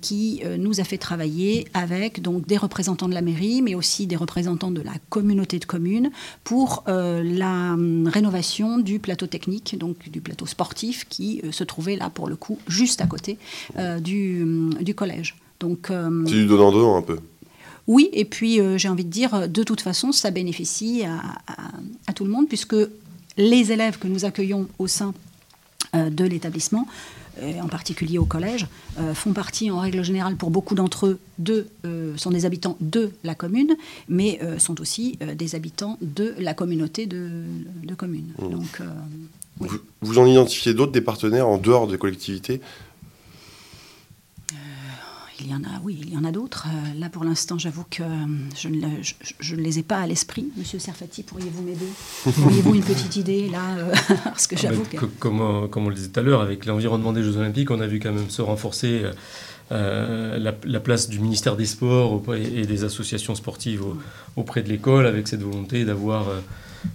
qui 0.00 0.42
nous 0.58 0.80
a 0.80 0.84
fait 0.84 0.98
travailler 0.98 1.66
avec 1.74 2.22
donc 2.22 2.46
des 2.46 2.56
représentants 2.56 3.08
de 3.08 3.14
la 3.14 3.20
mairie, 3.20 3.60
mais 3.60 3.74
aussi 3.74 4.06
des 4.06 4.16
représentants 4.16 4.70
de 4.70 4.80
la 4.80 4.94
communauté 5.10 5.58
de 5.58 5.64
communes 5.64 6.10
pour 6.44 6.84
la 6.86 7.74
hum, 7.74 8.08
rénovation 8.08 8.78
du 8.78 8.98
plateau 8.98 9.26
technique, 9.26 9.76
donc 9.78 10.08
du 10.08 10.20
plateau 10.20 10.46
sportif 10.46 11.06
qui 11.08 11.42
se 11.50 11.64
trouver 11.64 11.96
là, 11.96 12.10
pour 12.10 12.28
le 12.28 12.36
coup, 12.36 12.58
juste 12.66 13.00
à 13.00 13.06
côté 13.06 13.38
euh, 13.76 13.98
du, 14.00 14.44
du, 14.80 14.94
collège. 14.94 15.36
Donc, 15.60 15.90
euh, 15.90 16.24
c'est 16.26 16.34
du 16.34 16.46
donnant-donnant 16.46 16.96
un 16.96 17.02
peu? 17.02 17.18
Oui, 17.86 18.10
et 18.12 18.24
puis 18.24 18.60
euh, 18.60 18.76
j'ai 18.76 18.88
envie 18.88 19.04
de 19.04 19.10
dire, 19.10 19.48
de 19.48 19.62
toute 19.62 19.80
façon, 19.80 20.12
ça 20.12 20.30
bénéficie 20.30 21.04
à, 21.04 21.20
à, 22.06 22.12
tout 22.12 22.24
le 22.24 22.30
monde, 22.30 22.48
puisque 22.48 22.76
les 23.36 23.72
élèves 23.72 23.98
que 23.98 24.08
nous 24.08 24.24
accueillons 24.24 24.68
au 24.78 24.86
sein 24.86 25.14
de 25.94 26.24
l'établissement, 26.24 26.86
en 27.62 27.68
particulier 27.68 28.18
au 28.18 28.24
collège, 28.24 28.66
font 29.14 29.32
partie 29.32 29.70
en 29.70 29.80
règle 29.80 30.02
générale 30.02 30.36
pour 30.36 30.50
beaucoup 30.50 30.74
d'entre 30.74 31.06
eux 31.06 31.18
de, 31.38 31.66
sont 32.16 32.30
des 32.30 32.46
habitants 32.46 32.76
de 32.80 33.10
la 33.24 33.34
commune, 33.34 33.76
mais 34.08 34.40
sont 34.58 34.80
aussi 34.80 35.18
des 35.36 35.54
habitants 35.54 35.98
de 36.00 36.34
la 36.38 36.54
communauté 36.54 37.06
de, 37.06 37.42
de 37.84 37.94
communes. 37.94 38.32
Mmh. 38.38 38.50
Donc 38.50 38.80
vous, 40.00 40.18
en 40.18 40.26
identifiez 40.26 40.74
d'autres, 40.74 40.92
des 40.92 41.00
partenaires 41.00 41.48
en 41.48 41.58
dehors 41.58 41.88
des 41.88 41.98
collectivités 41.98 42.60
euh, 42.60 42.87
il 45.40 45.50
y 45.50 45.54
en 45.54 45.62
a, 45.62 45.80
oui, 45.82 45.98
il 46.02 46.12
y 46.12 46.16
en 46.16 46.24
a 46.24 46.32
d'autres. 46.32 46.66
Euh, 46.66 47.00
là, 47.00 47.08
pour 47.08 47.24
l'instant, 47.24 47.58
j'avoue 47.58 47.84
que 47.90 48.02
euh, 48.02 48.06
je 48.56 48.68
ne, 48.68 48.88
je, 49.40 49.54
ne, 49.54 49.60
les 49.60 49.78
ai 49.78 49.82
pas 49.82 49.98
à 49.98 50.06
l'esprit. 50.06 50.48
Monsieur 50.56 50.78
Serfati, 50.78 51.22
pourriez-vous 51.22 51.62
m'aider? 51.62 51.86
Auriez-vous 52.44 52.74
une 52.74 52.82
petite 52.82 53.16
idée 53.16 53.48
là 53.48 53.60
Parce 54.24 54.46
que 54.46 54.56
j'avoue 54.56 54.84
que... 54.84 55.04
Comme, 55.18 55.68
comme, 55.68 55.86
on 55.86 55.88
le 55.88 55.94
disait 55.94 56.08
tout 56.08 56.20
à 56.20 56.22
l'heure, 56.22 56.42
avec 56.42 56.66
l'environnement 56.66 57.12
des 57.12 57.22
Jeux 57.22 57.36
Olympiques, 57.36 57.70
on 57.70 57.80
a 57.80 57.86
vu 57.86 58.00
quand 58.00 58.12
même 58.12 58.30
se 58.30 58.42
renforcer 58.42 59.02
la, 59.70 60.80
place 60.80 61.08
du 61.08 61.20
ministère 61.20 61.56
des 61.56 61.66
Sports 61.66 62.22
et, 62.34 62.66
des 62.66 62.84
associations 62.84 63.34
sportives 63.34 63.84
auprès 64.36 64.62
de 64.62 64.68
l'école, 64.68 65.06
avec 65.06 65.28
cette 65.28 65.42
volonté 65.42 65.84
d'avoir 65.84 66.26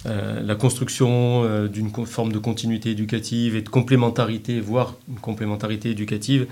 euh, 0.06 0.42
la 0.42 0.56
construction 0.56 1.44
euh, 1.44 1.68
d'une 1.68 1.92
forme 2.06 2.32
de 2.32 2.40
continuité 2.40 2.92
éducative 2.92 3.56
et 3.56 3.62
de 3.62 3.70
complémentarité, 3.70 4.60
voire 4.60 4.96
une 5.10 5.20
complémentarité 5.20 5.92
éducative 5.92 6.48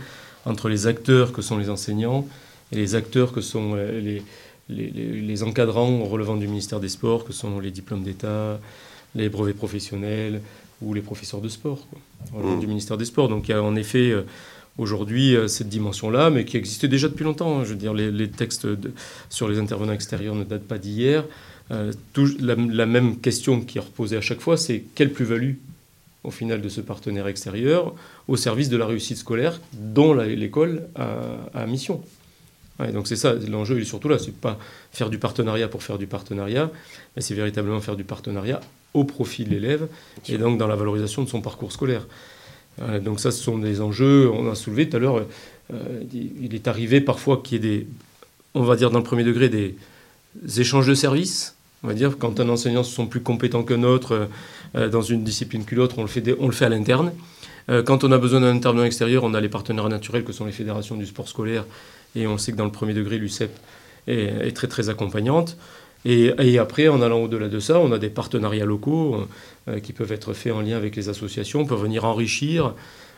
entre 0.45 0.69
les 0.69 0.87
acteurs 0.87 1.31
que 1.31 1.41
sont 1.41 1.57
les 1.57 1.69
enseignants 1.69 2.27
et 2.71 2.75
les 2.75 2.95
acteurs 2.95 3.31
que 3.31 3.41
sont 3.41 3.73
euh, 3.75 3.99
les, 3.99 4.23
les, 4.69 5.43
encadrants 5.43 6.03
relevant 6.03 6.37
du 6.37 6.47
ministère 6.47 6.79
des 6.79 6.89
Sports, 6.89 7.25
que 7.25 7.33
sont 7.33 7.59
les 7.59 7.71
diplômes 7.71 8.03
d'État, 8.03 8.59
les 9.15 9.29
brevets 9.29 9.55
professionnels 9.55 10.41
ou 10.81 10.93
les 10.93 11.01
professeurs 11.01 11.41
de 11.41 11.49
sport, 11.49 11.87
relevant 12.33 12.55
mmh. 12.55 12.59
du 12.61 12.67
ministère 12.67 12.97
des 12.97 13.05
Sports. 13.05 13.27
Donc 13.27 13.49
il 13.49 13.51
y 13.51 13.53
a 13.53 13.61
en 13.61 13.75
effet 13.75 14.13
aujourd'hui 14.77 15.35
cette 15.47 15.67
dimension-là, 15.67 16.29
mais 16.29 16.45
qui 16.45 16.55
existait 16.55 16.87
déjà 16.87 17.09
depuis 17.09 17.25
longtemps. 17.25 17.59
Hein. 17.59 17.63
Je 17.65 17.71
veux 17.71 17.75
dire, 17.75 17.93
les, 17.93 18.29
textes 18.29 18.67
sur 19.29 19.49
les 19.49 19.59
intervenants 19.59 19.93
extérieurs 19.93 20.35
ne 20.35 20.45
datent 20.45 20.67
pas 20.67 20.77
d'hier. 20.77 21.25
Euh, 21.71 21.91
la, 22.39 22.85
même 22.85 23.17
question 23.17 23.61
qui 23.61 23.77
est 23.77 23.81
reposée 23.81 24.17
à 24.17 24.21
chaque 24.21 24.41
fois, 24.41 24.57
c'est 24.57 24.83
quelle 24.95 25.11
plus-value 25.11 25.53
au 26.23 26.31
final 26.31 26.61
de 26.61 26.69
ce 26.69 26.81
partenaire 26.81 27.27
extérieur 27.27 27.93
au 28.27 28.35
service 28.35 28.69
de 28.69 28.77
la 28.77 28.85
réussite 28.85 29.17
scolaire 29.17 29.59
dont 29.73 30.13
l'école 30.13 30.87
a, 30.95 31.65
mission. 31.65 32.01
donc 32.93 33.07
c'est 33.07 33.15
ça, 33.15 33.33
l'enjeu 33.33 33.77
il 33.77 33.81
est 33.81 33.85
surtout 33.85 34.09
là, 34.09 34.19
c'est 34.19 34.35
pas 34.35 34.59
faire 34.91 35.09
du 35.09 35.17
partenariat 35.17 35.67
pour 35.67 35.83
faire 35.83 35.97
du 35.97 36.07
partenariat, 36.07 36.69
mais 37.15 37.21
c'est 37.21 37.33
véritablement 37.33 37.81
faire 37.81 37.95
du 37.95 38.03
partenariat 38.03 38.61
au 38.93 39.03
profit 39.03 39.45
de 39.45 39.49
l'élève 39.49 39.87
et 40.27 40.37
donc 40.37 40.57
dans 40.57 40.67
la 40.67 40.75
valorisation 40.75 41.23
de 41.23 41.29
son 41.29 41.41
parcours 41.41 41.71
scolaire. 41.71 42.07
Euh, 42.81 42.99
donc 42.99 43.19
ça, 43.19 43.31
ce 43.31 43.41
sont 43.41 43.57
des 43.57 43.81
enjeux, 43.81 44.29
on 44.29 44.49
a 44.49 44.55
soulevé 44.55 44.87
tout 44.89 44.97
à 44.97 44.99
l'heure, 44.99 45.25
euh, 45.73 46.03
il 46.13 46.53
est 46.53 46.67
arrivé 46.67 47.01
parfois 47.01 47.41
qu'il 47.43 47.63
y 47.63 47.67
ait 47.67 47.77
des, 47.79 47.87
on 48.53 48.63
va 48.63 48.75
dire 48.75 48.91
dans 48.91 48.99
le 48.99 49.03
premier 49.03 49.23
degré, 49.23 49.49
des 49.49 49.75
échanges 50.59 50.87
de 50.87 50.93
services 50.93 51.55
on 51.83 51.87
va 51.87 51.93
dire, 51.93 52.17
quand 52.17 52.39
un 52.39 52.49
enseignant 52.49 52.83
se 52.83 52.95
sent 52.95 53.07
plus 53.07 53.21
compétent 53.21 53.63
qu'un 53.63 53.83
autre 53.83 54.13
euh, 54.13 54.25
dans 54.73 55.01
une 55.01 55.23
discipline 55.23 55.65
qu'une 55.65 55.79
autre, 55.79 55.99
on 55.99 56.01
le 56.01 56.07
fait, 56.07 56.23
on 56.39 56.47
le 56.47 56.53
fait 56.53 56.65
à 56.65 56.69
l'interne. 56.69 57.11
Euh, 57.69 57.83
quand 57.83 58.03
on 58.03 58.11
a 58.11 58.17
besoin 58.17 58.41
d'un 58.41 58.55
intervenant 58.55 58.85
extérieur, 58.85 59.23
on 59.23 59.33
a 59.33 59.41
les 59.41 59.49
partenaires 59.49 59.89
naturels 59.89 60.23
que 60.23 60.33
sont 60.33 60.45
les 60.45 60.51
fédérations 60.51 60.95
du 60.95 61.05
sport 61.05 61.27
scolaire. 61.27 61.65
Et 62.15 62.27
on 62.27 62.37
sait 62.37 62.51
que 62.51 62.57
dans 62.57 62.65
le 62.65 62.71
premier 62.71 62.93
degré, 62.93 63.17
l'UCEP 63.17 63.51
est, 64.07 64.55
très 64.55 64.67
très 64.67 64.89
accompagnante. 64.89 65.57
Et, 66.03 66.57
après, 66.57 66.87
en 66.87 67.01
allant 67.01 67.19
au-delà 67.19 67.47
de 67.47 67.59
ça, 67.59 67.79
on 67.79 67.91
a 67.91 67.99
des 67.99 68.09
partenariats 68.09 68.65
locaux 68.65 69.27
qui 69.83 69.93
peuvent 69.93 70.11
être 70.11 70.33
faits 70.33 70.51
en 70.51 70.61
lien 70.61 70.75
avec 70.75 70.95
les 70.95 71.09
associations, 71.09 71.63
peuvent 71.65 71.83
venir 71.83 72.05
enrichir 72.05 72.73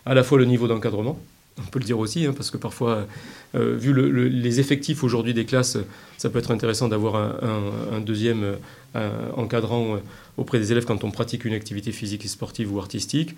à 0.06 0.14
la 0.14 0.22
fois 0.22 0.38
le 0.38 0.44
niveau 0.44 0.68
d'encadrement, 0.68 1.18
on 1.60 1.70
peut 1.70 1.80
le 1.80 1.86
dire 1.86 2.00
aussi, 2.00 2.26
hein, 2.26 2.34
parce 2.36 2.50
que 2.50 2.58
parfois, 2.58 3.06
euh, 3.56 3.76
vu 3.78 3.94
les 4.30 4.60
effectifs 4.60 5.04
aujourd'hui 5.04 5.34
des 5.34 5.46
classes, 5.46 5.78
ça 6.18 6.30
peut 6.30 6.40
être 6.40 6.52
intéressant 6.52 6.88
d'avoir 6.88 7.16
un, 7.16 8.00
deuxième 8.00 8.58
euh, 8.96 9.10
encadrant 9.36 9.96
euh, 9.96 9.98
auprès 10.38 10.60
des 10.60 10.72
élèves 10.72 10.86
quand 10.86 11.04
on 11.04 11.12
pratique 11.12 11.46
une 11.46 11.54
activité 11.54 11.92
physique 11.92 12.26
et 12.26 12.28
sportive 12.28 12.74
ou 12.74 12.80
artistique, 12.80 13.36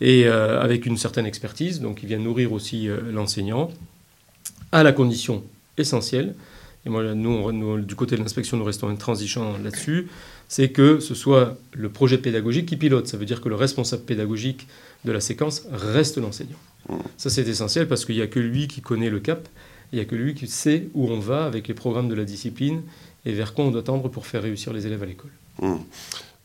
et 0.00 0.26
avec 0.26 0.86
une 0.86 0.96
certaine 0.96 1.26
expertise, 1.26 1.80
donc 1.80 2.02
il 2.02 2.08
vient 2.08 2.18
nourrir 2.18 2.52
aussi 2.52 2.88
l'enseignant, 3.12 3.70
à 4.72 4.82
la 4.82 4.92
condition 4.92 5.44
essentielle 5.78 6.34
et 6.84 6.90
moi, 6.90 7.02
nous, 7.14 7.80
du 7.80 7.94
côté 7.94 8.16
de 8.16 8.22
l'inspection, 8.22 8.56
nous 8.56 8.64
restons 8.64 8.88
intransigeants 8.88 9.56
là-dessus, 9.58 10.08
c'est 10.48 10.70
que 10.70 10.98
ce 10.98 11.14
soit 11.14 11.56
le 11.72 11.88
projet 11.88 12.18
pédagogique 12.18 12.66
qui 12.66 12.76
pilote. 12.76 13.06
Ça 13.06 13.16
veut 13.16 13.24
dire 13.24 13.40
que 13.40 13.48
le 13.48 13.54
responsable 13.54 14.02
pédagogique 14.02 14.66
de 15.04 15.12
la 15.12 15.20
séquence 15.20 15.66
reste 15.70 16.18
l'enseignant. 16.18 16.58
Ça, 17.16 17.30
c'est 17.30 17.46
essentiel 17.46 17.86
parce 17.86 18.04
qu'il 18.04 18.16
n'y 18.16 18.22
a 18.22 18.26
que 18.26 18.40
lui 18.40 18.66
qui 18.66 18.80
connaît 18.80 19.10
le 19.10 19.20
cap, 19.20 19.48
il 19.92 19.96
n'y 19.96 20.02
a 20.02 20.04
que 20.04 20.16
lui 20.16 20.34
qui 20.34 20.48
sait 20.48 20.88
où 20.94 21.08
on 21.08 21.20
va 21.20 21.44
avec 21.44 21.68
les 21.68 21.74
programmes 21.74 22.08
de 22.08 22.14
la 22.14 22.24
discipline 22.24 22.82
et 23.24 23.32
vers 23.32 23.54
quoi 23.54 23.64
on 23.64 23.70
doit 23.70 23.82
tendre 23.82 24.08
pour 24.08 24.26
faire 24.26 24.42
réussir 24.42 24.72
les 24.72 24.86
élèves 24.86 25.02
à 25.02 25.06
l'école. 25.06 25.30
Mmh. 25.60 25.76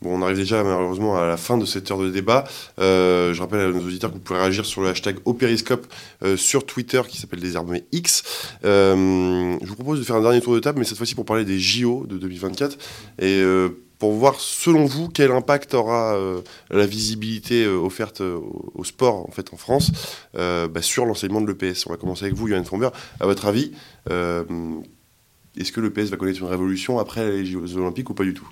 Bon, 0.01 0.19
on 0.19 0.21
arrive 0.21 0.37
déjà 0.37 0.63
malheureusement 0.63 1.17
à 1.17 1.25
la 1.25 1.37
fin 1.37 1.57
de 1.57 1.65
cette 1.65 1.89
heure 1.89 1.97
de 1.97 2.11
débat. 2.11 2.43
Euh, 2.79 3.33
je 3.33 3.41
rappelle 3.41 3.61
à 3.61 3.71
nos 3.71 3.79
auditeurs 3.79 4.11
que 4.11 4.15
vous 4.15 4.21
pouvez 4.21 4.39
réagir 4.39 4.63
sur 4.65 4.81
le 4.81 4.89
hashtag 4.89 5.17
Opériscope 5.25 5.87
euh, 6.23 6.37
sur 6.37 6.67
Twitter 6.67 7.01
qui 7.07 7.17
s'appelle 7.17 7.39
désormais 7.39 7.83
X. 7.91 8.23
Euh, 8.63 9.57
je 9.59 9.65
vous 9.65 9.75
propose 9.75 9.97
de 9.97 10.03
faire 10.03 10.17
un 10.17 10.21
dernier 10.21 10.39
tour 10.39 10.53
de 10.53 10.59
table, 10.59 10.77
mais 10.77 10.85
cette 10.85 10.97
fois-ci 10.97 11.15
pour 11.15 11.25
parler 11.25 11.45
des 11.45 11.57
JO 11.59 12.05
de 12.05 12.17
2024 12.17 12.77
et 13.19 13.43
pour 13.97 14.11
voir 14.11 14.35
selon 14.39 14.85
vous 14.85 15.09
quel 15.09 15.31
impact 15.31 15.73
aura 15.73 16.15
la 16.69 16.85
visibilité 16.85 17.65
offerte 17.65 18.21
au, 18.21 18.83
sport 18.83 19.27
en 19.27 19.31
fait 19.31 19.51
en 19.51 19.57
France 19.57 19.91
bah, 20.35 20.81
sur 20.81 21.05
l'enseignement 21.05 21.41
de 21.41 21.47
l'EPS. 21.51 21.87
On 21.87 21.89
va 21.89 21.97
commencer 21.97 22.25
avec 22.25 22.35
vous, 22.35 22.47
Yann 22.47 22.63
Fomber. 22.63 22.89
À 23.19 23.25
votre 23.25 23.45
avis, 23.47 23.71
est-ce 24.07 25.71
que 25.71 25.81
l'EPS 25.81 26.11
va 26.11 26.17
connaître 26.17 26.41
une 26.41 26.47
révolution 26.47 26.99
après 26.99 27.31
les 27.31 27.45
Jeux 27.45 27.77
Olympiques 27.77 28.11
ou 28.11 28.13
pas 28.13 28.23
du 28.23 28.35
tout? 28.35 28.47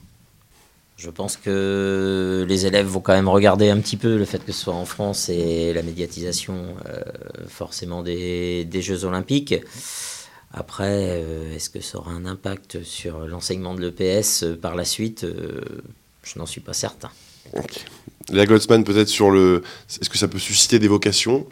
Je 0.98 1.10
pense 1.10 1.36
que 1.36 2.46
les 2.48 2.66
élèves 2.66 2.86
vont 2.86 3.02
quand 3.02 3.14
même 3.14 3.28
regarder 3.28 3.70
un 3.70 3.80
petit 3.80 3.98
peu 3.98 4.18
le 4.18 4.26
fait 4.26 4.44
que 4.44 4.54
ce 4.54 4.62
soit 4.62 4.74
en 4.74 4.86
France 4.86 5.28
et 5.28 5.74
la 5.74 5.84
médiatisation 5.84 6.76
euh, 6.88 7.02
forcément 7.48 8.02
des, 8.02 8.68
Jeux 8.82 9.04
olympiques. 9.04 9.56
Après, 10.54 11.22
euh, 11.22 11.54
est-ce 11.54 11.70
que 11.70 11.82
ça 11.82 11.98
aura 11.98 12.12
un 12.12 12.26
impact 12.26 12.84
sur 12.84 13.28
l'enseignement 13.28 13.76
de 13.76 13.82
l'EPS 13.82 14.44
euh, 14.44 14.56
par 14.56 14.76
la 14.76 14.86
suite 14.86 15.26
Je 16.24 16.40
n'en 16.40 16.46
suis 16.46 16.62
pas 16.62 16.74
certain. 16.74 17.12
La 18.32 18.46
Goldsman, 18.46 18.84
peut-être 18.84 19.08
sur 19.08 19.32
le. 19.32 19.62
Est-ce 19.90 20.10
que 20.10 20.18
ça 20.18 20.28
peut 20.28 20.40
susciter 20.40 20.80
des 20.80 20.88
vocations, 20.88 21.46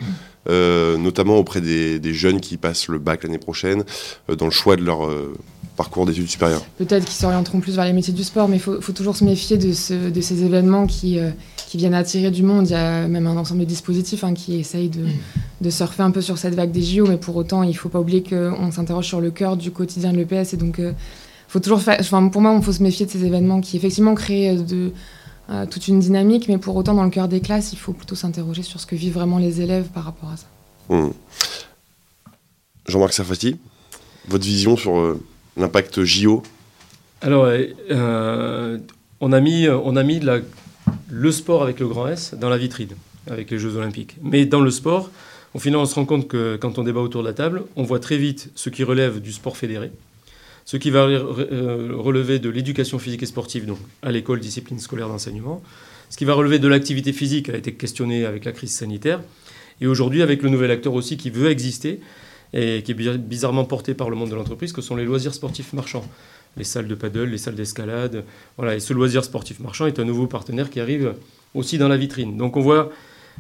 notamment 0.47 1.37
auprès 1.37 1.61
des, 1.61 2.13
jeunes 2.13 2.41
qui 2.41 2.57
passent 2.57 2.87
le 2.87 2.99
bac 2.99 3.23
l'année 3.23 3.37
prochaine, 3.37 3.83
dans 4.27 4.45
le 4.45 4.51
choix 4.51 4.75
de 4.75 4.83
leur 4.83 5.07
parcours 5.75 6.05
d'études 6.05 6.29
supérieures? 6.29 6.63
Peut-être 6.77 7.05
qu'ils 7.05 7.15
s'orienteront 7.15 7.59
plus 7.59 7.75
vers 7.75 7.85
les 7.85 7.93
métiers 7.93 8.13
du 8.13 8.23
sport, 8.23 8.47
mais 8.47 8.57
il 8.57 8.61
faut, 8.61 8.79
toujours 8.93 9.15
se 9.15 9.23
méfier 9.23 9.57
de, 9.57 9.71
ces 9.73 10.43
événements 10.43 10.87
qui, 10.87 11.19
euh, 11.19 11.29
viennent 11.73 11.95
attirer 11.95 12.29
du 12.29 12.43
monde. 12.43 12.67
Il 12.67 12.73
y 12.73 12.75
a 12.75 13.07
même 13.07 13.25
un 13.25 13.35
ensemble 13.35 13.61
de 13.61 13.65
dispositifs 13.65 14.23
hein, 14.23 14.33
qui 14.33 14.59
essayent 14.59 14.91
de, 14.91 15.69
surfer 15.69 16.03
un 16.03 16.11
peu 16.11 16.21
sur 16.21 16.37
cette 16.37 16.53
vague 16.55 16.71
des 16.71 16.83
JO, 16.83 17.07
mais 17.07 17.17
pour 17.17 17.35
autant, 17.35 17.63
il 17.63 17.69
ne 17.69 17.73
faut 17.73 17.89
pas 17.89 17.99
oublier 17.99 18.21
qu'on 18.21 18.71
s'interroge 18.71 19.07
sur 19.07 19.21
le 19.21 19.31
cœur 19.31 19.57
du 19.57 19.71
quotidien 19.71 20.11
de 20.11 20.17
l'EPS. 20.17 20.53
Et 20.53 20.57
donc, 20.57 20.79
euh, 20.79 20.91
faut 21.47 21.59
toujours 21.59 21.81
faire, 21.81 21.97
enfin, 21.99 22.27
pour 22.27 22.41
moi, 22.41 22.53
il 22.55 22.63
faut 22.63 22.73
se 22.73 22.83
méfier 22.83 23.05
de 23.05 23.11
ces 23.11 23.25
événements 23.25 23.59
qui, 23.59 23.77
effectivement, 23.77 24.13
créent 24.13 24.57
de, 24.57 24.91
euh, 25.49 25.65
toute 25.65 25.87
une 25.87 25.99
dynamique, 25.99 26.47
mais 26.47 26.57
pour 26.57 26.75
autant, 26.75 26.93
dans 26.93 27.03
le 27.03 27.09
cœur 27.09 27.27
des 27.27 27.41
classes, 27.41 27.73
il 27.73 27.79
faut 27.79 27.93
plutôt 27.93 28.15
s'interroger 28.15 28.63
sur 28.63 28.79
ce 28.79 28.85
que 28.85 28.95
vivent 28.95 29.13
vraiment 29.13 29.37
les 29.37 29.61
élèves 29.61 29.87
par 29.87 30.05
rapport 30.05 30.29
à 30.29 30.37
ça. 30.37 30.47
Mmh. 30.89 31.09
Jean-Marc 32.87 33.13
Sarfati, 33.13 33.57
votre 34.27 34.43
vision 34.43 34.75
sur 34.75 35.17
l'impact 35.57 36.03
JO 36.03 36.43
Alors, 37.21 37.45
euh, 37.45 38.77
on 39.19 39.31
a 39.31 39.39
mis, 39.39 39.69
on 39.69 39.95
a 39.95 40.03
mis 40.03 40.21
le 41.09 41.31
sport 41.31 41.63
avec 41.63 41.79
le 41.79 41.87
grand 41.87 42.07
S 42.07 42.33
dans 42.33 42.49
la 42.49 42.57
vitrine, 42.57 42.95
avec 43.29 43.51
les 43.51 43.59
Jeux 43.59 43.75
Olympiques. 43.75 44.17
Mais 44.21 44.45
dans 44.45 44.61
le 44.61 44.71
sport, 44.71 45.09
au 45.53 45.59
final, 45.59 45.79
on 45.79 45.85
se 45.85 45.95
rend 45.95 46.05
compte 46.05 46.27
que 46.27 46.57
quand 46.57 46.77
on 46.79 46.83
débat 46.83 47.01
autour 47.01 47.21
de 47.21 47.27
la 47.27 47.33
table, 47.33 47.63
on 47.75 47.83
voit 47.83 47.99
très 47.99 48.17
vite 48.17 48.49
ce 48.55 48.69
qui 48.69 48.83
relève 48.83 49.19
du 49.19 49.31
sport 49.31 49.55
fédéré, 49.55 49.91
ce 50.65 50.77
qui 50.77 50.89
va 50.89 51.05
euh, 51.05 51.91
relever 51.95 52.39
de 52.39 52.49
l'éducation 52.49 52.99
physique 52.99 53.23
et 53.23 53.25
sportive, 53.25 53.65
donc 53.65 53.79
à 54.01 54.11
l'école, 54.11 54.39
discipline 54.39 54.79
scolaire 54.79 55.07
d'enseignement, 55.07 55.61
ce 56.09 56.17
qui 56.17 56.25
va 56.25 56.33
relever 56.33 56.59
de 56.59 56.67
l'activité 56.67 57.11
physique, 57.13 57.49
a 57.49 57.57
été 57.57 57.73
questionné 57.73 58.25
avec 58.25 58.45
la 58.45 58.51
crise 58.51 58.73
sanitaire, 58.73 59.21
et 59.81 59.87
aujourd'hui 59.87 60.21
avec 60.21 60.41
le 60.43 60.49
nouvel 60.49 60.71
acteur 60.71 60.93
aussi 60.93 61.17
qui 61.17 61.29
veut 61.29 61.49
exister, 61.49 61.99
et 62.53 62.83
qui 62.83 62.91
est 62.91 63.17
bizarrement 63.17 63.65
porté 63.65 63.93
par 63.93 64.09
le 64.09 64.15
monde 64.15 64.29
de 64.29 64.35
l'entreprise, 64.35 64.71
que 64.73 64.81
sont 64.81 64.95
les 64.95 65.05
loisirs 65.05 65.33
sportifs 65.33 65.73
marchands. 65.73 66.05
Les 66.55 66.63
salles 66.63 66.87
de 66.87 66.93
paddle, 66.93 67.29
les 67.29 67.39
salles 67.39 67.55
d'escalade. 67.55 68.23
Et 68.71 68.79
ce 68.79 68.93
loisir 68.93 69.23
sportif 69.23 69.59
marchand 69.59 69.87
est 69.87 69.97
un 69.97 70.05
nouveau 70.05 70.27
partenaire 70.27 70.69
qui 70.69 70.79
arrive 70.79 71.15
aussi 71.55 71.79
dans 71.79 71.87
la 71.87 71.97
vitrine. 71.97 72.37
Donc 72.37 72.55
on 72.55 72.61
voit 72.61 72.91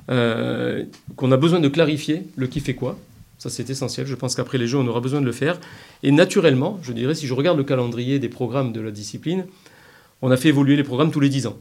euh, 0.09 0.83
qu'on 1.15 1.31
a 1.31 1.37
besoin 1.37 1.59
de 1.59 1.67
clarifier 1.67 2.23
le 2.35 2.47
qui 2.47 2.59
fait 2.59 2.73
quoi. 2.73 2.97
Ça, 3.43 3.49
c'est 3.49 3.69
essentiel. 3.69 4.07
Je 4.07 4.15
pense 4.15 4.35
qu'après 4.35 4.57
les 4.57 4.67
Jeux, 4.67 4.77
on 4.77 4.87
aura 4.87 5.01
besoin 5.01 5.19
de 5.19 5.25
le 5.25 5.33
faire. 5.33 5.59
Et 6.01 6.11
naturellement, 6.13 6.79
je 6.81 6.93
dirais, 6.93 7.13
si 7.13 7.27
je 7.27 7.33
regarde 7.33 7.57
le 7.57 7.65
calendrier 7.65 8.17
des 8.17 8.29
programmes 8.29 8.71
de 8.71 8.79
la 8.79 8.89
discipline, 8.89 9.47
on 10.21 10.31
a 10.31 10.37
fait 10.37 10.47
évoluer 10.47 10.77
les 10.77 10.83
programmes 10.85 11.11
tous 11.11 11.19
les 11.19 11.27
10 11.27 11.47
ans. 11.47 11.57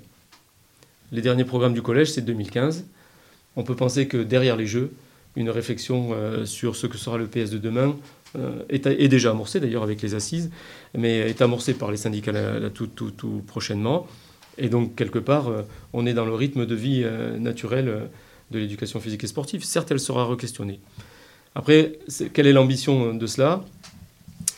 Les 1.11 1.23
derniers 1.23 1.45
programmes 1.45 1.75
du 1.75 1.83
collège, 1.83 2.13
c'est 2.13 2.21
2015. 2.21 2.85
On 3.57 3.65
peut 3.65 3.75
penser 3.75 4.07
que 4.07 4.17
derrière 4.17 4.55
les 4.55 4.69
Jeux, 4.69 4.93
une 5.35 5.51
réflexion 5.51 6.11
euh, 6.13 6.45
sur 6.45 6.77
ce 6.77 6.87
que 6.87 6.97
sera 6.97 7.19
le 7.19 7.27
PS 7.27 7.51
de 7.51 7.59
demain 7.59 7.97
euh, 8.39 8.63
est, 8.69 9.09
déjà 9.09 9.33
amorcée 9.33 9.59
d'ailleurs 9.59 9.83
avec 9.83 10.03
les 10.03 10.15
assises, 10.15 10.53
mais 10.97 11.17
est 11.31 11.43
amorcée 11.43 11.75
par 11.75 11.91
les 11.91 11.97
syndicats 11.97 12.33
tout, 12.71 13.43
prochainement. 13.49 14.07
Et 14.57 14.69
donc, 14.69 14.95
quelque 14.95 15.19
part, 15.19 15.49
euh, 15.49 15.63
on 15.93 16.07
est 16.07 16.15
dans 16.15 16.27
le 16.27 16.35
rythme 16.35 16.65
de 16.65 16.77
vie 16.77 17.05
naturel 17.41 18.09
de 18.53 18.59
l'éducation 18.61 19.01
physique 19.01 19.25
et 19.25 19.27
sportive. 19.27 19.65
Certes, 19.65 19.91
elle 19.91 19.99
sera 19.99 20.23
requestionnée. 20.23 20.79
Après, 21.55 21.99
quelle 22.33 22.47
est 22.47 22.53
l'ambition 22.53 23.15
de 23.15 23.27
cela? 23.27 23.63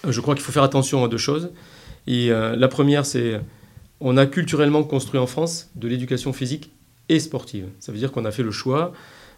Je 0.09 0.21
crois 0.21 0.35
qu'il 0.35 0.45
faut 0.45 0.53
faire 0.53 0.63
attention 0.63 1.05
à 1.05 1.09
deux 1.09 1.19
choses. 1.19 1.51
Et, 2.07 2.29
la 2.29 2.69
première, 2.69 3.07
c'est 3.07 3.41
on 4.01 4.17
a 4.17 4.27
culturellement 4.27 4.83
construit 4.85 5.19
en 5.19 5.27
France 5.27 5.71
de 5.77 5.89
l'éducation 5.89 6.33
physique 6.33 6.71
et 7.09 7.19
sportive. 7.21 7.67
Ça 7.81 7.93
veut 7.93 7.99
dire 7.99 8.13
qu'on 8.13 8.25
a 8.25 8.31
fait 8.31 8.43
le 8.43 8.51
choix 8.51 8.93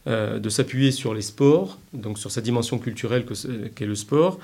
euh, 0.07 0.38
de 0.38 0.48
s'appuyer 0.48 0.90
sur 0.90 1.14
les 1.14 1.22
sports, 1.22 1.78
donc 1.92 2.18
sur 2.18 2.30
sa 2.30 2.40
dimension 2.40 2.78
culturelle 2.78 3.24
qu'est 3.74 3.86
le 3.86 3.94
sport, 3.94 4.38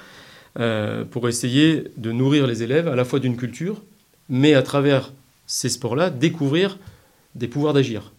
euh, 0.58 1.04
pour 1.04 1.28
essayer 1.28 1.84
de 1.96 2.12
nourrir 2.12 2.46
les 2.46 2.62
élèves 2.62 2.88
à 2.88 2.94
la 2.94 3.04
fois 3.04 3.18
d'une 3.18 3.36
culture, 3.36 3.82
mais 4.28 4.54
à 4.54 4.62
travers 4.62 5.12
ces 5.46 5.68
sports-là, 5.68 6.10
découvrir 6.10 6.78
des 7.34 7.48
pouvoirs 7.48 7.72
d'agir, 7.72 8.12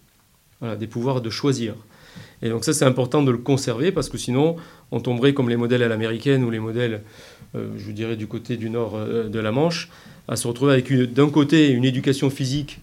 des 0.62 0.88
pouvoirs 0.88 1.22
de 1.22 1.30
choisir. 1.30 1.76
Et 2.44 2.50
donc 2.50 2.64
ça, 2.64 2.74
c'est 2.74 2.86
important 2.86 3.24
de 3.24 3.32
le 3.32 3.40
conserver 3.40 3.92
parce 3.92 4.10
que 4.10 4.20
sinon, 4.20 4.58
on 4.92 5.00
tomberait 5.00 5.34
comme 5.34 5.50
les 5.50 5.58
modèles 5.58 5.82
à 5.82 5.88
l'américaine 5.88 6.44
ou 6.44 6.52
les 6.52 6.60
modèles, 6.60 7.02
euh, 7.56 7.70
je 7.78 7.92
dirais, 7.92 8.16
du 8.16 8.28
côté 8.28 8.58
du 8.58 8.70
nord 8.70 9.00
de 9.00 9.40
la 9.40 9.52
Manche, 9.52 9.90
à 10.28 10.36
se 10.36 10.48
retrouver 10.48 10.74
avec 10.74 10.94
d'un 11.14 11.30
côté 11.30 11.70
une 11.70 11.86
éducation 11.86 12.30
physique 12.30 12.80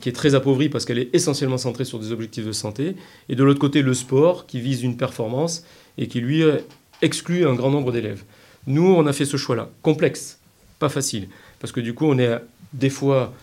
qui 0.00 0.08
est 0.08 0.12
très 0.12 0.34
appauvrie 0.34 0.68
parce 0.68 0.84
qu'elle 0.84 0.98
est 0.98 1.14
essentiellement 1.14 1.58
centrée 1.58 1.84
sur 1.84 1.98
des 1.98 2.12
objectifs 2.12 2.46
de 2.46 2.52
santé, 2.52 2.96
et 3.28 3.36
de 3.36 3.44
l'autre 3.44 3.60
côté 3.60 3.82
le 3.82 3.94
sport 3.94 4.46
qui 4.46 4.60
vise 4.60 4.82
une 4.82 4.96
performance 4.96 5.64
et 5.98 6.08
qui 6.08 6.20
lui 6.20 6.42
euh, 6.42 6.58
exclut 7.02 7.46
un 7.46 7.54
grand 7.54 7.70
nombre 7.70 7.92
d'élèves. 7.92 8.22
Nous, 8.66 8.86
on 8.86 9.06
a 9.06 9.12
fait 9.12 9.24
ce 9.24 9.36
choix-là, 9.36 9.68
complexe, 9.82 10.38
pas 10.78 10.88
facile, 10.88 11.28
parce 11.60 11.72
que 11.72 11.80
du 11.80 11.94
coup, 11.94 12.06
on 12.06 12.18
est 12.18 12.38
des 12.72 12.90
fois 12.90 13.34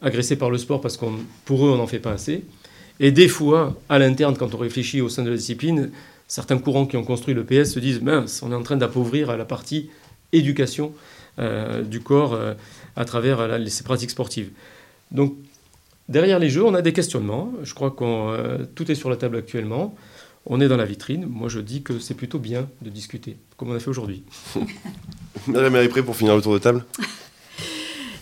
agressé 0.00 0.36
par 0.36 0.50
le 0.50 0.58
sport 0.58 0.80
parce 0.80 0.96
qu'on, 0.96 1.14
pour 1.44 1.66
eux, 1.66 1.70
on 1.70 1.76
n'en 1.76 1.86
fait 1.86 2.00
pas 2.00 2.12
assez, 2.12 2.44
et 3.02 3.12
des 3.12 3.28
fois, 3.28 3.76
à 3.90 3.98
l'interne, 3.98 4.36
quand 4.38 4.54
on 4.54 4.58
réfléchit 4.58 5.02
au 5.02 5.10
sein 5.10 5.22
de 5.22 5.28
la 5.28 5.36
discipline, 5.36 5.90
certains 6.26 6.56
courants 6.56 6.86
qui 6.86 6.96
ont 6.96 7.04
construit 7.04 7.34
le 7.34 7.44
PS 7.44 7.72
se 7.72 7.78
disent 7.78 8.00
mince, 8.00 8.42
on 8.42 8.50
est 8.50 8.54
en 8.54 8.62
train 8.62 8.78
d'appauvrir 8.78 9.36
la 9.36 9.44
partie 9.44 9.90
éducation 10.32 10.94
euh, 11.38 11.82
du 11.82 12.00
corps 12.00 12.32
euh, 12.32 12.54
à 12.96 13.04
travers 13.04 13.60
ces 13.68 13.84
pratiques 13.84 14.10
sportives. 14.10 14.48
Donc 15.10 15.34
Derrière 16.08 16.38
les 16.38 16.50
jeux, 16.50 16.64
on 16.64 16.74
a 16.74 16.82
des 16.82 16.92
questionnements. 16.92 17.52
Je 17.62 17.74
crois 17.74 17.90
que 17.90 18.04
euh, 18.04 18.66
tout 18.74 18.90
est 18.90 18.94
sur 18.94 19.08
la 19.08 19.16
table 19.16 19.36
actuellement. 19.36 19.94
On 20.44 20.60
est 20.60 20.68
dans 20.68 20.76
la 20.76 20.84
vitrine. 20.84 21.26
Moi, 21.26 21.48
je 21.48 21.60
dis 21.60 21.82
que 21.82 21.98
c'est 22.00 22.14
plutôt 22.14 22.38
bien 22.38 22.68
de 22.82 22.90
discuter, 22.90 23.36
comme 23.56 23.70
on 23.70 23.74
a 23.74 23.78
fait 23.78 23.88
aujourd'hui. 23.88 24.24
Madame 25.46 25.76
est 25.76 25.88
prête 25.88 26.04
pour 26.04 26.16
finir 26.16 26.34
le 26.34 26.42
tour 26.42 26.52
de 26.54 26.58
table 26.58 26.84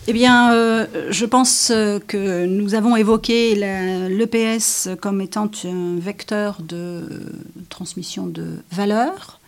eh 0.07 0.13
bien, 0.13 0.53
euh, 0.53 0.87
je 1.11 1.25
pense 1.25 1.67
que 2.07 2.45
nous 2.45 2.73
avons 2.73 2.95
évoqué 2.95 3.55
l'EPS 3.55 4.89
comme 4.99 5.21
étant 5.21 5.49
un 5.65 5.99
vecteur 5.99 6.61
de 6.61 7.03
transmission 7.69 8.25
de 8.25 8.57
valeurs. 8.71 9.39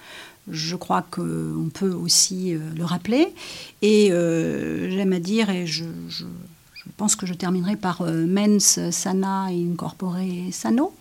Je 0.49 0.75
crois 0.75 1.01
qu'on 1.01 1.69
peut 1.73 1.91
aussi 1.91 2.53
euh, 2.53 2.59
le 2.77 2.85
rappeler. 2.85 3.33
Et 3.81 4.09
j'aime 4.09 5.13
à 5.13 5.19
dire, 5.19 5.49
et 5.49 5.65
je 5.65 5.85
pense 6.97 7.15
que 7.15 7.25
je 7.25 7.33
terminerai 7.33 7.75
par 7.75 8.01
euh, 8.01 8.25
mens 8.25 8.79
sana 8.91 9.45
incorpore 9.45 10.17
sano 10.51 10.93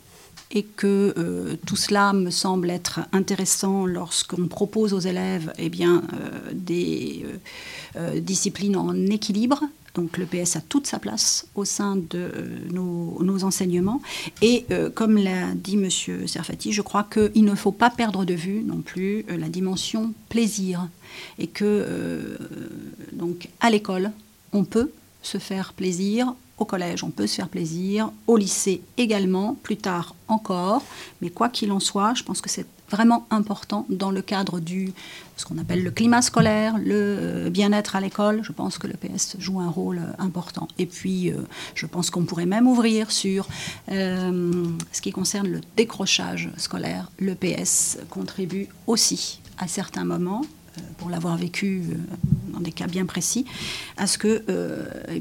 et 0.52 0.62
que 0.62 1.14
euh, 1.16 1.56
tout 1.66 1.76
cela 1.76 2.12
me 2.12 2.30
semble 2.30 2.70
être 2.70 3.00
intéressant 3.12 3.86
lorsqu'on 3.86 4.48
propose 4.48 4.92
aux 4.92 5.00
élèves 5.00 5.52
eh 5.58 5.68
bien, 5.68 6.02
euh, 6.12 6.52
des 6.52 7.24
disciplines 8.16 8.76
en 8.76 8.94
équilibre 9.06 9.62
Donc 9.94 10.16
le 10.16 10.24
PS 10.24 10.56
a 10.56 10.60
toute 10.60 10.86
sa 10.86 10.98
place 10.98 11.46
au 11.54 11.64
sein 11.64 11.96
de 11.96 12.30
nos, 12.70 13.44
enseignements. 13.44 14.00
Et 14.40 14.64
comme 14.94 15.16
l'a 15.18 15.52
dit 15.54 15.74
M. 15.74 15.90
Serfati, 16.26 16.72
je 16.72 16.80
crois 16.80 17.04
qu'il 17.04 17.44
ne 17.44 17.54
faut 17.54 17.72
pas 17.72 17.90
perdre 17.90 18.24
de 18.24 18.34
vue 18.34 18.62
non 18.64 18.80
plus 18.80 19.24
la 19.28 19.48
dimension 19.48 20.14
plaisir. 20.30 20.88
Et 21.38 21.46
que 21.46 22.38
donc 23.12 23.48
à 23.60 23.68
l'école, 23.70 24.12
on 24.52 24.64
peut 24.64 24.90
se 25.22 25.38
faire 25.38 25.72
plaisir, 25.72 26.34
au 26.62 26.64
collège, 26.64 27.04
on 27.04 27.10
peut 27.10 27.26
se 27.26 27.34
faire 27.34 27.48
plaisir, 27.48 28.10
au 28.26 28.36
lycée 28.36 28.82
également, 28.96 29.56
plus 29.62 29.76
tard 29.76 30.14
encore. 30.28 30.82
Mais 31.20 31.28
quoi 31.28 31.48
qu'il 31.48 31.72
en 31.72 31.80
soit, 31.80 32.14
je 32.14 32.22
pense 32.22 32.40
que 32.40 32.48
c'est 32.48 32.66
vraiment 32.88 33.26
important 33.30 33.86
dans 33.88 34.10
le 34.10 34.22
cadre 34.22 34.60
du 34.60 34.92
ce 35.36 35.46
qu'on 35.46 35.58
appelle 35.58 35.82
le 35.82 35.90
climat 35.90 36.22
scolaire, 36.22 36.78
le 36.78 37.16
euh, 37.18 37.50
bien-être 37.50 37.96
à 37.96 38.00
l'école. 38.00 38.42
Je 38.44 38.52
pense 38.52 38.78
que 38.78 38.86
le 38.86 38.94
PS 38.94 39.36
joue 39.38 39.60
un 39.60 39.70
rôle 39.70 39.98
euh, 39.98 40.22
important. 40.22 40.68
Et 40.78 40.86
puis, 40.86 41.30
euh, 41.30 41.38
je 41.74 41.86
pense 41.86 42.10
qu'on 42.10 42.24
pourrait 42.24 42.46
même 42.46 42.68
ouvrir 42.68 43.10
sur 43.10 43.48
ce 43.88 45.00
qui 45.00 45.10
concerne 45.10 45.48
le 45.48 45.60
décrochage 45.76 46.50
scolaire. 46.58 47.10
Le 47.18 47.34
PS 47.34 47.98
contribue 48.10 48.68
aussi 48.86 49.40
à 49.58 49.66
certains 49.66 50.04
moments 50.04 50.42
pour 50.98 51.10
l'avoir 51.10 51.36
vécu 51.36 51.82
euh, 51.90 51.94
dans 52.52 52.60
des 52.60 52.72
cas 52.72 52.86
bien 52.86 53.06
précis, 53.06 53.44
à 53.96 54.06
ce 54.06 54.18
que 54.18 54.44
euh, 54.48 54.84
eh 55.08 55.20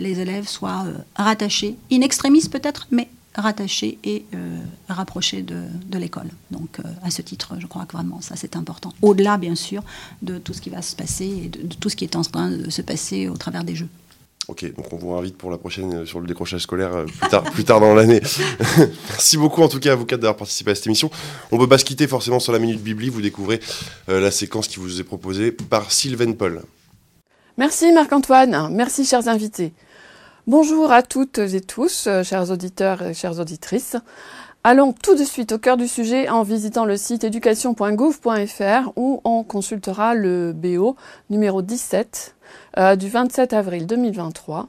les 0.00 0.20
élèves 0.20 0.48
soient 0.48 0.84
rattachés, 1.14 1.76
in 1.90 2.00
extremis 2.00 2.48
peut-être, 2.48 2.88
mais 2.90 3.08
rattachés 3.34 3.98
et 4.04 4.26
rapprochés 4.88 5.40
de, 5.42 5.62
de 5.86 5.98
l'école. 5.98 6.28
Donc 6.50 6.80
à 7.02 7.10
ce 7.10 7.22
titre, 7.22 7.56
je 7.58 7.66
crois 7.66 7.86
que 7.86 7.92
vraiment 7.92 8.20
ça 8.20 8.34
c'est 8.36 8.56
important. 8.56 8.92
Au-delà 9.00 9.38
bien 9.38 9.54
sûr 9.54 9.82
de 10.20 10.36
tout 10.36 10.52
ce 10.52 10.60
qui 10.60 10.68
va 10.68 10.82
se 10.82 10.94
passer 10.94 11.44
et 11.44 11.48
de 11.48 11.74
tout 11.74 11.88
ce 11.88 11.96
qui 11.96 12.04
est 12.04 12.16
en 12.16 12.22
train 12.22 12.50
de 12.50 12.68
se 12.68 12.82
passer 12.82 13.28
au 13.28 13.36
travers 13.38 13.64
des 13.64 13.74
jeux. 13.74 13.88
Ok, 14.48 14.64
donc 14.74 14.92
on 14.92 14.96
vous 14.96 15.12
invite 15.14 15.38
pour 15.38 15.52
la 15.52 15.56
prochaine 15.56 15.98
euh, 15.98 16.06
sur 16.06 16.18
le 16.18 16.26
décrochage 16.26 16.62
scolaire 16.62 16.92
euh, 16.94 17.06
plus 17.52 17.64
tard, 17.64 17.78
dans 17.78 17.94
l'année. 17.94 18.20
Merci 19.08 19.36
beaucoup 19.36 19.62
en 19.62 19.68
tout 19.68 19.78
cas 19.78 19.92
à 19.92 19.94
vous 19.94 20.04
quatre 20.04 20.20
d'avoir 20.20 20.36
participé 20.36 20.72
à 20.72 20.74
cette 20.74 20.86
émission. 20.86 21.10
On 21.52 21.58
peut 21.58 21.68
pas 21.68 21.78
se 21.78 21.84
quitter 21.84 22.08
forcément 22.08 22.40
sur 22.40 22.52
la 22.52 22.58
Minute 22.58 22.82
Bibli, 22.82 23.08
vous 23.08 23.22
découvrez 23.22 23.60
euh, 24.08 24.20
la 24.20 24.32
séquence 24.32 24.66
qui 24.66 24.80
vous 24.80 25.00
est 25.00 25.04
proposée 25.04 25.52
par 25.52 25.92
Sylvain 25.92 26.32
Paul. 26.32 26.62
Merci 27.56 27.92
Marc-Antoine, 27.92 28.68
merci 28.72 29.04
chers 29.04 29.28
invités. 29.28 29.72
Bonjour 30.48 30.90
à 30.90 31.02
toutes 31.02 31.38
et 31.38 31.60
tous, 31.60 32.08
chers 32.24 32.50
auditeurs 32.50 33.02
et 33.02 33.14
chères 33.14 33.38
auditrices. 33.38 33.96
Allons 34.64 34.92
tout 34.92 35.14
de 35.14 35.24
suite 35.24 35.52
au 35.52 35.58
cœur 35.58 35.76
du 35.76 35.86
sujet 35.86 36.28
en 36.28 36.42
visitant 36.42 36.84
le 36.84 36.96
site 36.96 37.22
éducation.gouv.fr 37.22 38.92
où 38.96 39.20
on 39.24 39.44
consultera 39.44 40.14
le 40.14 40.52
BO 40.52 40.96
numéro 41.30 41.62
17 41.62 42.34
euh, 42.78 42.96
du 42.96 43.08
27 43.08 43.52
avril 43.52 43.86
2023 43.86 44.68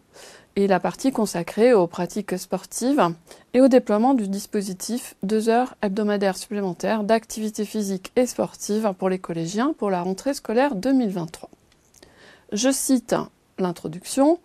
et 0.56 0.68
la 0.68 0.80
partie 0.80 1.12
consacrée 1.12 1.74
aux 1.74 1.88
pratiques 1.88 2.38
sportives 2.38 3.10
et 3.54 3.62
au 3.62 3.68
déploiement 3.68 4.14
du 4.14 4.28
dispositif 4.28 5.16
2 5.24 5.50
heures 5.50 5.76
hebdomadaires 5.82 6.38
supplémentaires 6.38 7.04
d'activité 7.04 7.66
physique 7.66 8.12
et 8.16 8.26
sportive 8.26 8.94
pour 8.98 9.10
les 9.10 9.20
collégiens 9.20 9.74
pour 9.74 9.90
la 9.90 10.02
rentrée 10.02 10.34
scolaire 10.34 10.76
2023. 10.76 11.50
Je 12.52 12.72
cite 12.72 13.16
l'introduction. 13.58 14.40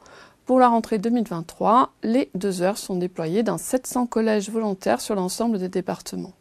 Pour 0.46 0.58
la 0.58 0.68
rentrée 0.68 0.96
2023, 0.96 1.92
les 2.02 2.30
deux 2.34 2.62
heures 2.62 2.78
sont 2.78 2.96
déployées 2.96 3.42
dans 3.42 3.58
700 3.58 4.06
collèges 4.06 4.48
volontaires 4.48 5.02
sur 5.02 5.14
l'ensemble 5.14 5.58
des 5.58 5.68
départements. 5.68 6.32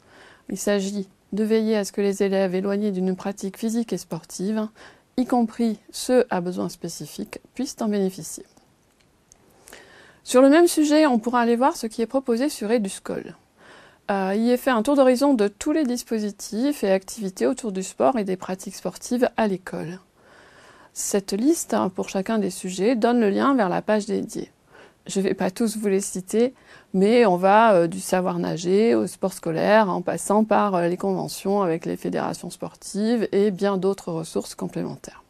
Il 0.50 0.58
s'agit 0.58 1.10
de 1.34 1.44
veiller 1.44 1.76
à 1.76 1.84
ce 1.84 1.92
que 1.92 2.00
les 2.00 2.24
élèves 2.24 2.56
éloignés 2.56 2.92
d'une 2.92 3.18
pratique 3.18 3.58
physique 3.58 3.92
et 3.92 3.98
sportive, 3.98 4.70
y 5.20 5.26
compris 5.26 5.80
ceux 5.92 6.28
à 6.30 6.42
besoins 6.42 6.70
spécifiques, 6.70 7.40
puissent 7.56 7.78
en 7.82 7.88
bénéficier. 7.88 8.46
Sur 10.24 10.44
le 10.44 10.50
même 10.50 10.68
sujet, 10.68 11.08
on 11.08 11.18
pourra 11.18 11.42
aller 11.42 11.56
voir 11.56 11.76
ce 11.76 11.88
qui 11.88 12.04
est 12.04 12.08
proposé 12.08 12.50
sur 12.50 12.70
EduScol. 12.70 13.36
Euh, 14.12 14.36
y 14.36 14.52
est 14.52 14.58
fait 14.58 14.70
un 14.70 14.84
tour 14.84 14.96
d'horizon 14.96 15.34
de 15.34 15.48
tous 15.48 15.72
les 15.72 15.86
dispositifs 15.86 16.84
et 16.84 16.92
activités 16.92 17.48
autour 17.48 17.72
du 17.72 17.82
sport 17.82 18.20
et 18.20 18.26
des 18.26 18.38
pratiques 18.38 18.76
sportives 18.76 19.28
à 19.38 19.48
l'école. 19.48 20.00
Cette 20.94 21.34
liste, 21.34 21.74
hein, 21.74 21.90
pour 21.90 22.10
chacun 22.10 22.38
des 22.38 22.52
sujets, 22.52 22.96
donne 22.96 23.20
le 23.20 23.32
lien 23.32 23.56
vers 23.56 23.70
la 23.70 23.82
page 23.82 24.06
dédiée. 24.06 24.52
Je 25.08 25.20
ne 25.20 25.24
vais 25.24 25.34
pas 25.34 25.50
tous 25.50 25.78
vous 25.78 25.88
les 25.88 26.02
citer, 26.02 26.54
mais 26.98 27.28
on 27.28 27.38
va 27.38 27.74
euh, 27.74 27.88
du 27.88 28.00
savoir 28.00 28.40
nager 28.40 28.96
au 28.96 29.06
sport 29.06 29.32
scolaire, 29.32 29.88
en 29.88 30.02
passant 30.02 30.44
par 30.44 30.74
euh, 30.74 30.88
les 30.88 30.98
conventions 30.98 31.62
avec 31.62 31.86
les 31.86 31.96
fédérations 31.96 32.50
sportives 32.50 33.30
et 33.32 33.52
bien 33.52 33.78
d'autres 33.78 34.12
ressources 34.12 34.56
complémentaires. 34.56 35.24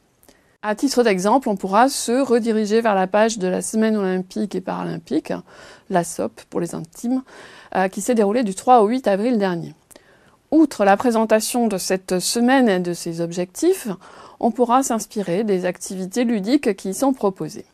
À 0.61 0.75
titre 0.75 1.03
d'exemple, 1.03 1.49
on 1.49 1.57
pourra 1.57 1.89
se 1.89 2.13
rediriger 2.13 2.79
vers 2.79 2.95
la 2.95 3.05
page 3.05 3.37
de 3.37 3.49
la 3.49 3.61
Semaine 3.61 3.97
olympique 3.97 4.55
et 4.55 4.61
paralympique, 4.61 5.33
la 5.89 6.05
SOP 6.05 6.41
pour 6.49 6.61
les 6.61 6.73
intimes, 6.73 7.21
euh, 7.75 7.89
qui 7.89 7.99
s'est 7.99 8.15
déroulée 8.15 8.43
du 8.43 8.55
3 8.55 8.79
au 8.79 8.87
8 8.87 9.05
avril 9.05 9.37
dernier. 9.37 9.75
Outre 10.51 10.85
la 10.85 10.95
présentation 10.95 11.67
de 11.67 11.77
cette 11.77 12.19
semaine 12.19 12.69
et 12.69 12.79
de 12.79 12.93
ses 12.93 13.19
objectifs, 13.19 13.89
on 14.39 14.51
pourra 14.51 14.83
s'inspirer 14.83 15.43
des 15.43 15.65
activités 15.65 16.23
ludiques 16.23 16.77
qui 16.77 16.91
y 16.91 16.93
sont 16.93 17.11
proposées. 17.11 17.65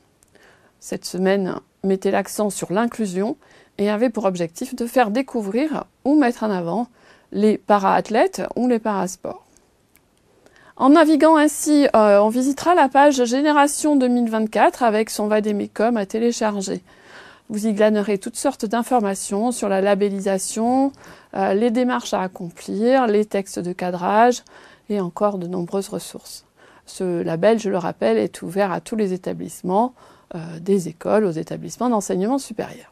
Cette 0.80 1.06
semaine 1.06 1.60
mettait 1.84 2.10
l'accent 2.10 2.50
sur 2.50 2.74
l'inclusion 2.74 3.38
et 3.78 3.90
avait 3.90 4.10
pour 4.10 4.26
objectif 4.26 4.76
de 4.76 4.86
faire 4.86 5.12
découvrir 5.12 5.86
ou 6.06 6.16
mettre 6.16 6.44
en 6.44 6.52
avant 6.52 6.88
les 7.32 7.58
para-athlètes 7.58 8.44
ou 8.56 8.68
les 8.68 8.80
parasports. 8.80 9.44
En 10.76 10.90
naviguant 10.90 11.38
ainsi, 11.38 11.88
euh, 11.96 12.20
on 12.20 12.30
visitera 12.30 12.74
la 12.74 12.90
page 12.90 13.24
Génération 13.26 13.96
2024 13.96 14.82
avec 14.82 15.10
son 15.10 15.28
Vademecum 15.28 15.98
à 15.98 16.06
télécharger. 16.06 16.82
Vous 17.50 17.68
y 17.68 17.74
glanerez 17.74 18.18
toutes 18.18 18.38
sortes 18.38 18.66
d'informations 18.66 19.52
sur 19.52 19.70
la 19.70 19.82
labellisation, 19.82 20.92
euh, 21.36 21.54
les 21.54 21.70
démarches 21.70 22.14
à 22.14 22.22
accomplir, 22.22 23.06
les 23.06 23.26
textes 23.26 23.60
de 23.60 23.74
cadrage 23.74 24.44
et 24.90 25.00
encore 25.00 25.38
de 25.38 25.46
nombreuses 25.46 25.90
ressources. 25.90 26.46
Ce 26.86 27.22
label, 27.22 27.60
je 27.60 27.70
le 27.70 27.78
rappelle, 27.78 28.18
est 28.18 28.42
ouvert 28.42 28.72
à 28.72 28.82
tous 28.82 28.96
les 28.96 29.14
établissements, 29.14 29.94
euh, 30.34 30.60
des 30.60 30.88
écoles 30.88 31.26
aux 31.26 31.32
établissements 31.32 31.90
d'enseignement 31.90 32.40
supérieur. 32.40 32.90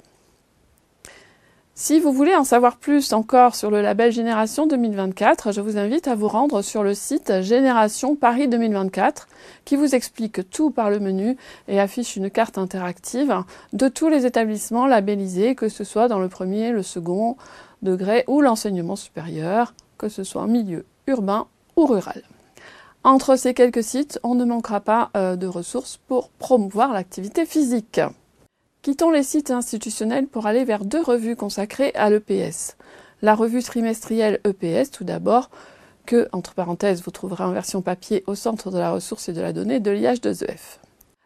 Si 1.73 2.01
vous 2.01 2.11
voulez 2.11 2.35
en 2.35 2.43
savoir 2.43 2.75
plus 2.75 3.13
encore 3.13 3.55
sur 3.55 3.71
le 3.71 3.81
label 3.81 4.11
Génération 4.11 4.67
2024, 4.67 5.53
je 5.53 5.61
vous 5.61 5.77
invite 5.77 6.09
à 6.09 6.15
vous 6.15 6.27
rendre 6.27 6.61
sur 6.61 6.83
le 6.83 6.93
site 6.93 7.41
Génération 7.41 8.17
Paris 8.17 8.49
2024 8.49 9.29
qui 9.63 9.77
vous 9.77 9.95
explique 9.95 10.49
tout 10.49 10.69
par 10.69 10.89
le 10.89 10.99
menu 10.99 11.37
et 11.69 11.79
affiche 11.79 12.17
une 12.17 12.29
carte 12.29 12.57
interactive 12.57 13.33
de 13.71 13.87
tous 13.87 14.09
les 14.09 14.25
établissements 14.25 14.85
labellisés, 14.85 15.55
que 15.55 15.69
ce 15.69 15.85
soit 15.85 16.09
dans 16.09 16.19
le 16.19 16.27
premier, 16.27 16.71
le 16.71 16.83
second 16.83 17.37
degré 17.81 18.25
ou 18.27 18.41
l'enseignement 18.41 18.97
supérieur, 18.97 19.73
que 19.97 20.09
ce 20.09 20.25
soit 20.25 20.41
en 20.41 20.47
milieu 20.47 20.85
urbain 21.07 21.47
ou 21.77 21.85
rural. 21.85 22.21
Entre 23.05 23.37
ces 23.37 23.53
quelques 23.53 23.83
sites, 23.83 24.19
on 24.23 24.35
ne 24.35 24.43
manquera 24.43 24.81
pas 24.81 25.09
euh, 25.15 25.37
de 25.37 25.47
ressources 25.47 25.97
pour 26.07 26.29
promouvoir 26.31 26.91
l'activité 26.91 27.45
physique. 27.45 28.01
Quittons 28.81 29.11
les 29.11 29.21
sites 29.21 29.51
institutionnels 29.51 30.25
pour 30.25 30.47
aller 30.47 30.63
vers 30.63 30.85
deux 30.85 31.03
revues 31.03 31.35
consacrées 31.35 31.91
à 31.93 32.09
l'EPS. 32.09 32.77
La 33.21 33.35
revue 33.35 33.61
trimestrielle 33.61 34.39
EPS, 34.43 34.89
tout 34.89 35.03
d'abord, 35.03 35.51
que, 36.07 36.27
entre 36.31 36.55
parenthèses, 36.55 37.03
vous 37.03 37.11
trouverez 37.11 37.43
en 37.43 37.51
version 37.51 37.83
papier 37.83 38.23
au 38.25 38.33
centre 38.33 38.71
de 38.71 38.79
la 38.79 38.91
ressource 38.91 39.29
et 39.29 39.33
de 39.33 39.41
la 39.41 39.53
donnée 39.53 39.79
de 39.79 39.91
l'IH2EF. 39.91 40.79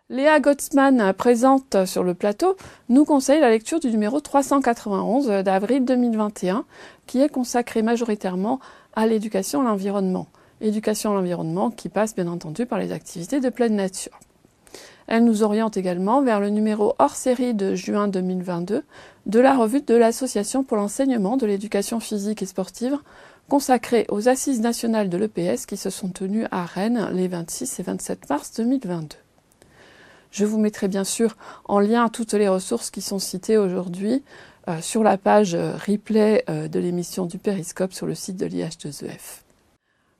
Léa 0.10 0.41
Gottsman, 0.41 1.14
présente 1.14 1.86
sur 1.86 2.03
le 2.03 2.14
plateau, 2.14 2.58
nous 2.89 3.06
conseille 3.06 3.39
la 3.39 3.49
lecture 3.49 3.80
du 3.80 3.89
numéro 3.89 4.20
391 4.20 5.28
d'avril 5.45 5.86
2021, 5.86 6.66
qui 7.08 7.22
est 7.22 7.30
consacré 7.30 7.84
majoritairement 7.84 8.60
à 8.97 9.08
l'éducation 9.08 9.62
à 9.62 9.64
l'environnement 9.64 10.28
éducation 10.62 11.12
à 11.12 11.16
l'environnement, 11.16 11.72
qui 11.72 11.89
passe 11.89 12.16
bien 12.16 12.28
entendu 12.28 12.66
par 12.66 12.80
les 12.80 12.91
activités 12.91 13.39
de 13.39 13.49
pleine 13.49 13.76
nature. 13.76 14.20
Elle 15.08 15.24
nous 15.24 15.43
oriente 15.43 15.78
également 15.78 16.22
vers 16.22 16.39
le 16.39 16.49
numéro 16.49 16.95
hors 16.99 17.16
série 17.16 17.53
de 17.53 17.76
juin 17.76 18.08
2022 18.08 18.84
de 19.26 19.39
la 19.39 19.56
revue 19.56 19.82
de 19.82 19.95
l'Association 19.95 20.64
pour 20.64 20.78
l'enseignement 20.78 21.38
de 21.38 21.45
l'éducation 21.45 21.99
physique 21.99 22.41
et 22.41 22.47
sportive, 22.47 22.97
consacrée 23.49 24.06
aux 24.10 24.28
assises 24.28 24.62
nationales 24.62 25.10
de 25.10 25.18
l'EPS 25.18 25.66
qui 25.66 25.78
se 25.78 25.89
sont 25.89 26.10
tenues 26.10 26.45
à 26.51 26.66
Rennes 26.66 27.10
les 27.14 27.28
26 27.28 27.80
et 27.80 27.84
27 27.84 28.30
mars 28.30 28.53
2022. 28.58 29.18
Je 30.32 30.45
vous 30.45 30.60
mettrai 30.60 30.88
bien 30.88 31.06
sûr 31.06 31.38
en 31.66 31.80
lien 31.80 32.10
toutes 32.10 32.34
les 32.34 32.49
ressources 32.49 32.91
qui 32.91 33.01
sont 33.01 33.20
citées 33.20 33.58
aujourd'hui 33.58 34.24
euh, 34.68 34.82
sur 34.82 35.03
la 35.03 35.18
page 35.18 35.53
euh, 35.53 35.76
replay 35.76 36.43
euh, 36.49 36.68
de 36.68 36.80
l'émission 36.80 37.26
du 37.26 37.38
Périscope 37.38 37.93
sur 37.93 38.06
le 38.08 38.16
site 38.16 38.38
de 38.38 38.45
l'IH2EF. 38.45 39.45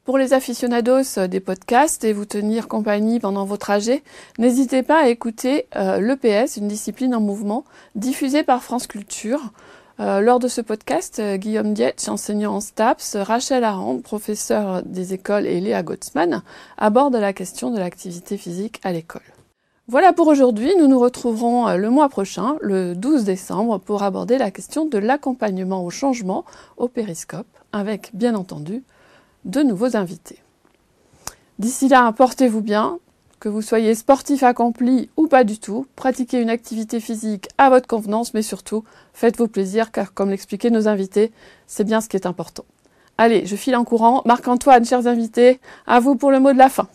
Pour 0.06 0.20
les 0.20 0.34
aficionados 0.34 1.28
des 1.28 1.40
podcasts 1.40 2.04
et 2.04 2.14
vous 2.14 2.26
tenir 2.26 2.68
compagnie 2.68 3.20
pendant 3.20 3.44
vos 3.44 3.58
trajets, 3.58 4.04
n'hésitez 4.38 4.84
pas 4.84 5.02
à 5.02 5.08
écouter 5.08 5.66
euh, 5.76 6.00
l'EPS, 6.00 6.58
une 6.58 6.68
discipline 6.68 7.16
en 7.16 7.20
mouvement, 7.22 7.66
diffusée 7.96 8.44
par 8.44 8.62
France 8.62 8.86
Culture. 8.86 9.42
Euh, 10.00 10.20
lors 10.20 10.38
de 10.38 10.48
ce 10.48 10.62
podcast, 10.62 11.18
euh, 11.18 11.38
Guillaume 11.38 11.74
Dietz, 11.74 12.08
enseignant 12.08 12.54
en 12.54 12.60
STAPS, 12.60 13.16
Rachel 13.16 13.64
Arand, 13.64 13.98
professeur 13.98 14.84
des 14.84 15.16
écoles 15.16 15.48
et 15.48 15.60
Léa 15.60 15.82
Gottsman 15.82 16.44
abordent 16.78 17.16
la 17.16 17.34
question 17.34 17.72
de 17.72 17.80
l'activité 17.80 18.38
physique 18.38 18.80
à 18.84 18.92
l'école. 18.92 19.24
Voilà 19.88 20.14
pour 20.14 20.28
aujourd'hui, 20.28 20.72
nous 20.78 20.88
nous 20.88 21.00
retrouverons 21.00 21.68
euh, 21.68 21.78
le 21.78 21.90
mois 21.90 22.10
prochain, 22.10 22.58
le 22.62 22.94
12 22.94 23.24
décembre, 23.24 23.80
pour 23.80 24.04
aborder 24.04 24.38
la 24.38 24.52
question 24.52 24.86
de 24.86 25.00
l'accompagnement 25.00 25.84
au 25.84 25.90
changement 25.90 26.46
au 26.78 26.88
périscope, 26.90 27.48
avec 27.72 28.12
bien 28.14 28.36
entendu 28.36 28.84
de 29.46 29.62
nouveaux 29.62 29.96
invités. 29.96 30.40
D'ici 31.60 31.88
là, 31.88 32.12
portez-vous 32.12 32.62
bien, 32.62 33.00
que 33.40 33.50
vous 33.50 33.62
soyez 33.62 33.96
sportif 33.96 34.44
accompli 34.44 35.10
ou 35.18 35.28
pas 35.28 35.44
du 35.44 35.60
tout, 35.60 35.86
pratiquez 35.96 36.42
une 36.42 36.50
activité 36.50 37.00
physique 37.00 37.48
à 37.58 37.70
votre 37.70 37.88
convenance, 37.88 38.34
mais 38.34 38.42
surtout, 38.42 38.84
faites-vous 39.14 39.48
plaisir, 39.48 39.92
car 39.92 40.14
comme 40.14 40.32
l'expliquaient 40.32 40.72
nos 40.72 40.88
invités, 40.88 41.32
c'est 41.68 41.84
bien 41.84 42.02
ce 42.02 42.10
qui 42.10 42.18
est 42.18 42.26
important. 42.26 42.66
Allez, 43.18 43.46
je 43.46 43.56
file 43.56 43.76
en 43.78 43.86
courant. 43.86 44.24
Marc-Antoine, 44.26 44.84
chers 44.84 45.08
invités, 45.08 45.62
à 45.88 46.00
vous 46.00 46.16
pour 46.16 46.32
le 46.32 46.40
mot 46.40 46.52
de 46.52 46.58
la 46.58 46.70
fin. 46.70 46.88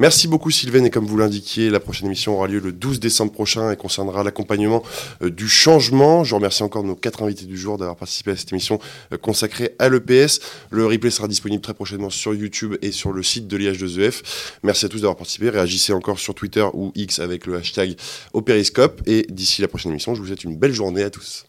Merci 0.00 0.28
beaucoup 0.28 0.50
Sylvain 0.50 0.82
et 0.84 0.88
comme 0.88 1.04
vous 1.04 1.18
l'indiquiez, 1.18 1.68
la 1.68 1.78
prochaine 1.78 2.06
émission 2.06 2.32
aura 2.32 2.48
lieu 2.48 2.58
le 2.58 2.72
12 2.72 3.00
décembre 3.00 3.32
prochain 3.32 3.70
et 3.70 3.76
concernera 3.76 4.24
l'accompagnement 4.24 4.82
euh, 5.20 5.28
du 5.28 5.46
changement. 5.46 6.24
Je 6.24 6.34
remercie 6.34 6.62
encore 6.62 6.84
nos 6.84 6.94
quatre 6.96 7.22
invités 7.22 7.44
du 7.44 7.58
jour 7.58 7.76
d'avoir 7.76 7.96
participé 7.96 8.30
à 8.30 8.36
cette 8.36 8.50
émission 8.50 8.78
euh, 9.12 9.18
consacrée 9.18 9.74
à 9.78 9.90
l'EPS. 9.90 10.40
Le 10.70 10.86
replay 10.86 11.10
sera 11.10 11.28
disponible 11.28 11.60
très 11.60 11.74
prochainement 11.74 12.08
sur 12.08 12.32
YouTube 12.32 12.76
et 12.80 12.92
sur 12.92 13.12
le 13.12 13.22
site 13.22 13.46
de 13.46 13.58
l'IH2EF. 13.58 14.22
Merci 14.62 14.86
à 14.86 14.88
tous 14.88 15.02
d'avoir 15.02 15.16
participé. 15.16 15.50
Réagissez 15.50 15.92
encore 15.92 16.18
sur 16.18 16.34
Twitter 16.34 16.64
ou 16.72 16.92
X 16.94 17.18
avec 17.18 17.44
le 17.44 17.56
hashtag 17.56 17.94
Opériscope 18.32 19.02
et 19.04 19.26
d'ici 19.28 19.60
la 19.60 19.68
prochaine 19.68 19.92
émission, 19.92 20.14
je 20.14 20.22
vous 20.22 20.28
souhaite 20.28 20.44
une 20.44 20.56
belle 20.56 20.72
journée 20.72 21.02
à 21.02 21.10
tous. 21.10 21.44